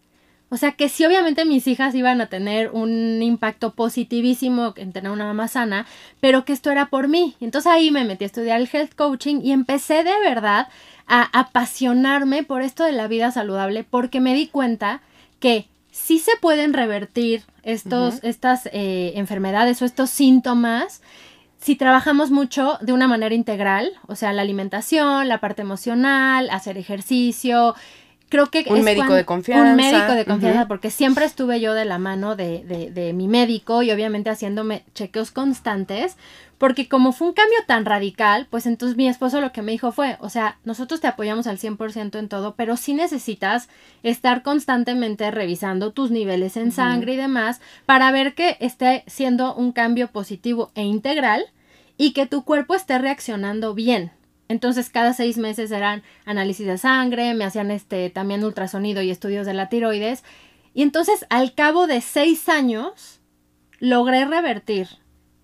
o 0.50 0.56
sea 0.56 0.72
que 0.72 0.88
sí, 0.88 1.04
obviamente 1.04 1.44
mis 1.44 1.66
hijas 1.66 1.94
iban 1.94 2.20
a 2.20 2.26
tener 2.26 2.70
un 2.70 3.22
impacto 3.22 3.74
positivísimo 3.74 4.72
en 4.76 4.92
tener 4.92 5.10
una 5.10 5.26
mamá 5.26 5.48
sana, 5.48 5.86
pero 6.20 6.44
que 6.44 6.54
esto 6.54 6.70
era 6.70 6.86
por 6.86 7.08
mí. 7.08 7.36
Entonces 7.40 7.70
ahí 7.70 7.90
me 7.90 8.04
metí 8.04 8.24
a 8.24 8.26
estudiar 8.26 8.60
el 8.60 8.68
health 8.72 8.94
coaching 8.94 9.40
y 9.42 9.52
empecé 9.52 10.04
de 10.04 10.18
verdad 10.22 10.68
a 11.06 11.28
apasionarme 11.38 12.44
por 12.44 12.62
esto 12.62 12.84
de 12.84 12.92
la 12.92 13.08
vida 13.08 13.30
saludable 13.30 13.84
porque 13.84 14.20
me 14.20 14.34
di 14.34 14.46
cuenta 14.46 15.02
que 15.38 15.66
sí 15.90 16.18
se 16.18 16.32
pueden 16.40 16.72
revertir 16.72 17.42
estos, 17.62 18.22
estas 18.22 18.66
eh, 18.72 19.12
enfermedades 19.16 19.82
o 19.82 19.84
estos 19.84 20.10
síntomas 20.10 21.02
si 21.60 21.74
trabajamos 21.74 22.30
mucho 22.30 22.78
de 22.80 22.92
una 22.92 23.08
manera 23.08 23.34
integral, 23.34 23.90
o 24.06 24.14
sea, 24.14 24.32
la 24.32 24.42
alimentación, 24.42 25.28
la 25.28 25.38
parte 25.38 25.62
emocional, 25.62 26.48
hacer 26.50 26.78
ejercicio, 26.78 27.74
creo 28.28 28.46
que 28.50 28.64
un 28.68 28.82
médico 28.82 29.14
de 29.14 29.24
confianza. 29.24 29.70
Un 29.70 29.76
médico 29.76 30.12
de 30.12 30.24
confianza, 30.24 30.68
porque 30.68 30.90
siempre 30.90 31.24
estuve 31.24 31.60
yo 31.60 31.74
de 31.74 31.84
la 31.84 31.98
mano 31.98 32.36
de, 32.36 32.64
de, 32.64 32.90
de, 32.90 33.12
mi 33.12 33.28
médico 33.28 33.82
y 33.82 33.90
obviamente 33.90 34.30
haciéndome 34.30 34.84
chequeos 34.94 35.30
constantes, 35.30 36.16
porque 36.58 36.88
como 36.88 37.12
fue 37.12 37.28
un 37.28 37.34
cambio 37.34 37.58
tan 37.66 37.84
radical, 37.84 38.46
pues 38.50 38.66
entonces 38.66 38.96
mi 38.96 39.08
esposo 39.08 39.40
lo 39.40 39.52
que 39.52 39.62
me 39.62 39.72
dijo 39.72 39.92
fue, 39.92 40.16
o 40.20 40.28
sea, 40.28 40.58
nosotros 40.64 41.00
te 41.00 41.06
apoyamos 41.06 41.46
al 41.46 41.58
100% 41.58 42.18
en 42.18 42.28
todo, 42.28 42.54
pero 42.54 42.76
sí 42.76 42.94
necesitas 42.94 43.68
estar 44.02 44.42
constantemente 44.42 45.30
revisando 45.30 45.92
tus 45.92 46.10
niveles 46.10 46.56
en 46.56 46.72
sangre 46.72 47.14
y 47.14 47.16
demás 47.16 47.60
para 47.86 48.10
ver 48.10 48.34
que 48.34 48.56
esté 48.60 49.04
siendo 49.06 49.54
un 49.54 49.72
cambio 49.72 50.08
positivo 50.08 50.70
e 50.74 50.82
integral 50.82 51.44
y 51.96 52.12
que 52.12 52.26
tu 52.26 52.44
cuerpo 52.44 52.74
esté 52.74 52.98
reaccionando 52.98 53.74
bien. 53.74 54.12
Entonces 54.48 54.90
cada 54.90 55.12
seis 55.12 55.36
meses 55.38 55.70
eran 55.70 56.02
análisis 56.24 56.66
de 56.66 56.78
sangre, 56.78 57.34
me 57.34 57.44
hacían 57.44 57.70
este 57.70 58.10
también 58.10 58.44
ultrasonido 58.44 59.02
y 59.02 59.10
estudios 59.10 59.46
de 59.46 59.54
la 59.54 59.68
tiroides. 59.68 60.24
Y 60.74 60.82
entonces 60.82 61.26
al 61.28 61.54
cabo 61.54 61.86
de 61.86 62.00
seis 62.00 62.48
años 62.48 63.20
logré 63.78 64.24
revertir 64.24 64.88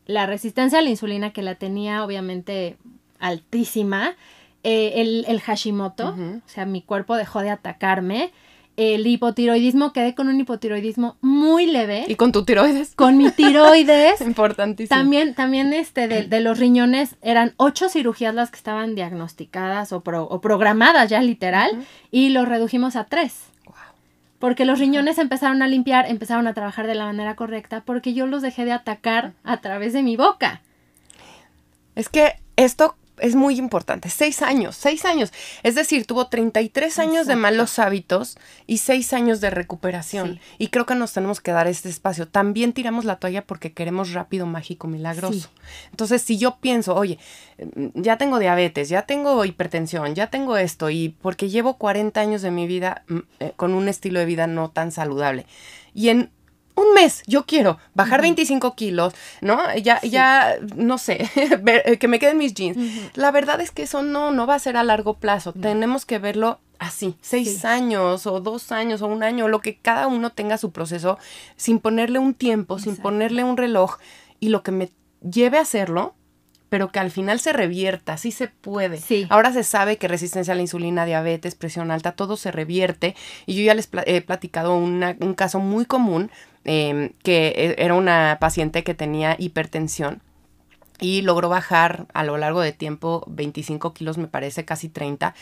la 0.07 0.27
resistencia 0.27 0.79
a 0.79 0.83
la 0.83 0.91
insulina 0.91 1.33
que 1.33 1.43
la 1.43 1.55
tenía 1.55 2.05
obviamente 2.05 2.77
altísima, 3.19 4.17
eh, 4.63 5.03
el, 5.03 5.25
el, 5.29 5.41
Hashimoto, 5.41 6.15
o 6.15 6.49
sea, 6.49 6.65
mi 6.67 6.83
cuerpo 6.83 7.17
dejó 7.17 7.41
de 7.41 7.51
atacarme, 7.51 8.33
el 8.77 9.07
hipotiroidismo, 9.07 9.93
quedé 9.93 10.15
con 10.15 10.29
un 10.29 10.41
hipotiroidismo 10.41 11.17
muy 11.21 11.67
leve. 11.67 12.05
¿Y 12.09 12.17
con 12.17 12.33
tu 12.33 12.45
tiroides? 12.45 12.95
Con 12.95 13.17
mi 13.17 13.31
tiroides. 13.31 14.21
Importantísimo. 14.23 14.97
También, 14.97 15.35
también 15.35 15.73
este, 15.73 16.09
de, 16.09 16.41
los 16.41 16.59
riñones, 16.59 17.17
eran 17.23 17.55
ocho 17.57 17.89
cirugías 17.89 18.35
las 18.35 18.51
que 18.51 18.57
estaban 18.57 18.95
diagnosticadas 18.95 19.93
o, 19.93 20.03
o 20.05 20.41
programadas 20.41 21.09
ya 21.09 21.23
literal, 21.23 21.87
y 22.11 22.31
lo 22.31 22.45
redujimos 22.45 22.97
a 22.97 23.05
tres. 23.05 23.45
Porque 24.41 24.65
los 24.65 24.79
riñones 24.79 25.19
empezaron 25.19 25.63
a 25.63 25.69
limpiar, 25.69 26.11
empezaron 26.11 26.47
a 26.47 26.55
trabajar 26.55 26.87
de 26.87 26.95
la 26.95 27.07
manera 27.07 27.37
correcta, 27.37 27.83
porque 27.87 28.13
yo 28.13 28.27
los 28.27 28.43
dejé 28.43 28.65
de 28.65 28.73
atacar 28.73 29.33
a 29.43 29.59
través 29.59 29.93
de 29.93 30.03
mi 30.03 30.17
boca. 30.17 30.61
Es 31.95 32.09
que 32.09 32.35
esto 32.57 32.97
es 33.19 33.35
muy 33.35 33.59
importante. 33.59 34.11
Seis 34.11 34.43
años, 34.43 34.77
seis 34.77 35.05
años. 35.05 35.33
Es 35.63 35.75
decir, 35.75 36.07
tuvo 36.07 36.27
33 36.29 36.99
años 36.99 37.27
de 37.27 37.37
malos 37.37 37.79
hábitos 37.79 38.37
y 38.67 38.79
seis 38.79 39.13
años 39.13 39.41
de 39.41 39.51
recuperación. 39.51 40.41
Y 40.59 40.69
creo 40.69 40.87
que 40.87 40.95
nos 40.95 41.13
tenemos 41.13 41.41
que 41.41 41.53
dar 41.53 41.67
este 41.67 41.89
espacio. 41.89 42.29
También 42.29 42.73
tiramos 42.73 43.05
la 43.05 43.17
toalla 43.17 43.47
porque 43.47 43.73
queremos 43.73 44.13
rápido, 44.13 44.47
mágico, 44.47 44.87
milagroso. 44.87 45.51
Entonces, 45.91 46.23
si 46.23 46.39
yo 46.39 46.57
pienso, 46.61 46.95
oye, 46.95 47.19
ya 47.95 48.19
tengo 48.19 48.39
diabetes, 48.39 48.89
ya 48.89 49.03
tengo 49.03 49.45
hipertensión, 49.45 50.15
ya 50.15 50.29
tengo 50.29 50.57
esto, 50.57 50.91
y 50.91 51.11
porque 51.23 51.49
llevo 51.49 51.79
40 51.79 52.21
años 52.21 52.43
de 52.43 52.51
mi 52.51 52.67
vida 52.67 53.05
mm, 53.09 53.19
eh, 53.41 53.53
con 53.57 53.75
un 53.75 53.89
estilo 53.89 54.21
de 54.21 54.27
vida 54.27 54.47
no 54.47 54.71
tan 54.71 54.93
saludable. 54.93 55.47
Y 55.95 56.09
en 56.09 56.31
un 56.77 56.93
mes, 56.95 57.23
yo 57.27 57.45
quiero 57.45 57.79
bajar 57.95 58.21
25 58.21 58.75
kilos, 58.75 59.15
¿no? 59.41 59.59
Ya, 59.77 60.01
ya, 60.03 60.57
no 60.75 60.99
sé, 60.99 61.31
eh, 61.37 61.99
que 61.99 62.09
me 62.09 62.19
queden 62.19 62.39
mis 62.39 62.55
jeans. 62.55 62.77
La 63.15 63.31
verdad 63.31 63.61
es 63.61 63.71
que 63.71 63.83
eso 63.83 64.03
no, 64.03 64.33
no 64.33 64.47
va 64.47 64.57
a 64.57 64.59
ser 64.59 64.77
a 64.77 64.83
largo 64.83 65.15
plazo. 65.15 65.53
Tenemos 65.53 66.05
que 66.05 66.19
verlo 66.19 66.59
así, 66.79 67.17
seis 67.21 67.65
años 67.65 68.27
o 68.27 68.41
dos 68.41 68.73
años 68.73 69.03
o 69.03 69.07
un 69.07 69.23
año, 69.23 69.49
lo 69.49 69.61
que 69.61 69.77
cada 69.77 70.07
uno 70.07 70.31
tenga 70.31 70.59
su 70.59 70.73
proceso, 70.73 71.19
sin 71.57 71.79
ponerle 71.79 72.19
un 72.19 72.35
tiempo, 72.35 72.79
sin 72.79 72.97
ponerle 72.97 73.45
un 73.45 73.57
reloj 73.57 73.99
y 74.41 74.49
lo 74.49 74.63
que 74.63 74.73
me 74.73 74.91
lleve 75.23 75.59
a 75.59 75.63
hacerlo, 75.63 76.15
pero 76.75 76.91
que 76.91 76.99
al 76.99 77.13
final 77.13 77.39
se 77.39 77.53
revierta, 77.53 78.17
sí 78.17 78.33
se 78.33 78.49
puede. 78.49 78.97
Sí. 78.97 79.29
Ahora 79.31 79.53
se 79.53 79.63
sabe 79.63 79.97
que 79.97 80.09
resistencia 80.09 80.55
a 80.55 80.57
la 80.57 80.63
insulina, 80.63 81.05
diabetes, 81.05 81.55
presión 81.55 81.93
alta, 81.93 82.17
todo 82.17 82.37
se 82.37 82.51
revierte. 82.51 83.15
Y 83.47 83.55
yo 83.55 83.63
ya 83.63 83.75
les 83.75 83.89
he 84.07 84.21
platicado 84.23 84.75
un 84.75 85.35
caso 85.37 85.61
muy 85.61 85.85
común, 85.85 86.33
em, 86.65 87.11
que 87.23 87.55
e, 87.57 87.77
era 87.79 87.95
una 87.95 88.39
paciente 88.41 88.83
que 88.83 88.93
tenía 88.93 89.37
hipertensión 89.39 90.21
y 90.99 91.23
logró 91.23 91.49
bajar 91.49 92.09
a 92.13 92.25
lo 92.25 92.39
largo 92.39 92.61
de 92.61 92.73
tiempo 92.73 93.23
25 93.29 93.95
kilos, 93.95 94.19
me 94.19 94.27
parece, 94.27 94.65
casi 94.65 94.89
30. 94.89 95.33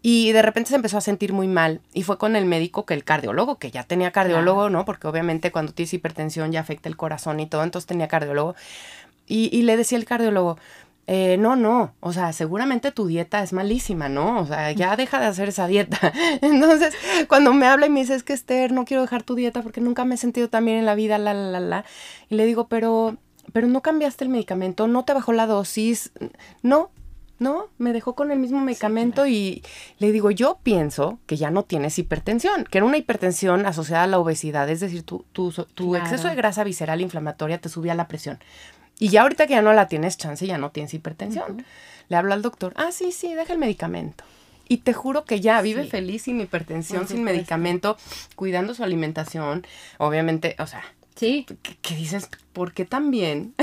Y 0.00 0.32
de 0.32 0.40
repente 0.40 0.70
se 0.70 0.76
empezó 0.76 0.96
a 0.96 1.02
sentir 1.02 1.34
muy 1.34 1.46
mal 1.46 1.82
y 1.92 2.04
fue 2.04 2.16
con 2.16 2.36
el 2.36 2.46
médico 2.46 2.86
que 2.86 2.94
el 2.94 3.04
cardiólogo, 3.04 3.58
que 3.58 3.70
ya 3.70 3.82
tenía 3.82 4.12
cardiólogo, 4.12 4.70
¿no? 4.70 4.86
Porque 4.86 5.06
obviamente 5.06 5.52
cuando 5.52 5.74
tienes 5.74 5.92
hipertensión 5.92 6.52
ya 6.52 6.60
afecta 6.60 6.88
el 6.88 6.96
corazón 6.96 7.38
y 7.38 7.46
todo, 7.46 7.64
entonces 7.64 7.86
tenía 7.86 8.08
cardiólogo. 8.08 8.54
Y, 9.30 9.62
le 9.62 9.76
decía 9.76 9.96
el 9.96 10.04
cardiólogo, 10.04 10.58
eh, 11.06 11.36
no, 11.38 11.54
no, 11.54 11.94
o 12.00 12.12
sea, 12.12 12.32
seguramente 12.32 12.90
tu 12.90 13.06
dieta 13.06 13.42
es 13.42 13.52
malísima, 13.52 14.08
¿no? 14.08 14.40
O 14.40 14.46
sea, 14.46 14.72
ya 14.72 14.96
deja 14.96 15.20
de 15.20 15.26
hacer 15.26 15.48
esa 15.48 15.68
dieta. 15.68 16.12
Entonces, 16.42 16.94
cuando 17.28 17.52
me 17.52 17.66
habla 17.66 17.86
y 17.86 17.90
me 17.90 18.00
dice, 18.00 18.14
es 18.14 18.24
que 18.24 18.32
Esther, 18.32 18.72
no 18.72 18.84
quiero 18.84 19.02
dejar 19.02 19.22
tu 19.22 19.36
dieta 19.36 19.62
porque 19.62 19.80
nunca 19.80 20.04
me 20.04 20.16
he 20.16 20.18
sentido 20.18 20.48
tan 20.48 20.64
bien 20.64 20.78
en 20.78 20.86
la 20.86 20.96
vida, 20.96 21.16
la, 21.18 21.32
la, 21.32 21.50
la, 21.50 21.60
la. 21.60 21.84
Y 22.28 22.34
le 22.34 22.44
digo, 22.44 22.68
pero, 22.68 23.16
pero 23.52 23.68
no 23.68 23.82
cambiaste 23.82 24.24
el 24.24 24.30
medicamento, 24.30 24.88
no 24.88 25.04
te 25.04 25.14
bajó 25.14 25.32
la 25.32 25.46
dosis, 25.46 26.10
no, 26.62 26.90
no, 27.40 27.68
me 27.78 27.92
dejó 27.92 28.14
con 28.14 28.30
el 28.30 28.38
mismo 28.38 28.60
medicamento 28.60 29.26
y 29.26 29.64
le 29.98 30.12
digo, 30.12 30.30
yo 30.30 30.58
pienso 30.62 31.18
que 31.26 31.36
ya 31.36 31.50
no 31.50 31.64
tienes 31.64 31.98
hipertensión, 31.98 32.64
que 32.64 32.78
era 32.78 32.84
una 32.84 32.98
hipertensión 32.98 33.64
asociada 33.64 34.04
a 34.04 34.06
la 34.06 34.18
obesidad, 34.18 34.68
es 34.68 34.80
decir, 34.80 35.04
tu, 35.04 35.24
tu, 35.32 35.50
tu 35.50 35.96
exceso 35.96 36.28
de 36.28 36.34
grasa 36.34 36.64
visceral 36.64 37.00
inflamatoria 37.00 37.58
te 37.58 37.70
subía 37.70 37.94
la 37.94 38.08
presión. 38.08 38.38
Y 39.00 39.08
ya 39.08 39.22
ahorita 39.22 39.48
que 39.48 39.54
ya 39.54 39.62
no 39.62 39.72
la 39.72 39.88
tienes 39.88 40.16
chance, 40.16 40.46
ya 40.46 40.58
no 40.58 40.70
tienes 40.70 40.94
hipertensión. 40.94 41.64
Le 42.08 42.16
habla 42.16 42.34
al 42.34 42.42
doctor, 42.42 42.74
ah, 42.76 42.92
sí, 42.92 43.10
sí, 43.10 43.34
deja 43.34 43.54
el 43.54 43.58
medicamento. 43.58 44.22
Y 44.68 44.78
te 44.78 44.92
juro 44.92 45.24
que 45.24 45.40
ya 45.40 45.60
vive 45.62 45.84
feliz 45.84 46.22
sin 46.22 46.40
hipertensión, 46.40 47.08
sin 47.08 47.24
medicamento, 47.24 47.96
cuidando 48.36 48.74
su 48.74 48.84
alimentación. 48.84 49.66
Obviamente, 49.98 50.54
o 50.60 50.66
sea, 50.68 50.84
Sí. 51.16 51.44
¿Qué, 51.82 51.94
dices? 51.96 52.30
¿Por 52.54 52.72
qué 52.72 52.86
también? 52.86 53.54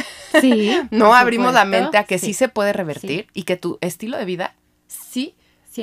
Sí. 0.41 0.71
no 0.91 1.15
abrimos 1.15 1.53
la 1.53 1.65
mente 1.65 1.97
a 1.97 2.03
que 2.03 2.19
sí, 2.19 2.33
se 2.33 2.49
puede 2.49 2.73
revertir 2.73 3.27
y 3.33 3.43
que 3.43 3.57
tu 3.57 3.79
estilo 3.81 4.17
de 4.17 4.25
vida 4.25 4.55
sí 4.87 5.33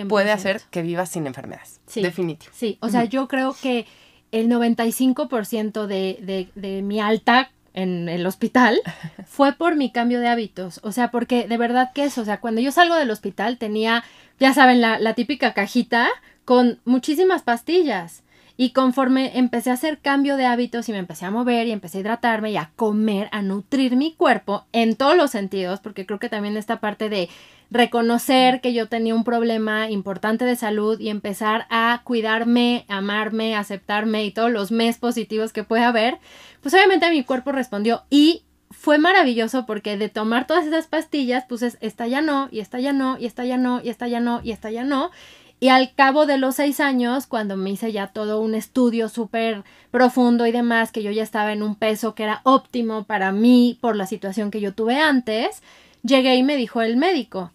puede 0.08 0.30
hacer 0.30 0.62
que 0.70 0.82
vivas 0.82 1.10
sin 1.10 1.26
enfermedades. 1.26 1.80
Sí. 1.86 2.02
Definitivo. 2.02 2.52
Sí, 2.54 2.78
o 2.80 2.90
sea, 2.90 3.04
yo 3.04 3.26
creo 3.26 3.56
que 3.60 3.86
el 4.30 4.48
95% 4.48 5.86
de, 5.86 6.18
de, 6.20 6.48
de 6.54 6.82
mi 6.82 7.00
alta 7.00 7.50
en 7.74 8.08
el 8.08 8.26
hospital 8.26 8.80
fue 9.26 9.52
por 9.52 9.76
mi 9.76 9.92
cambio 9.92 10.20
de 10.20 10.28
hábitos. 10.28 10.80
O 10.82 10.90
sea, 10.90 11.10
porque 11.10 11.46
de 11.46 11.56
verdad 11.58 11.92
que 11.94 12.04
eso, 12.04 12.22
o 12.22 12.24
sea, 12.24 12.40
cuando 12.40 12.60
yo 12.60 12.72
salgo 12.72 12.94
del 12.94 13.10
hospital 13.10 13.58
tenía, 13.58 14.04
ya 14.40 14.54
saben, 14.54 14.80
la, 14.80 14.98
la 14.98 15.14
típica 15.14 15.52
cajita 15.52 16.08
con 16.44 16.80
muchísimas 16.84 17.42
pastillas. 17.42 18.23
Y 18.56 18.70
conforme 18.70 19.36
empecé 19.36 19.70
a 19.70 19.74
hacer 19.74 19.98
cambio 19.98 20.36
de 20.36 20.46
hábitos 20.46 20.88
y 20.88 20.92
me 20.92 20.98
empecé 20.98 21.24
a 21.24 21.30
mover 21.30 21.66
y 21.66 21.72
empecé 21.72 21.98
a 21.98 22.00
hidratarme 22.02 22.52
y 22.52 22.56
a 22.56 22.70
comer, 22.76 23.28
a 23.32 23.42
nutrir 23.42 23.96
mi 23.96 24.14
cuerpo 24.14 24.64
en 24.72 24.94
todos 24.94 25.16
los 25.16 25.32
sentidos, 25.32 25.80
porque 25.80 26.06
creo 26.06 26.20
que 26.20 26.28
también 26.28 26.56
esta 26.56 26.78
parte 26.78 27.08
de 27.08 27.28
reconocer 27.70 28.60
que 28.60 28.72
yo 28.72 28.88
tenía 28.88 29.14
un 29.14 29.24
problema 29.24 29.90
importante 29.90 30.44
de 30.44 30.54
salud 30.54 31.00
y 31.00 31.08
empezar 31.08 31.66
a 31.70 32.02
cuidarme, 32.04 32.84
amarme, 32.88 33.56
aceptarme 33.56 34.24
y 34.24 34.30
todos 34.30 34.52
los 34.52 34.70
mes 34.70 34.98
positivos 34.98 35.52
que 35.52 35.64
puede 35.64 35.82
haber, 35.82 36.18
pues 36.60 36.74
obviamente 36.74 37.10
mi 37.10 37.24
cuerpo 37.24 37.50
respondió 37.50 38.04
y 38.10 38.44
fue 38.70 38.98
maravilloso 38.98 39.66
porque 39.66 39.96
de 39.96 40.08
tomar 40.08 40.46
todas 40.46 40.66
esas 40.66 40.86
pastillas, 40.86 41.44
pues 41.48 41.62
esta 41.62 42.06
ya 42.06 42.20
no, 42.20 42.48
y 42.50 42.60
esta 42.60 42.80
ya 42.80 42.92
no, 42.92 43.18
y 43.18 43.26
esta 43.26 43.44
ya 43.44 43.56
no, 43.56 43.80
y 43.82 43.88
esta 43.88 44.08
ya 44.08 44.20
no, 44.20 44.40
y 44.42 44.52
esta 44.52 44.70
ya 44.70 44.84
no. 44.84 45.10
Y 45.43 45.43
al 45.62 45.94
cabo 45.94 46.26
de 46.26 46.38
los 46.38 46.56
seis 46.56 46.80
años, 46.80 47.26
cuando 47.26 47.56
me 47.56 47.70
hice 47.70 47.92
ya 47.92 48.08
todo 48.08 48.40
un 48.40 48.54
estudio 48.54 49.08
súper 49.08 49.64
profundo 49.90 50.46
y 50.46 50.52
demás, 50.52 50.92
que 50.92 51.02
yo 51.02 51.10
ya 51.10 51.22
estaba 51.22 51.52
en 51.52 51.62
un 51.62 51.76
peso 51.76 52.14
que 52.14 52.24
era 52.24 52.40
óptimo 52.44 53.04
para 53.04 53.32
mí 53.32 53.78
por 53.80 53.96
la 53.96 54.06
situación 54.06 54.50
que 54.50 54.60
yo 54.60 54.74
tuve 54.74 55.00
antes, 55.00 55.62
llegué 56.02 56.36
y 56.36 56.42
me 56.42 56.56
dijo 56.56 56.82
el 56.82 56.96
médico, 56.96 57.52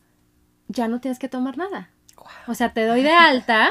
ya 0.68 0.88
no 0.88 1.00
tienes 1.00 1.20
que 1.20 1.30
tomar 1.30 1.58
nada. 1.58 1.90
O 2.48 2.56
sea, 2.56 2.74
te 2.74 2.86
doy 2.86 3.02
de 3.02 3.14
alta, 3.14 3.70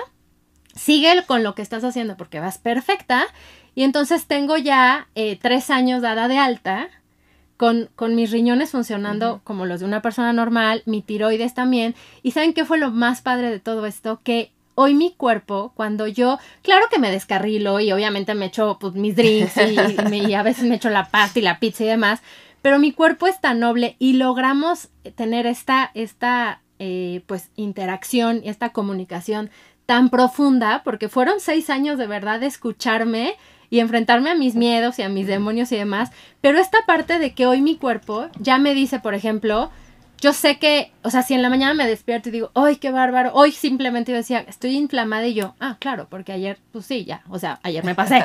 sigue 0.74 1.24
con 1.26 1.42
lo 1.42 1.54
que 1.54 1.62
estás 1.62 1.84
haciendo 1.84 2.16
porque 2.16 2.40
vas 2.40 2.58
perfecta. 2.58 3.26
Y 3.74 3.82
entonces 3.82 4.26
tengo 4.26 4.56
ya 4.56 5.08
eh, 5.14 5.38
tres 5.40 5.70
años 5.70 6.02
dada 6.02 6.28
de 6.28 6.38
alta 6.38 6.88
con, 7.59 7.90
con 7.97 8.14
mis 8.14 8.31
riñones 8.31 8.71
funcionando 8.71 9.42
como 9.44 9.66
los 9.66 9.81
de 9.81 9.87
una 9.87 10.01
persona 10.01 10.33
normal, 10.33 10.83
mi 10.87 11.03
tiroides 11.03 11.53
también. 11.53 11.94
¿Y 12.23 12.31
saben 12.31 12.55
qué 12.55 12.64
fue 12.64 12.79
lo 12.79 12.90
más 12.90 13.21
padre 13.21 13.51
de 13.51 13.61
todo 13.61 13.85
esto? 13.85 14.21
Que 14.23 14.53
hoy 14.77 14.94
mi 14.94 15.12
cuerpo, 15.12 15.73
cuando 15.75 16.07
yo, 16.07 16.38
claro 16.62 16.87
que 16.88 17.01
me 17.01 17.11
descarrilo 17.11 17.81
y 17.81 17.90
obviamente 17.90 18.37
me 18.37 18.47
echo 18.47 18.79
pues, 18.81 18.94
mis 18.94 19.16
drinks 19.16 19.57
y, 19.57 20.35
a 20.35 20.42
veces 20.44 20.64
me 20.64 20.77
echo 20.77 20.88
la 20.88 21.11
pasta 21.11 21.40
y 21.40 21.42
la 21.42 21.59
pizza 21.59 21.83
y 21.83 21.88
demás, 21.88 22.23
pero 22.62 22.79
mi 22.79 22.92
cuerpo 22.92 23.27
es 23.27 23.40
tan 23.40 23.59
noble 23.59 23.97
y 23.99 24.12
logramos 24.12 24.88
tener 25.16 25.47
esta, 25.47 25.90
esta 25.94 26.62
eh, 26.79 27.23
pues 27.27 27.51
interacción 27.57 28.40
y 28.44 28.51
esta 28.51 28.71
comunicación 28.71 29.51
tan 29.85 30.11
profunda, 30.11 30.83
porque 30.85 31.09
fueron 31.09 31.40
seis 31.40 31.71
años 31.71 31.99
de 31.99 32.07
verdad 32.07 32.38
de 32.38 32.47
escucharme 32.47 33.35
y 33.70 33.81
enfrentarme 33.81 34.31
a 34.31 34.35
mis 34.35 34.54
miedos 34.54 34.98
y 34.98 35.02
a 35.02 35.09
mis 35.09 35.26
demonios 35.26 35.72
y 35.72 35.76
demás. 35.76 36.11
Pero 36.40 36.59
esta 36.59 36.78
parte 36.87 37.18
de 37.18 37.33
que 37.33 37.46
hoy 37.46 37.61
mi 37.61 37.76
cuerpo 37.76 38.28
ya 38.38 38.59
me 38.59 38.74
dice, 38.74 39.00
por 39.00 39.14
ejemplo, 39.14 39.70
yo 40.20 40.33
sé 40.33 40.59
que, 40.59 40.92
o 41.02 41.11
sea, 41.11 41.22
si 41.22 41.35
en 41.35 41.42
la 41.42 41.48
mañana 41.48 41.74
me 41.74 41.87
despierto 41.87 42.28
y 42.28 42.33
digo, 42.33 42.50
¡ay, 42.54 42.76
qué 42.76 42.90
bárbaro! 42.90 43.31
Hoy 43.35 43.52
simplemente 43.52 44.12
yo 44.12 44.18
decía, 44.18 44.44
estoy 44.48 44.76
inflamada 44.76 45.26
y 45.26 45.35
yo, 45.35 45.54
ah, 45.61 45.76
claro, 45.78 46.09
porque 46.11 46.33
ayer, 46.33 46.59
pues 46.72 46.87
sí, 46.87 47.04
ya, 47.04 47.22
o 47.28 47.38
sea, 47.38 47.61
ayer 47.62 47.85
me 47.85 47.94
pasé. 47.94 48.24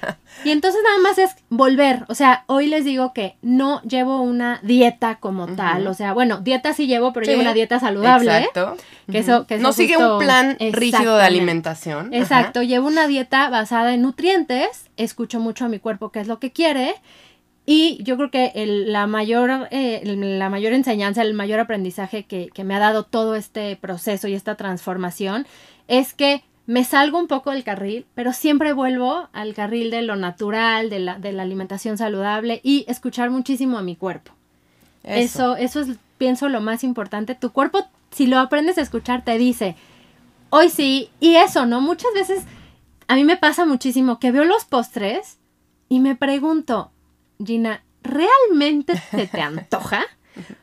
y 0.44 0.50
entonces 0.50 0.80
nada 0.82 0.98
más 0.98 1.18
es 1.18 1.36
volver, 1.50 2.04
o 2.08 2.14
sea, 2.14 2.44
hoy 2.46 2.66
les 2.66 2.84
digo 2.84 3.12
que 3.12 3.36
no 3.42 3.82
llevo 3.82 4.22
una 4.22 4.60
dieta 4.62 5.16
como 5.16 5.46
tal, 5.48 5.86
o 5.86 5.94
sea, 5.94 6.14
bueno, 6.14 6.38
dieta 6.38 6.72
sí 6.72 6.86
llevo, 6.86 7.12
pero 7.12 7.26
llevo 7.26 7.42
una 7.42 7.54
dieta 7.54 7.78
saludable. 7.78 8.36
Exacto. 8.36 8.76
Que 9.10 9.18
eso, 9.18 9.46
que 9.46 9.58
no 9.58 9.72
sigue 9.72 9.98
un 9.98 10.18
plan 10.18 10.56
rígido 10.58 11.16
de 11.16 11.24
alimentación. 11.24 12.14
Exacto, 12.14 12.62
llevo 12.62 12.86
una 12.86 13.06
dieta 13.06 13.50
basada 13.50 13.92
en 13.92 14.02
nutrientes, 14.02 14.88
escucho 14.96 15.40
mucho 15.40 15.66
a 15.66 15.68
mi 15.68 15.78
cuerpo 15.78 16.10
qué 16.10 16.20
es 16.20 16.26
lo 16.26 16.38
que 16.38 16.52
quiere 16.52 16.94
y 17.66 18.02
yo 18.02 18.16
creo 18.16 18.30
que 18.30 18.52
el, 18.54 18.92
la, 18.92 19.06
mayor, 19.06 19.68
eh, 19.70 20.02
la 20.04 20.50
mayor 20.50 20.72
enseñanza, 20.74 21.22
el 21.22 21.34
mayor 21.34 21.60
aprendizaje 21.60 22.24
que, 22.24 22.48
que, 22.52 22.64
me 22.64 22.74
ha 22.74 22.78
dado 22.78 23.04
todo 23.04 23.34
este 23.34 23.76
proceso 23.76 24.28
y 24.28 24.34
esta 24.34 24.54
transformación 24.54 25.46
es 25.88 26.12
que 26.12 26.42
me 26.66 26.84
salgo 26.84 27.18
un 27.18 27.26
poco 27.26 27.50
del 27.50 27.64
carril, 27.64 28.06
pero 28.14 28.32
siempre 28.32 28.72
vuelvo 28.72 29.28
al 29.32 29.54
carril 29.54 29.90
de 29.90 30.02
lo 30.02 30.16
natural, 30.16 30.90
de 30.90 30.98
la, 30.98 31.18
de 31.18 31.32
la 31.32 31.42
alimentación 31.42 31.98
saludable 31.98 32.60
y 32.62 32.84
escuchar 32.88 33.30
muchísimo 33.30 33.78
a 33.78 33.82
mi 33.82 33.96
cuerpo. 33.96 34.32
Eso. 35.02 35.56
eso, 35.56 35.80
es, 35.80 35.88
pienso, 36.16 36.48
lo 36.48 36.60
más 36.60 36.82
importante. 36.82 37.34
Tu 37.34 37.50
cuerpo, 37.52 37.86
si 38.10 38.26
lo 38.26 38.38
aprendes 38.38 38.78
a 38.78 38.82
escuchar, 38.82 39.24
te 39.24 39.36
dice, 39.36 39.76
hoy 40.48 40.70
sí, 40.70 41.10
y 41.20 41.36
eso, 41.36 41.66
¿no? 41.66 41.82
Muchas 41.82 42.12
veces 42.14 42.44
a 43.08 43.14
mí 43.14 43.24
me 43.24 43.36
pasa 43.36 43.66
muchísimo 43.66 44.18
que 44.18 44.32
veo 44.32 44.44
los 44.44 44.64
postres 44.64 45.38
y 45.90 46.00
me 46.00 46.16
pregunto, 46.16 46.90
Gina, 47.44 47.84
¿realmente 48.02 48.96
se 49.10 49.26
te 49.26 49.40
antoja? 49.40 50.04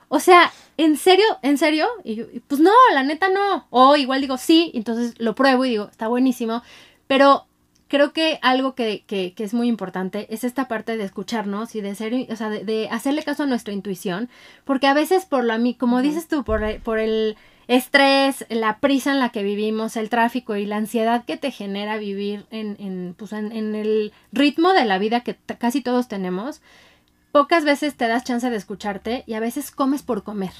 O 0.10 0.20
sea, 0.20 0.52
¿en 0.78 0.98
serio? 0.98 1.26
¿En 1.42 1.58
serio? 1.58 1.88
Y 2.04 2.24
pues 2.42 2.60
no, 2.60 2.74
la 2.94 3.04
neta 3.04 3.30
no. 3.30 3.68
O 3.70 3.96
igual 3.96 4.22
digo 4.22 4.38
sí, 4.38 4.72
entonces 4.74 5.14
lo 5.18 5.36
pruebo 5.36 5.66
y 5.66 5.70
digo, 5.70 5.88
está 5.90 6.08
buenísimo. 6.08 6.64
Pero 7.08 7.46
creo 7.88 8.14
que 8.14 8.40
algo 8.42 8.74
que, 8.74 9.04
que, 9.06 9.34
que 9.34 9.44
es 9.44 9.54
muy 9.54 9.68
importante 9.68 10.28
es 10.34 10.44
esta 10.44 10.68
parte 10.68 10.96
de 10.96 11.04
escucharnos 11.04 11.76
y 11.76 11.82
de 11.82 11.94
ser, 11.96 12.14
o 12.30 12.36
sea, 12.36 12.50
de, 12.50 12.88
hacerle 12.90 13.24
caso 13.24 13.44
a 13.44 13.48
nuestra 13.48 13.74
intuición. 13.74 14.30
Porque 14.66 14.88
a 14.88 14.94
veces 14.94 15.26
por 15.26 15.44
la, 15.44 15.60
como 15.78 16.02
dices 16.02 16.28
tú, 16.28 16.44
por, 16.44 16.80
por 16.82 17.00
el 17.00 17.38
estrés, 17.68 18.46
la 18.50 18.80
prisa 18.80 19.12
en 19.12 19.20
la 19.20 19.30
que 19.30 19.44
vivimos, 19.44 19.96
el 19.96 20.10
tráfico 20.10 20.56
y 20.56 20.66
la 20.66 20.78
ansiedad 20.78 21.26
que 21.26 21.38
te 21.38 21.52
genera 21.52 21.98
vivir 21.98 22.46
en, 22.52 22.76
en, 22.80 23.16
pues 23.18 23.34
en, 23.34 23.52
el 23.76 24.14
ritmo 24.32 24.74
de 24.74 24.86
la 24.86 24.98
vida 24.98 25.22
que 25.22 25.36
casi 25.58 25.82
todos 25.82 26.08
tenemos, 26.08 26.62
pocas 27.32 27.64
veces 27.64 27.96
te 27.96 28.08
das 28.08 28.24
chance 28.24 28.50
de 28.50 28.58
escucharte 28.58 29.24
y 29.28 29.34
a 29.34 29.40
veces 29.40 29.72
comes 29.72 30.04
por 30.04 30.24
comer. 30.24 30.52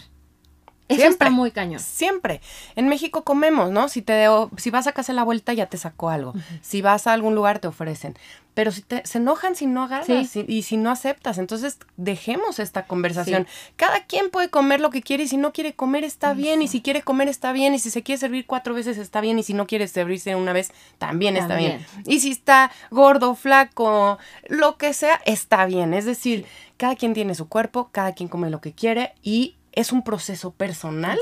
Eso 0.92 1.08
está 1.08 1.30
muy 1.30 1.52
cañón. 1.52 1.80
Siempre. 1.80 2.42
En 2.76 2.88
México 2.88 3.24
comemos, 3.24 3.72
¿no? 3.72 3.90
Si 3.90 4.02
te 4.02 4.26
si 4.58 4.70
vas 4.70 4.88
a 4.88 4.92
casa 4.92 5.14
la 5.14 5.24
vuelta 5.24 5.54
ya 5.54 5.66
te 5.66 5.78
sacó 5.78 6.10
algo. 6.10 6.34
Si 6.62 6.82
vas 6.82 7.08
a 7.08 7.14
algún 7.14 7.36
lugar 7.36 7.60
te 7.60 7.68
ofrecen. 7.68 8.16
Pero 8.54 8.72
si 8.72 8.82
te 8.82 9.06
se 9.06 9.18
enojan 9.18 9.56
si 9.56 9.66
no 9.66 9.84
agarras 9.84 10.36
y, 10.36 10.62
si 10.64 10.76
no 10.76 10.92
aceptas, 10.92 11.38
entonces 11.38 11.78
dejemos 11.96 12.60
esta 12.60 12.86
conversación. 12.86 13.48
Cada 13.78 14.06
quien 14.06 14.30
puede 14.30 14.50
comer 14.50 14.82
lo 14.82 14.90
que 14.90 15.02
quiere 15.02 15.24
y 15.24 15.28
si 15.30 15.38
no 15.38 15.54
quiere 15.54 15.74
comer 15.74 16.04
está 16.04 16.34
bien 16.34 16.62
y 16.62 16.68
si 16.68 16.82
quiere 16.82 17.02
comer 17.02 17.30
está 17.30 17.54
bien 17.54 17.74
y 17.74 17.80
si 17.80 17.90
se 17.90 18.04
quiere 18.04 18.20
servir 18.20 18.46
cuatro 18.46 18.74
veces 18.74 18.98
está 18.98 19.22
bien 19.22 19.40
y 19.40 19.44
si 19.44 19.54
no 19.54 19.68
quiere 19.68 19.88
servirse 19.88 20.36
una 20.36 20.52
vez 20.52 20.72
también, 20.98 21.38
está 21.38 21.56
bien. 21.56 21.86
Y 22.06 22.20
si 22.20 22.32
está 22.32 22.72
gordo, 22.90 23.36
flaco, 23.36 24.18
lo 24.50 24.78
que 24.78 24.94
sea, 24.94 25.22
está 25.26 25.66
bien. 25.66 25.94
Es 25.94 26.04
decir, 26.04 26.46
cada 26.76 26.96
quien 26.96 27.14
tiene 27.14 27.36
su 27.36 27.48
cuerpo, 27.48 27.90
cada 27.94 28.14
quien 28.14 28.28
come 28.28 28.50
lo 28.50 28.60
que 28.60 28.74
quiere 28.74 29.14
y 29.24 29.56
es 29.72 29.92
un 29.92 30.04
proceso 30.04 30.52
personal 30.52 31.20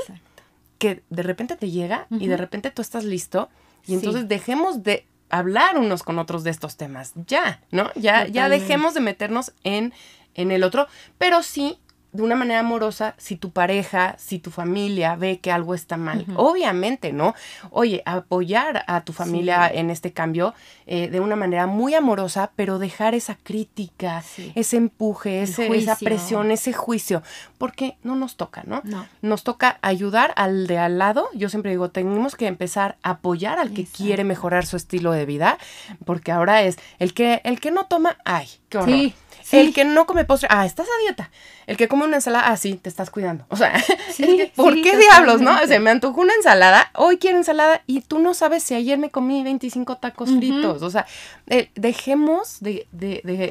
que 0.78 1.02
de 1.10 1.22
repente 1.22 1.56
te 1.56 1.70
llega 1.70 2.06
y 2.10 2.26
de 2.28 2.36
repente 2.36 2.70
tú 2.70 2.82
estás 2.82 3.04
listo 3.04 3.48
y 3.86 3.94
entonces 3.94 4.28
dejemos 4.28 4.82
de 4.82 5.06
hablar 5.28 5.78
unos 5.78 6.02
con 6.02 6.18
otros 6.18 6.44
de 6.44 6.50
estos 6.50 6.76
temas. 6.76 7.12
Ya, 7.26 7.60
¿no? 7.70 7.90
Ya, 7.94 8.26
ya 8.26 8.48
dejemos 8.48 8.94
de 8.94 9.00
meternos 9.00 9.52
en, 9.64 9.92
en 10.34 10.50
el 10.50 10.64
otro, 10.64 10.88
pero 11.18 11.42
sí 11.42 11.78
de 12.12 12.22
una 12.22 12.34
manera 12.34 12.60
amorosa 12.60 13.14
si 13.18 13.36
tu 13.36 13.50
pareja, 13.50 14.16
si 14.18 14.38
tu 14.38 14.50
familia 14.50 15.14
ve 15.16 15.38
que 15.38 15.52
algo 15.52 15.74
está 15.74 15.96
mal. 15.96 16.26
Obviamente, 16.34 17.12
¿no? 17.12 17.34
Oye, 17.70 18.02
apoyar 18.04 18.84
a 18.86 19.02
tu 19.02 19.12
familia 19.12 19.68
en 19.68 19.90
este 19.90 20.12
cambio 20.12 20.54
eh, 20.86 21.08
de 21.08 21.20
una 21.20 21.36
manera 21.36 21.66
muy 21.66 21.94
amorosa, 21.94 22.50
pero 22.56 22.78
dejar 22.78 23.14
esa 23.14 23.36
crítica, 23.36 24.24
ese 24.54 24.76
empuje, 24.76 25.42
esa 25.42 25.96
presión, 25.96 26.50
ese 26.50 26.72
juicio, 26.72 27.22
porque 27.58 27.96
no 28.02 28.16
nos 28.16 28.36
toca, 28.36 28.62
¿no? 28.66 28.80
no. 28.84 29.06
Nos 29.22 29.44
toca 29.44 29.78
ayudar 29.82 30.32
al 30.36 30.66
de 30.66 30.78
al 30.78 30.98
lado. 30.98 31.28
Yo 31.34 31.48
siempre 31.48 31.70
digo, 31.70 31.90
tenemos 31.90 32.34
que 32.34 32.46
empezar 32.46 32.96
a 33.02 33.10
apoyar 33.10 33.58
al 33.58 33.72
que 33.72 33.84
quiere 33.84 34.24
mejorar 34.24 34.66
su 34.66 34.76
estilo 34.76 35.12
de 35.12 35.26
vida, 35.26 35.58
porque 36.04 36.32
ahora 36.32 36.62
es 36.62 36.78
el 36.98 37.14
que, 37.14 37.40
el 37.44 37.60
que 37.60 37.70
no 37.70 37.86
toma, 37.86 38.16
ay, 38.24 38.48
qué 38.68 38.78
horror. 38.78 39.12
El 39.52 39.74
que 39.74 39.84
no 39.84 40.06
come 40.06 40.24
postre, 40.24 40.48
ah, 40.50 40.64
estás 40.64 40.86
a 40.86 41.00
dieta. 41.02 41.30
El 41.66 41.76
que 41.76 41.88
come 41.88 42.04
una 42.04 42.16
ensalada, 42.16 42.48
ah, 42.48 42.56
sí, 42.56 42.74
te 42.74 42.88
estás 42.88 43.10
cuidando. 43.10 43.44
O 43.48 43.56
sea, 43.56 43.72
¿por 44.56 44.74
qué 44.74 44.96
diablos, 44.96 45.40
no? 45.40 45.56
Se 45.66 45.78
me 45.78 45.90
antojó 45.90 46.20
una 46.20 46.34
ensalada, 46.34 46.90
hoy 46.94 47.18
quiero 47.18 47.38
ensalada 47.38 47.82
y 47.86 48.00
tú 48.00 48.18
no 48.18 48.34
sabes 48.34 48.62
si 48.62 48.74
ayer 48.74 48.98
me 48.98 49.10
comí 49.10 49.42
25 49.44 49.96
tacos 49.98 50.30
fritos. 50.30 50.82
O 50.82 50.90
sea, 50.90 51.06
eh, 51.48 51.70
dejemos 51.74 52.58
de, 52.60 52.86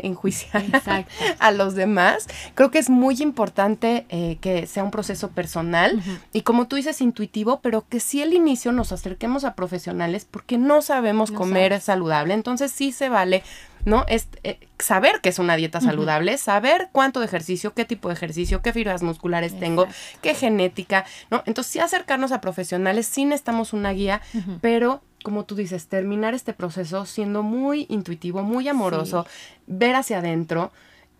enjuiciar 0.03 0.63
a 1.39 1.51
los 1.51 1.75
demás. 1.75 2.27
Creo 2.55 2.71
que 2.71 2.79
es 2.79 2.89
muy 2.89 3.21
importante 3.21 4.05
eh, 4.09 4.37
que 4.41 4.67
sea 4.67 4.83
un 4.83 4.91
proceso 4.91 5.29
personal 5.29 6.01
y 6.33 6.41
como 6.41 6.67
tú 6.67 6.75
dices, 6.75 7.01
intuitivo, 7.01 7.59
pero 7.61 7.85
que 7.87 7.99
sí 7.99 8.21
al 8.21 8.33
inicio 8.33 8.71
nos 8.71 8.91
acerquemos 8.91 9.43
a 9.43 9.55
profesionales 9.55 10.25
porque 10.29 10.57
no 10.57 10.81
sabemos 10.81 11.31
comer 11.31 11.79
saludable. 11.79 12.33
Entonces 12.33 12.71
sí 12.71 12.91
se 12.91 13.09
vale 13.09 13.43
¿no? 13.85 14.05
Es 14.07 14.27
eh, 14.43 14.59
saber 14.77 15.21
que 15.21 15.29
es 15.29 15.39
una 15.39 15.55
dieta 15.55 15.81
saludable, 15.81 16.37
saber 16.37 16.89
cuánto 16.91 17.19
de 17.19 17.25
ejercicio, 17.25 17.73
qué 17.73 17.85
tipo 17.85 18.09
de 18.09 18.15
ejercicio, 18.15 18.61
qué 18.61 18.73
fibras 18.73 19.03
musculares 19.03 19.59
tengo, 19.59 19.87
qué 20.21 20.33
genética, 20.33 21.05
¿no? 21.29 21.43
Entonces, 21.45 21.73
sí 21.73 21.79
acercarnos 21.79 22.31
a 22.31 22.41
profesionales, 22.41 23.07
sí 23.07 23.25
necesitamos 23.25 23.73
una 23.73 23.91
guía, 23.91 24.21
pero 24.61 25.01
como 25.23 25.45
tú 25.45 25.55
dices, 25.55 25.87
terminar 25.87 26.33
este 26.33 26.53
proceso 26.53 27.05
siendo 27.05 27.43
muy 27.43 27.85
intuitivo, 27.89 28.41
muy 28.41 28.67
amoroso, 28.67 29.25
ver 29.67 29.95
hacia 29.95 30.19
adentro, 30.19 30.71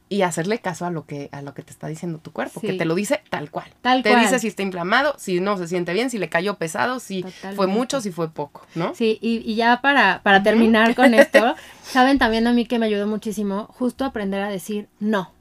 y 0.10 0.24
hacerle 0.24 0.60
caso 0.60 0.86
a 0.86 0.90
lo 0.90 1.06
que 1.06 1.30
a 1.32 1.44
lo 1.44 1.54
que 1.54 1.62
te 1.62 1.72
está 1.72 1.88
diciendo 1.88 2.18
tu 2.18 2.32
cuerpo, 2.32 2.60
que 2.60 2.74
te 2.74 2.86
lo 2.86 2.96
dice 2.96 3.22
tal 3.30 3.52
cual. 3.52 3.68
Tal 3.82 4.02
te 4.02 4.16
dice 4.16 4.40
si 4.40 4.48
está 4.48 4.64
inflamado, 4.64 5.14
si 5.18 5.40
no 5.40 5.58
se 5.58 5.68
siente 5.68 5.94
bien, 5.94 6.10
si 6.10 6.18
le 6.18 6.30
cayó 6.30 6.56
pesado, 6.56 7.00
si 7.00 7.24
fue 7.56 7.68
mucho, 7.68 8.02
si 8.02 8.12
fue 8.12 8.32
poco, 8.32 8.66
¿no? 8.74 8.96
Sí, 8.96 9.20
y, 9.22 9.56
ya 9.56 9.82
para, 9.82 10.22
para 10.24 10.42
terminar 10.42 10.96
con 10.96 11.14
esto, 11.14 11.56
saben 11.84 12.18
también 12.18 12.48
a 12.48 12.54
mí 12.54 12.66
que 12.66 12.80
me 12.80 12.88
ayudó 12.88 13.06
muchísimo 13.06 13.68
justo 13.68 14.04
aprender 14.04 14.42
a 14.42 14.50
decir 14.50 14.88
no. 15.00 15.32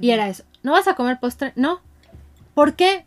Y 0.00 0.10
era 0.10 0.28
eso, 0.28 0.44
¿no 0.62 0.72
vas 0.72 0.86
a 0.86 0.94
comer 0.94 1.18
postre? 1.18 1.52
No. 1.56 1.80
¿Por 2.54 2.74
qué? 2.74 3.04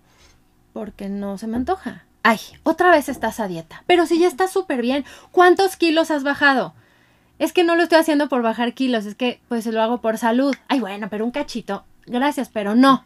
Porque 0.73 1.07
no 1.07 1.37
se 1.37 1.47
me 1.47 1.57
antoja. 1.57 2.05
Ay, 2.23 2.39
otra 2.63 2.91
vez 2.91 3.09
estás 3.09 3.39
a 3.39 3.47
dieta. 3.47 3.83
Pero 3.87 4.05
si 4.05 4.19
ya 4.19 4.27
estás 4.27 4.51
súper 4.51 4.81
bien, 4.81 5.05
¿cuántos 5.31 5.75
kilos 5.75 6.11
has 6.11 6.23
bajado? 6.23 6.73
Es 7.41 7.53
que 7.53 7.63
no 7.63 7.75
lo 7.75 7.81
estoy 7.81 7.97
haciendo 7.97 8.29
por 8.29 8.43
bajar 8.43 8.75
kilos, 8.75 9.07
es 9.07 9.15
que 9.15 9.41
pues 9.47 9.65
lo 9.65 9.81
hago 9.81 9.99
por 9.99 10.19
salud. 10.19 10.55
Ay, 10.67 10.79
bueno, 10.79 11.07
pero 11.09 11.25
un 11.25 11.31
cachito, 11.31 11.83
gracias, 12.05 12.49
pero 12.49 12.75
no. 12.75 13.03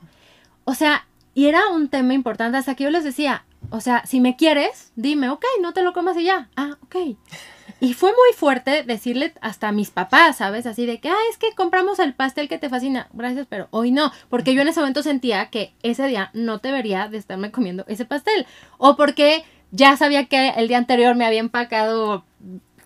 O 0.65 0.75
sea, 0.75 1.07
y 1.33 1.45
era 1.45 1.69
un 1.69 1.87
tema 1.87 2.13
importante 2.13 2.57
hasta 2.57 2.75
que 2.75 2.83
yo 2.83 2.89
les 2.89 3.05
decía, 3.05 3.45
o 3.69 3.79
sea, 3.79 4.05
si 4.05 4.19
me 4.19 4.35
quieres, 4.35 4.91
dime, 4.97 5.29
ok, 5.29 5.45
no 5.61 5.71
te 5.71 5.83
lo 5.83 5.93
comas 5.93 6.17
y 6.17 6.25
ya. 6.25 6.49
Ah, 6.57 6.75
ok. 6.83 7.15
Y 7.79 7.93
fue 7.93 8.11
muy 8.11 8.35
fuerte 8.35 8.83
decirle 8.83 9.33
hasta 9.39 9.69
a 9.69 9.71
mis 9.71 9.89
papás, 9.89 10.35
¿sabes? 10.35 10.65
Así 10.65 10.85
de 10.85 10.99
que, 10.99 11.07
ah, 11.07 11.15
es 11.31 11.37
que 11.37 11.53
compramos 11.55 11.99
el 11.99 12.13
pastel 12.13 12.49
que 12.49 12.57
te 12.57 12.67
fascina. 12.67 13.07
Gracias, 13.13 13.47
pero 13.49 13.69
hoy 13.71 13.91
no. 13.91 14.11
Porque 14.27 14.53
yo 14.53 14.61
en 14.61 14.67
ese 14.67 14.81
momento 14.81 15.01
sentía 15.01 15.49
que 15.49 15.73
ese 15.81 16.07
día 16.07 16.29
no 16.33 16.57
debería 16.57 17.07
de 17.07 17.19
estarme 17.19 17.51
comiendo 17.51 17.85
ese 17.87 18.03
pastel. 18.03 18.45
O 18.79 18.97
porque 18.97 19.45
ya 19.71 19.95
sabía 19.95 20.25
que 20.25 20.49
el 20.57 20.67
día 20.67 20.77
anterior 20.77 21.15
me 21.15 21.25
había 21.25 21.39
empacado 21.39 22.25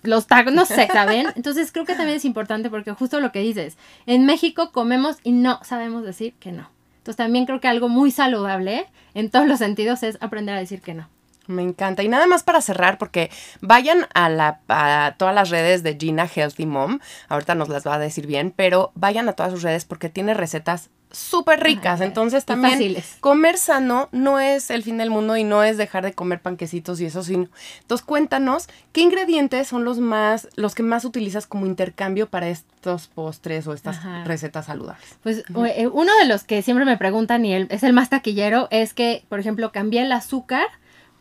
los 0.03 0.27
tacos, 0.27 0.53
no 0.53 0.65
sé, 0.65 0.87
¿saben? 0.87 1.27
Entonces 1.35 1.71
creo 1.71 1.85
que 1.85 1.95
también 1.95 2.17
es 2.17 2.25
importante 2.25 2.69
porque 2.69 2.91
justo 2.91 3.19
lo 3.19 3.31
que 3.31 3.39
dices, 3.39 3.77
en 4.05 4.25
México 4.25 4.71
comemos 4.71 5.17
y 5.23 5.31
no 5.31 5.59
sabemos 5.63 6.03
decir 6.03 6.33
que 6.39 6.51
no. 6.51 6.69
Entonces 6.99 7.17
también 7.17 7.45
creo 7.45 7.59
que 7.59 7.67
algo 7.67 7.89
muy 7.89 8.11
saludable 8.11 8.85
en 9.13 9.29
todos 9.29 9.47
los 9.47 9.59
sentidos 9.59 10.03
es 10.03 10.17
aprender 10.21 10.55
a 10.55 10.59
decir 10.59 10.81
que 10.81 10.93
no. 10.93 11.07
Me 11.47 11.63
encanta. 11.63 12.03
Y 12.03 12.07
nada 12.09 12.27
más 12.27 12.43
para 12.43 12.61
cerrar, 12.61 12.99
porque 12.99 13.31
vayan 13.61 14.05
a, 14.13 14.29
la, 14.29 14.59
a 14.67 15.15
todas 15.17 15.33
las 15.33 15.49
redes 15.49 15.81
de 15.81 15.97
Gina 15.99 16.27
Healthy 16.27 16.67
Mom. 16.67 16.99
Ahorita 17.27 17.55
nos 17.55 17.69
las 17.69 17.87
va 17.87 17.95
a 17.95 17.99
decir 17.99 18.27
bien, 18.27 18.53
pero 18.55 18.91
vayan 18.93 19.27
a 19.27 19.33
todas 19.33 19.51
sus 19.51 19.63
redes 19.63 19.83
porque 19.83 20.09
tiene 20.09 20.35
recetas 20.35 20.91
súper 21.11 21.61
ricas. 21.61 22.01
Entonces 22.01 22.45
también 22.45 22.95
comer 23.19 23.57
sano 23.57 24.09
no 24.11 24.39
es 24.39 24.69
el 24.69 24.83
fin 24.83 24.97
del 24.97 25.09
mundo 25.09 25.37
y 25.37 25.43
no 25.43 25.63
es 25.63 25.77
dejar 25.77 26.03
de 26.03 26.13
comer 26.13 26.41
panquecitos 26.41 27.01
y 27.01 27.05
eso, 27.05 27.23
sino. 27.23 27.47
Entonces 27.81 28.05
cuéntanos 28.05 28.67
qué 28.91 29.01
ingredientes 29.01 29.67
son 29.67 29.85
los 29.85 29.99
más, 29.99 30.47
los 30.55 30.75
que 30.75 30.83
más 30.83 31.05
utilizas 31.05 31.47
como 31.47 31.65
intercambio 31.65 32.29
para 32.29 32.49
estos 32.49 33.07
postres 33.07 33.67
o 33.67 33.73
estas 33.73 34.03
recetas 34.25 34.67
saludables. 34.67 35.17
Pues 35.23 35.43
eh, 35.75 35.87
uno 35.87 36.11
de 36.17 36.25
los 36.25 36.43
que 36.43 36.61
siempre 36.61 36.85
me 36.85 36.97
preguntan 36.97 37.45
y 37.45 37.53
es 37.53 37.83
el 37.83 37.93
más 37.93 38.09
taquillero 38.09 38.67
es 38.71 38.93
que, 38.93 39.23
por 39.29 39.39
ejemplo, 39.39 39.71
cambié 39.71 40.01
el 40.01 40.11
azúcar 40.11 40.67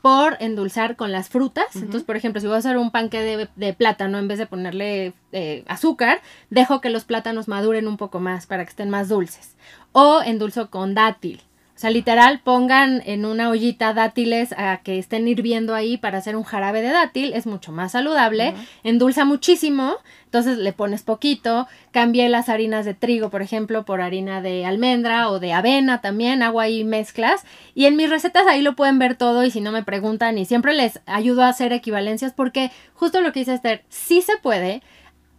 por 0.03 0.37
endulzar 0.41 0.97
con 0.97 1.13
las 1.13 1.29
frutas. 1.29 1.75
Entonces, 1.75 2.05
por 2.05 2.17
ejemplo, 2.17 2.41
si 2.41 2.47
voy 2.47 2.57
a 2.57 2.59
hacer 2.59 2.77
un 2.79 2.91
panque 2.91 3.49
de, 3.57 3.73
plátano, 3.75 4.19
en 4.19 4.29
vez 4.29 4.39
de 4.39 4.47
ponerle 4.47 5.13
eh, 5.33 5.65
azúcar, 5.67 6.21
dejo 6.51 6.81
que 6.81 6.91
los 6.91 7.05
plátanos 7.05 7.49
maduren 7.49 7.89
un 7.89 7.97
poco 7.97 8.21
más 8.21 8.47
para 8.47 8.65
que 8.65 8.71
estén 8.71 8.91
más 8.91 9.09
dulces. 9.09 9.57
O 9.93 10.23
endulzo 10.23 10.71
con 10.71 10.95
dátil. 10.95 11.43
O 11.79 11.81
sea, 11.81 11.91
literal, 11.91 12.41
pongan 12.43 13.05
en 13.07 13.25
una 13.25 13.51
ollita 13.51 13.95
dátiles 13.95 14.53
a 14.59 14.79
que 14.79 14.99
estén 14.99 15.29
hirviendo 15.29 15.77
ahí 15.77 15.97
para 15.97 16.19
hacer 16.19 16.35
un 16.35 16.43
jarabe 16.43 16.83
de 16.83 16.88
dátil, 16.88 17.33
es 17.35 17.47
mucho 17.47 17.71
más 17.71 17.93
saludable, 17.93 18.53
endulza 18.83 19.25
muchísimo, 19.25 19.95
entonces 20.25 20.59
le 20.59 20.73
pones 20.73 21.05
poquito, 21.05 21.69
cambié 21.93 22.29
las 22.29 22.49
harinas 22.49 22.85
de 22.85 22.95
trigo, 22.95 23.31
por 23.31 23.43
ejemplo, 23.43 23.85
por 23.85 24.01
harina 24.01 24.43
de 24.43 24.67
almendra 24.67 25.31
o 25.31 25.38
de 25.38 25.53
avena 25.53 26.01
también, 26.01 26.43
hago 26.43 26.59
ahí 26.59 26.83
mezclas, 26.83 27.45
y 27.77 27.87
en 27.87 27.95
mis 27.95 28.11
recetas 28.11 28.49
ahí 28.49 28.61
lo 28.61 28.75
pueden 28.75 28.99
ver 28.99 29.14
todo 29.14 29.45
y 29.45 29.53
si 29.53 29.61
no 29.61 29.71
me 29.71 29.85
preguntan 29.85 30.37
y 30.37 30.47
siempre 30.47 30.75
les 30.75 30.99
ayudo 31.07 31.45
a 31.45 31.49
hacer 31.49 31.73
equivalencias 31.73 32.33
porque 32.33 32.73
justo 32.95 33.21
lo 33.21 33.33
que 33.33 33.38
dice 33.38 33.55
Esther, 33.55 33.85
sí 33.88 34.21
se 34.21 34.37
puede, 34.38 34.83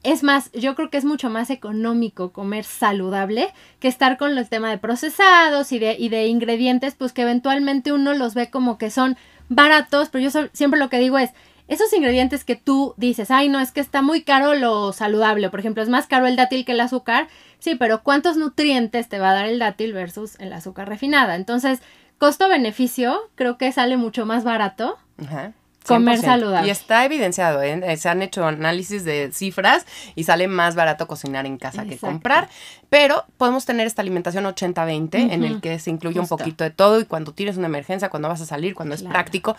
es 0.03 0.23
más, 0.23 0.51
yo 0.53 0.75
creo 0.75 0.89
que 0.89 0.97
es 0.97 1.05
mucho 1.05 1.29
más 1.29 1.49
económico 1.49 2.31
comer 2.31 2.63
saludable 2.63 3.49
que 3.79 3.88
estar 3.88 4.17
con 4.17 4.38
el 4.38 4.47
tema 4.47 4.69
de 4.69 4.77
procesados 4.77 5.71
y 5.71 5.79
de, 5.79 5.95
y 5.99 6.09
de 6.09 6.27
ingredientes, 6.27 6.95
pues 6.95 7.12
que 7.12 7.23
eventualmente 7.23 7.91
uno 7.91 8.13
los 8.13 8.33
ve 8.33 8.49
como 8.49 8.77
que 8.77 8.91
son 8.91 9.17
baratos, 9.49 10.09
pero 10.09 10.23
yo 10.23 10.47
siempre 10.53 10.79
lo 10.79 10.89
que 10.89 10.99
digo 10.99 11.17
es, 11.17 11.31
esos 11.67 11.93
ingredientes 11.93 12.45
que 12.45 12.55
tú 12.55 12.95
dices, 12.97 13.29
ay, 13.29 13.49
no, 13.49 13.59
es 13.59 13.71
que 13.71 13.81
está 13.81 14.01
muy 14.01 14.23
caro 14.23 14.55
lo 14.55 14.91
saludable, 14.93 15.49
por 15.49 15.59
ejemplo, 15.59 15.83
es 15.83 15.89
más 15.89 16.07
caro 16.07 16.25
el 16.25 16.35
dátil 16.35 16.65
que 16.65 16.71
el 16.71 16.79
azúcar, 16.79 17.27
sí, 17.59 17.75
pero 17.75 18.01
¿cuántos 18.01 18.38
nutrientes 18.38 19.09
te 19.09 19.19
va 19.19 19.31
a 19.31 19.35
dar 19.35 19.45
el 19.45 19.59
dátil 19.59 19.93
versus 19.93 20.39
el 20.39 20.53
azúcar 20.53 20.88
refinada? 20.88 21.35
Entonces, 21.35 21.81
costo-beneficio, 22.17 23.29
creo 23.35 23.57
que 23.57 23.71
sale 23.71 23.97
mucho 23.97 24.25
más 24.25 24.43
barato. 24.43 24.97
Ajá 25.21 25.53
Comer 25.95 26.19
saludable. 26.19 26.67
Y 26.67 26.71
está 26.71 27.06
evidenciado, 27.06 27.62
¿eh? 27.62 27.97
se 27.97 28.10
han 28.10 28.21
hecho 28.21 28.45
análisis 28.45 29.04
de 29.04 29.32
cifras 29.34 29.86
y 30.15 30.23
sale 30.23 30.47
más 30.47 30.75
barato 30.75 31.08
cocinar 31.08 31.45
en 31.45 31.58
casa 31.58 31.86
que 31.86 31.97
comprar. 31.97 32.49
Pero 32.89 33.25
podemos 33.38 33.65
tener 33.65 33.86
esta 33.86 34.02
alimentación 34.02 34.45
80-20 34.45 35.32
en 35.32 35.43
el 35.43 35.62
que 35.62 35.78
se 35.80 35.91
incluye 35.91 36.19
un 36.19 36.28
poquito 36.28 36.63
de 36.63 36.71
todo 36.71 36.99
y 36.99 37.06
cuando 37.06 37.34
tienes 37.34 37.58
una 37.58 37.67
emergencia, 37.67 38.10
cuando 38.10 38.30
vas 38.30 38.41
a 38.41 38.45
salir, 38.45 38.73
cuando 38.73 38.95
es 38.95 39.04
práctico, 39.04 39.56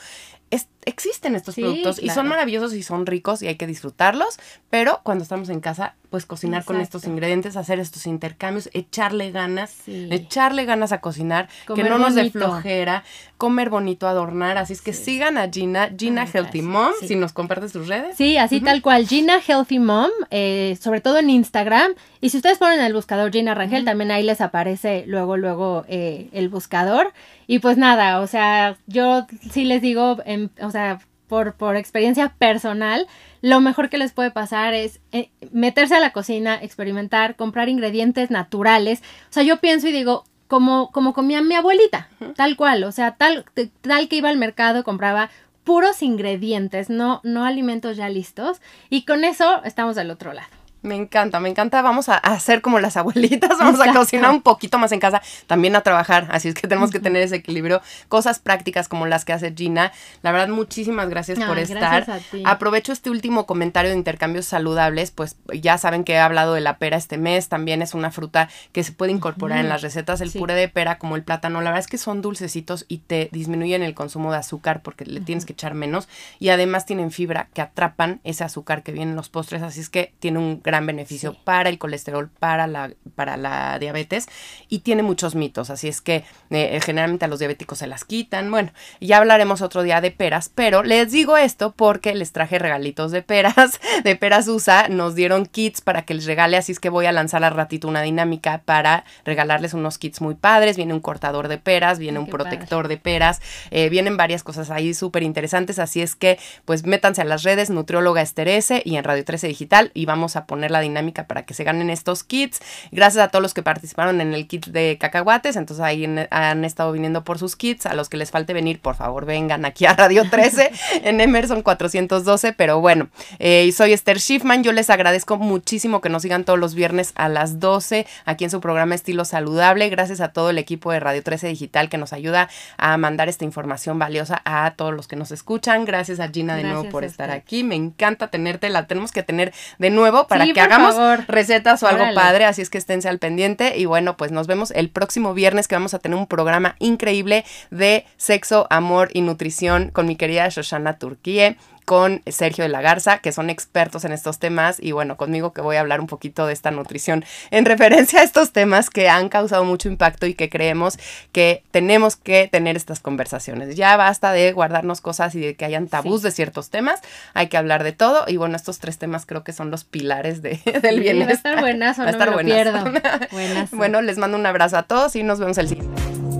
existen 0.86 1.34
estos 1.34 1.56
productos 1.56 2.02
y 2.02 2.08
son 2.10 2.26
maravillosos 2.26 2.72
y 2.74 2.82
son 2.82 3.06
ricos 3.06 3.42
y 3.42 3.48
hay 3.48 3.56
que 3.56 3.66
disfrutarlos, 3.66 4.38
pero 4.70 5.00
cuando 5.02 5.22
estamos 5.22 5.48
en 5.50 5.60
casa, 5.60 5.94
pues 6.08 6.26
cocinar 6.26 6.64
con 6.64 6.80
estos 6.80 7.04
ingredientes, 7.04 7.56
hacer 7.56 7.78
estos 7.78 8.06
intercambios, 8.06 8.70
echarle 8.72 9.30
ganas, 9.30 9.74
echarle 9.86 10.64
ganas 10.64 10.92
a 10.92 11.00
cocinar, 11.00 11.48
que 11.74 11.84
no 11.84 11.98
nos 11.98 12.14
dé 12.14 12.30
flojera, 12.30 13.04
comer 13.36 13.68
bonito, 13.68 14.08
adornar, 14.08 14.56
así 14.56 14.72
es 14.72 14.80
que 14.80 14.92
sigan 14.92 15.36
a 15.36 15.50
Gina, 15.50 15.90
Gina 15.96 16.26
Healthy 16.26 16.62
Mom, 16.62 16.92
si 17.06 17.14
nos 17.14 17.32
compartes 17.32 17.72
tus 17.72 17.86
redes. 17.86 18.16
Sí, 18.16 18.38
así 18.38 18.60
tal 18.60 18.82
cual, 18.82 19.06
Gina 19.06 19.40
Healthy 19.46 19.78
Mom, 19.78 20.10
eh, 20.30 20.78
sobre 20.80 21.00
todo 21.00 21.18
en 21.18 21.30
Instagram, 21.30 21.92
y 22.20 22.30
si 22.30 22.38
ustedes 22.38 22.58
ponen 22.58 22.80
el 22.80 22.94
buscador 22.94 23.19
Gina 23.28 23.54
Rangel, 23.54 23.84
también 23.84 24.10
ahí 24.10 24.22
les 24.22 24.40
aparece 24.40 25.04
luego, 25.06 25.36
luego 25.36 25.84
eh, 25.88 26.28
el 26.32 26.48
buscador, 26.48 27.12
y 27.46 27.58
pues 27.58 27.76
nada, 27.76 28.20
o 28.20 28.26
sea, 28.26 28.76
yo 28.86 29.26
sí 29.50 29.64
les 29.64 29.82
digo, 29.82 30.18
o 30.60 30.70
sea, 30.70 31.00
por, 31.28 31.54
por 31.54 31.76
experiencia 31.76 32.34
personal, 32.38 33.06
lo 33.40 33.60
mejor 33.60 33.88
que 33.88 33.98
les 33.98 34.12
puede 34.12 34.30
pasar 34.30 34.74
es 34.74 35.00
eh, 35.12 35.30
meterse 35.52 35.94
a 35.94 36.00
la 36.00 36.12
cocina, 36.12 36.58
experimentar, 36.60 37.36
comprar 37.36 37.68
ingredientes 37.68 38.30
naturales. 38.30 39.00
O 39.30 39.32
sea, 39.32 39.44
yo 39.44 39.58
pienso 39.58 39.88
y 39.88 39.92
digo, 39.92 40.24
como, 40.48 40.90
como 40.90 41.14
comía 41.14 41.40
mi 41.40 41.54
abuelita, 41.54 42.08
tal 42.34 42.56
cual, 42.56 42.82
o 42.82 42.90
sea, 42.90 43.14
tal, 43.14 43.44
tal 43.80 44.08
que 44.08 44.16
iba 44.16 44.28
al 44.28 44.36
mercado, 44.36 44.82
compraba 44.82 45.30
puros 45.62 46.02
ingredientes, 46.02 46.90
no, 46.90 47.20
no 47.22 47.44
alimentos 47.44 47.96
ya 47.96 48.08
listos, 48.08 48.60
y 48.90 49.04
con 49.04 49.22
eso 49.22 49.62
estamos 49.64 49.94
del 49.94 50.10
otro 50.10 50.32
lado. 50.32 50.48
Me 50.82 50.96
encanta, 50.96 51.40
me 51.40 51.50
encanta. 51.50 51.82
Vamos 51.82 52.08
a 52.08 52.16
hacer 52.16 52.62
como 52.62 52.80
las 52.80 52.96
abuelitas, 52.96 53.50
vamos 53.58 53.80
a 53.80 53.92
cocinar 53.92 54.30
un 54.30 54.42
poquito 54.42 54.78
más 54.78 54.92
en 54.92 55.00
casa, 55.00 55.20
también 55.46 55.76
a 55.76 55.82
trabajar. 55.82 56.28
Así 56.30 56.48
es 56.48 56.54
que 56.54 56.66
tenemos 56.66 56.90
que 56.90 57.00
tener 57.00 57.22
ese 57.22 57.36
equilibrio. 57.36 57.82
Cosas 58.08 58.38
prácticas 58.38 58.88
como 58.88 59.06
las 59.06 59.24
que 59.24 59.32
hace 59.32 59.52
Gina. 59.54 59.92
La 60.22 60.32
verdad, 60.32 60.48
muchísimas 60.48 61.08
gracias 61.10 61.38
por 61.38 61.58
estar. 61.58 62.06
Aprovecho 62.44 62.92
este 62.92 63.10
último 63.10 63.44
comentario 63.46 63.90
de 63.90 63.96
intercambios 63.96 64.46
saludables. 64.46 65.10
Pues 65.10 65.36
ya 65.52 65.76
saben 65.76 66.04
que 66.04 66.14
he 66.14 66.18
hablado 66.18 66.54
de 66.54 66.62
la 66.62 66.78
pera 66.78 66.96
este 66.96 67.18
mes. 67.18 67.48
También 67.48 67.82
es 67.82 67.92
una 67.92 68.10
fruta 68.10 68.48
que 68.72 68.82
se 68.82 68.92
puede 68.92 69.12
incorporar 69.12 69.58
en 69.58 69.68
las 69.68 69.82
recetas. 69.82 70.22
El 70.22 70.32
puré 70.32 70.54
de 70.54 70.68
pera, 70.68 70.98
como 70.98 71.16
el 71.16 71.24
plátano, 71.24 71.60
la 71.60 71.70
verdad 71.70 71.80
es 71.80 71.88
que 71.88 71.98
son 71.98 72.22
dulcecitos 72.22 72.86
y 72.88 72.98
te 72.98 73.28
disminuyen 73.32 73.82
el 73.82 73.94
consumo 73.94 74.32
de 74.32 74.38
azúcar 74.38 74.80
porque 74.82 75.04
le 75.04 75.20
tienes 75.20 75.44
que 75.44 75.52
echar 75.52 75.74
menos. 75.74 76.08
Y 76.38 76.48
además 76.48 76.86
tienen 76.86 77.10
fibra 77.10 77.48
que 77.52 77.60
atrapan 77.60 78.20
ese 78.24 78.44
azúcar 78.44 78.82
que 78.82 78.92
viene 78.92 79.10
en 79.10 79.16
los 79.16 79.28
postres. 79.28 79.62
Así 79.62 79.80
es 79.80 79.90
que 79.90 80.14
tiene 80.20 80.38
un 80.38 80.60
gran 80.62 80.69
beneficio 80.78 81.36
para 81.44 81.68
el 81.68 81.78
colesterol, 81.78 82.30
para 82.38 82.66
la, 82.66 82.92
para 83.16 83.36
la 83.36 83.78
diabetes 83.78 84.28
y 84.68 84.80
tiene 84.80 85.02
muchos 85.02 85.34
mitos, 85.34 85.70
así 85.70 85.88
es 85.88 86.00
que 86.00 86.24
eh, 86.50 86.80
generalmente 86.82 87.24
a 87.24 87.28
los 87.28 87.38
diabéticos 87.38 87.78
se 87.78 87.86
las 87.86 88.04
quitan. 88.04 88.50
Bueno, 88.50 88.72
ya 89.00 89.18
hablaremos 89.18 89.62
otro 89.62 89.82
día 89.82 90.00
de 90.00 90.10
peras, 90.10 90.50
pero 90.54 90.82
les 90.82 91.10
digo 91.10 91.36
esto 91.36 91.72
porque 91.72 92.14
les 92.14 92.32
traje 92.32 92.58
regalitos 92.58 93.10
de 93.10 93.22
peras, 93.22 93.80
de 94.04 94.16
peras 94.16 94.46
USA, 94.48 94.88
nos 94.88 95.14
dieron 95.14 95.46
kits 95.46 95.80
para 95.80 96.02
que 96.02 96.14
les 96.14 96.26
regale, 96.26 96.56
así 96.56 96.72
es 96.72 96.80
que 96.80 96.88
voy 96.88 97.06
a 97.06 97.12
lanzar 97.12 97.42
al 97.44 97.54
ratito 97.54 97.88
una 97.88 98.02
dinámica 98.02 98.62
para 98.64 99.04
regalarles 99.24 99.74
unos 99.74 99.98
kits 99.98 100.20
muy 100.20 100.34
padres, 100.34 100.76
viene 100.76 100.94
un 100.94 101.00
cortador 101.00 101.48
de 101.48 101.58
peras, 101.58 101.98
viene 101.98 102.18
un 102.18 102.26
protector 102.26 102.88
de 102.88 102.96
peras, 102.96 103.40
eh, 103.70 103.88
vienen 103.88 104.16
varias 104.16 104.42
cosas 104.42 104.70
ahí 104.70 104.94
súper 104.94 105.22
interesantes, 105.22 105.78
así 105.78 106.02
es 106.02 106.14
que 106.14 106.38
pues 106.64 106.84
métanse 106.84 107.22
a 107.22 107.24
las 107.24 107.42
redes 107.42 107.70
Nutrióloga 107.70 108.22
Esterese 108.22 108.82
y 108.84 108.96
en 108.96 109.04
Radio 109.04 109.24
13 109.24 109.48
Digital 109.48 109.90
y 109.94 110.04
vamos 110.06 110.36
a 110.36 110.46
poner 110.46 110.59
la 110.68 110.80
dinámica 110.80 111.26
para 111.26 111.44
que 111.44 111.54
se 111.54 111.64
ganen 111.64 111.90
estos 111.90 112.24
kits. 112.24 112.60
Gracias 112.90 113.24
a 113.24 113.28
todos 113.28 113.42
los 113.42 113.54
que 113.54 113.62
participaron 113.62 114.20
en 114.20 114.34
el 114.34 114.46
kit 114.46 114.66
de 114.66 114.98
cacahuates, 114.98 115.56
entonces 115.56 115.84
ahí 115.84 116.04
han 116.30 116.64
estado 116.64 116.92
viniendo 116.92 117.24
por 117.24 117.38
sus 117.38 117.56
kits. 117.56 117.86
A 117.86 117.94
los 117.94 118.08
que 118.08 118.16
les 118.16 118.30
falte 118.30 118.52
venir, 118.52 118.80
por 118.80 118.96
favor, 118.96 119.24
vengan 119.24 119.64
aquí 119.64 119.86
a 119.86 119.94
Radio 119.94 120.28
13 120.28 120.70
en 121.04 121.20
Emerson 121.20 121.62
412. 121.62 122.52
Pero 122.52 122.80
bueno, 122.80 123.08
eh, 123.38 123.70
soy 123.72 123.92
Esther 123.92 124.20
Schiffman. 124.20 124.62
Yo 124.62 124.72
les 124.72 124.90
agradezco 124.90 125.38
muchísimo 125.38 126.00
que 126.00 126.08
nos 126.08 126.22
sigan 126.22 126.44
todos 126.44 126.58
los 126.58 126.74
viernes 126.74 127.12
a 127.14 127.28
las 127.28 127.60
12 127.60 128.06
aquí 128.24 128.44
en 128.44 128.50
su 128.50 128.60
programa 128.60 128.94
Estilo 128.94 129.24
Saludable. 129.24 129.88
Gracias 129.88 130.20
a 130.20 130.32
todo 130.32 130.50
el 130.50 130.58
equipo 130.58 130.92
de 130.92 131.00
Radio 131.00 131.22
13 131.22 131.48
Digital 131.48 131.88
que 131.88 131.98
nos 131.98 132.12
ayuda 132.12 132.48
a 132.76 132.96
mandar 132.96 133.28
esta 133.28 133.44
información 133.44 133.98
valiosa 133.98 134.42
a 134.44 134.72
todos 134.72 134.94
los 134.94 135.08
que 135.08 135.16
nos 135.16 135.30
escuchan. 135.30 135.84
Gracias 135.84 136.20
a 136.20 136.28
Gina 136.28 136.56
de 136.56 136.64
nuevo 136.64 136.84
por 136.88 137.04
estar 137.04 137.30
aquí. 137.30 137.64
Me 137.64 137.74
encanta 137.74 138.28
tenerte, 138.28 138.68
la 138.70 138.86
tenemos 138.86 139.12
que 139.12 139.22
tener 139.22 139.52
de 139.78 139.90
nuevo 139.90 140.26
para 140.26 140.49
que 140.52 140.60
hagamos 140.60 140.96
recetas 141.26 141.82
o 141.82 141.88
algo 141.88 142.04
padre, 142.14 142.44
así 142.44 142.62
es 142.62 142.70
que 142.70 142.78
esténse 142.78 143.08
al 143.08 143.18
pendiente. 143.18 143.76
Y 143.76 143.84
bueno, 143.84 144.16
pues 144.16 144.32
nos 144.32 144.46
vemos 144.46 144.70
el 144.70 144.90
próximo 144.90 145.34
viernes 145.34 145.68
que 145.68 145.74
vamos 145.74 145.94
a 145.94 145.98
tener 145.98 146.18
un 146.18 146.26
programa 146.26 146.76
increíble 146.78 147.44
de 147.70 148.04
sexo, 148.16 148.66
amor 148.70 149.10
y 149.12 149.20
nutrición 149.22 149.90
con 149.90 150.06
mi 150.06 150.16
querida 150.16 150.48
Shoshana 150.48 150.98
Turquie 150.98 151.56
con 151.90 152.22
Sergio 152.24 152.62
de 152.62 152.68
la 152.68 152.82
Garza, 152.82 153.18
que 153.18 153.32
son 153.32 153.50
expertos 153.50 154.04
en 154.04 154.12
estos 154.12 154.38
temas, 154.38 154.78
y 154.80 154.92
bueno, 154.92 155.16
conmigo 155.16 155.52
que 155.52 155.60
voy 155.60 155.74
a 155.74 155.80
hablar 155.80 155.98
un 155.98 156.06
poquito 156.06 156.46
de 156.46 156.52
esta 156.52 156.70
nutrición 156.70 157.24
en 157.50 157.64
referencia 157.66 158.20
a 158.20 158.22
estos 158.22 158.52
temas 158.52 158.90
que 158.90 159.08
han 159.08 159.28
causado 159.28 159.64
mucho 159.64 159.88
impacto 159.88 160.26
y 160.26 160.34
que 160.34 160.48
creemos 160.48 161.00
que 161.32 161.64
tenemos 161.72 162.14
que 162.14 162.46
tener 162.46 162.76
estas 162.76 163.00
conversaciones. 163.00 163.74
Ya 163.74 163.96
basta 163.96 164.30
de 164.30 164.52
guardarnos 164.52 165.00
cosas 165.00 165.34
y 165.34 165.40
de 165.40 165.56
que 165.56 165.64
hayan 165.64 165.88
tabús 165.88 166.22
de 166.22 166.30
ciertos 166.30 166.70
temas, 166.70 167.00
hay 167.34 167.48
que 167.48 167.56
hablar 167.56 167.82
de 167.82 167.90
todo, 167.90 168.22
y 168.28 168.36
bueno, 168.36 168.54
estos 168.54 168.78
tres 168.78 168.96
temas 168.96 169.26
creo 169.26 169.42
que 169.42 169.52
son 169.52 169.72
los 169.72 169.82
pilares 169.82 170.42
de, 170.42 170.60
del 170.82 171.00
bienestar. 171.00 171.26
Va 171.26 171.32
a 171.32 171.34
estar 171.34 171.60
buenas, 171.60 171.98
va 171.98 172.04
a 172.04 172.10
estar 172.10 173.32
buenas. 173.32 173.70
bueno, 173.72 174.00
les 174.00 174.16
mando 174.16 174.38
un 174.38 174.46
abrazo 174.46 174.76
a 174.76 174.84
todos 174.84 175.16
y 175.16 175.24
nos 175.24 175.40
vemos 175.40 175.58
el 175.58 175.66
siguiente. 175.66 176.39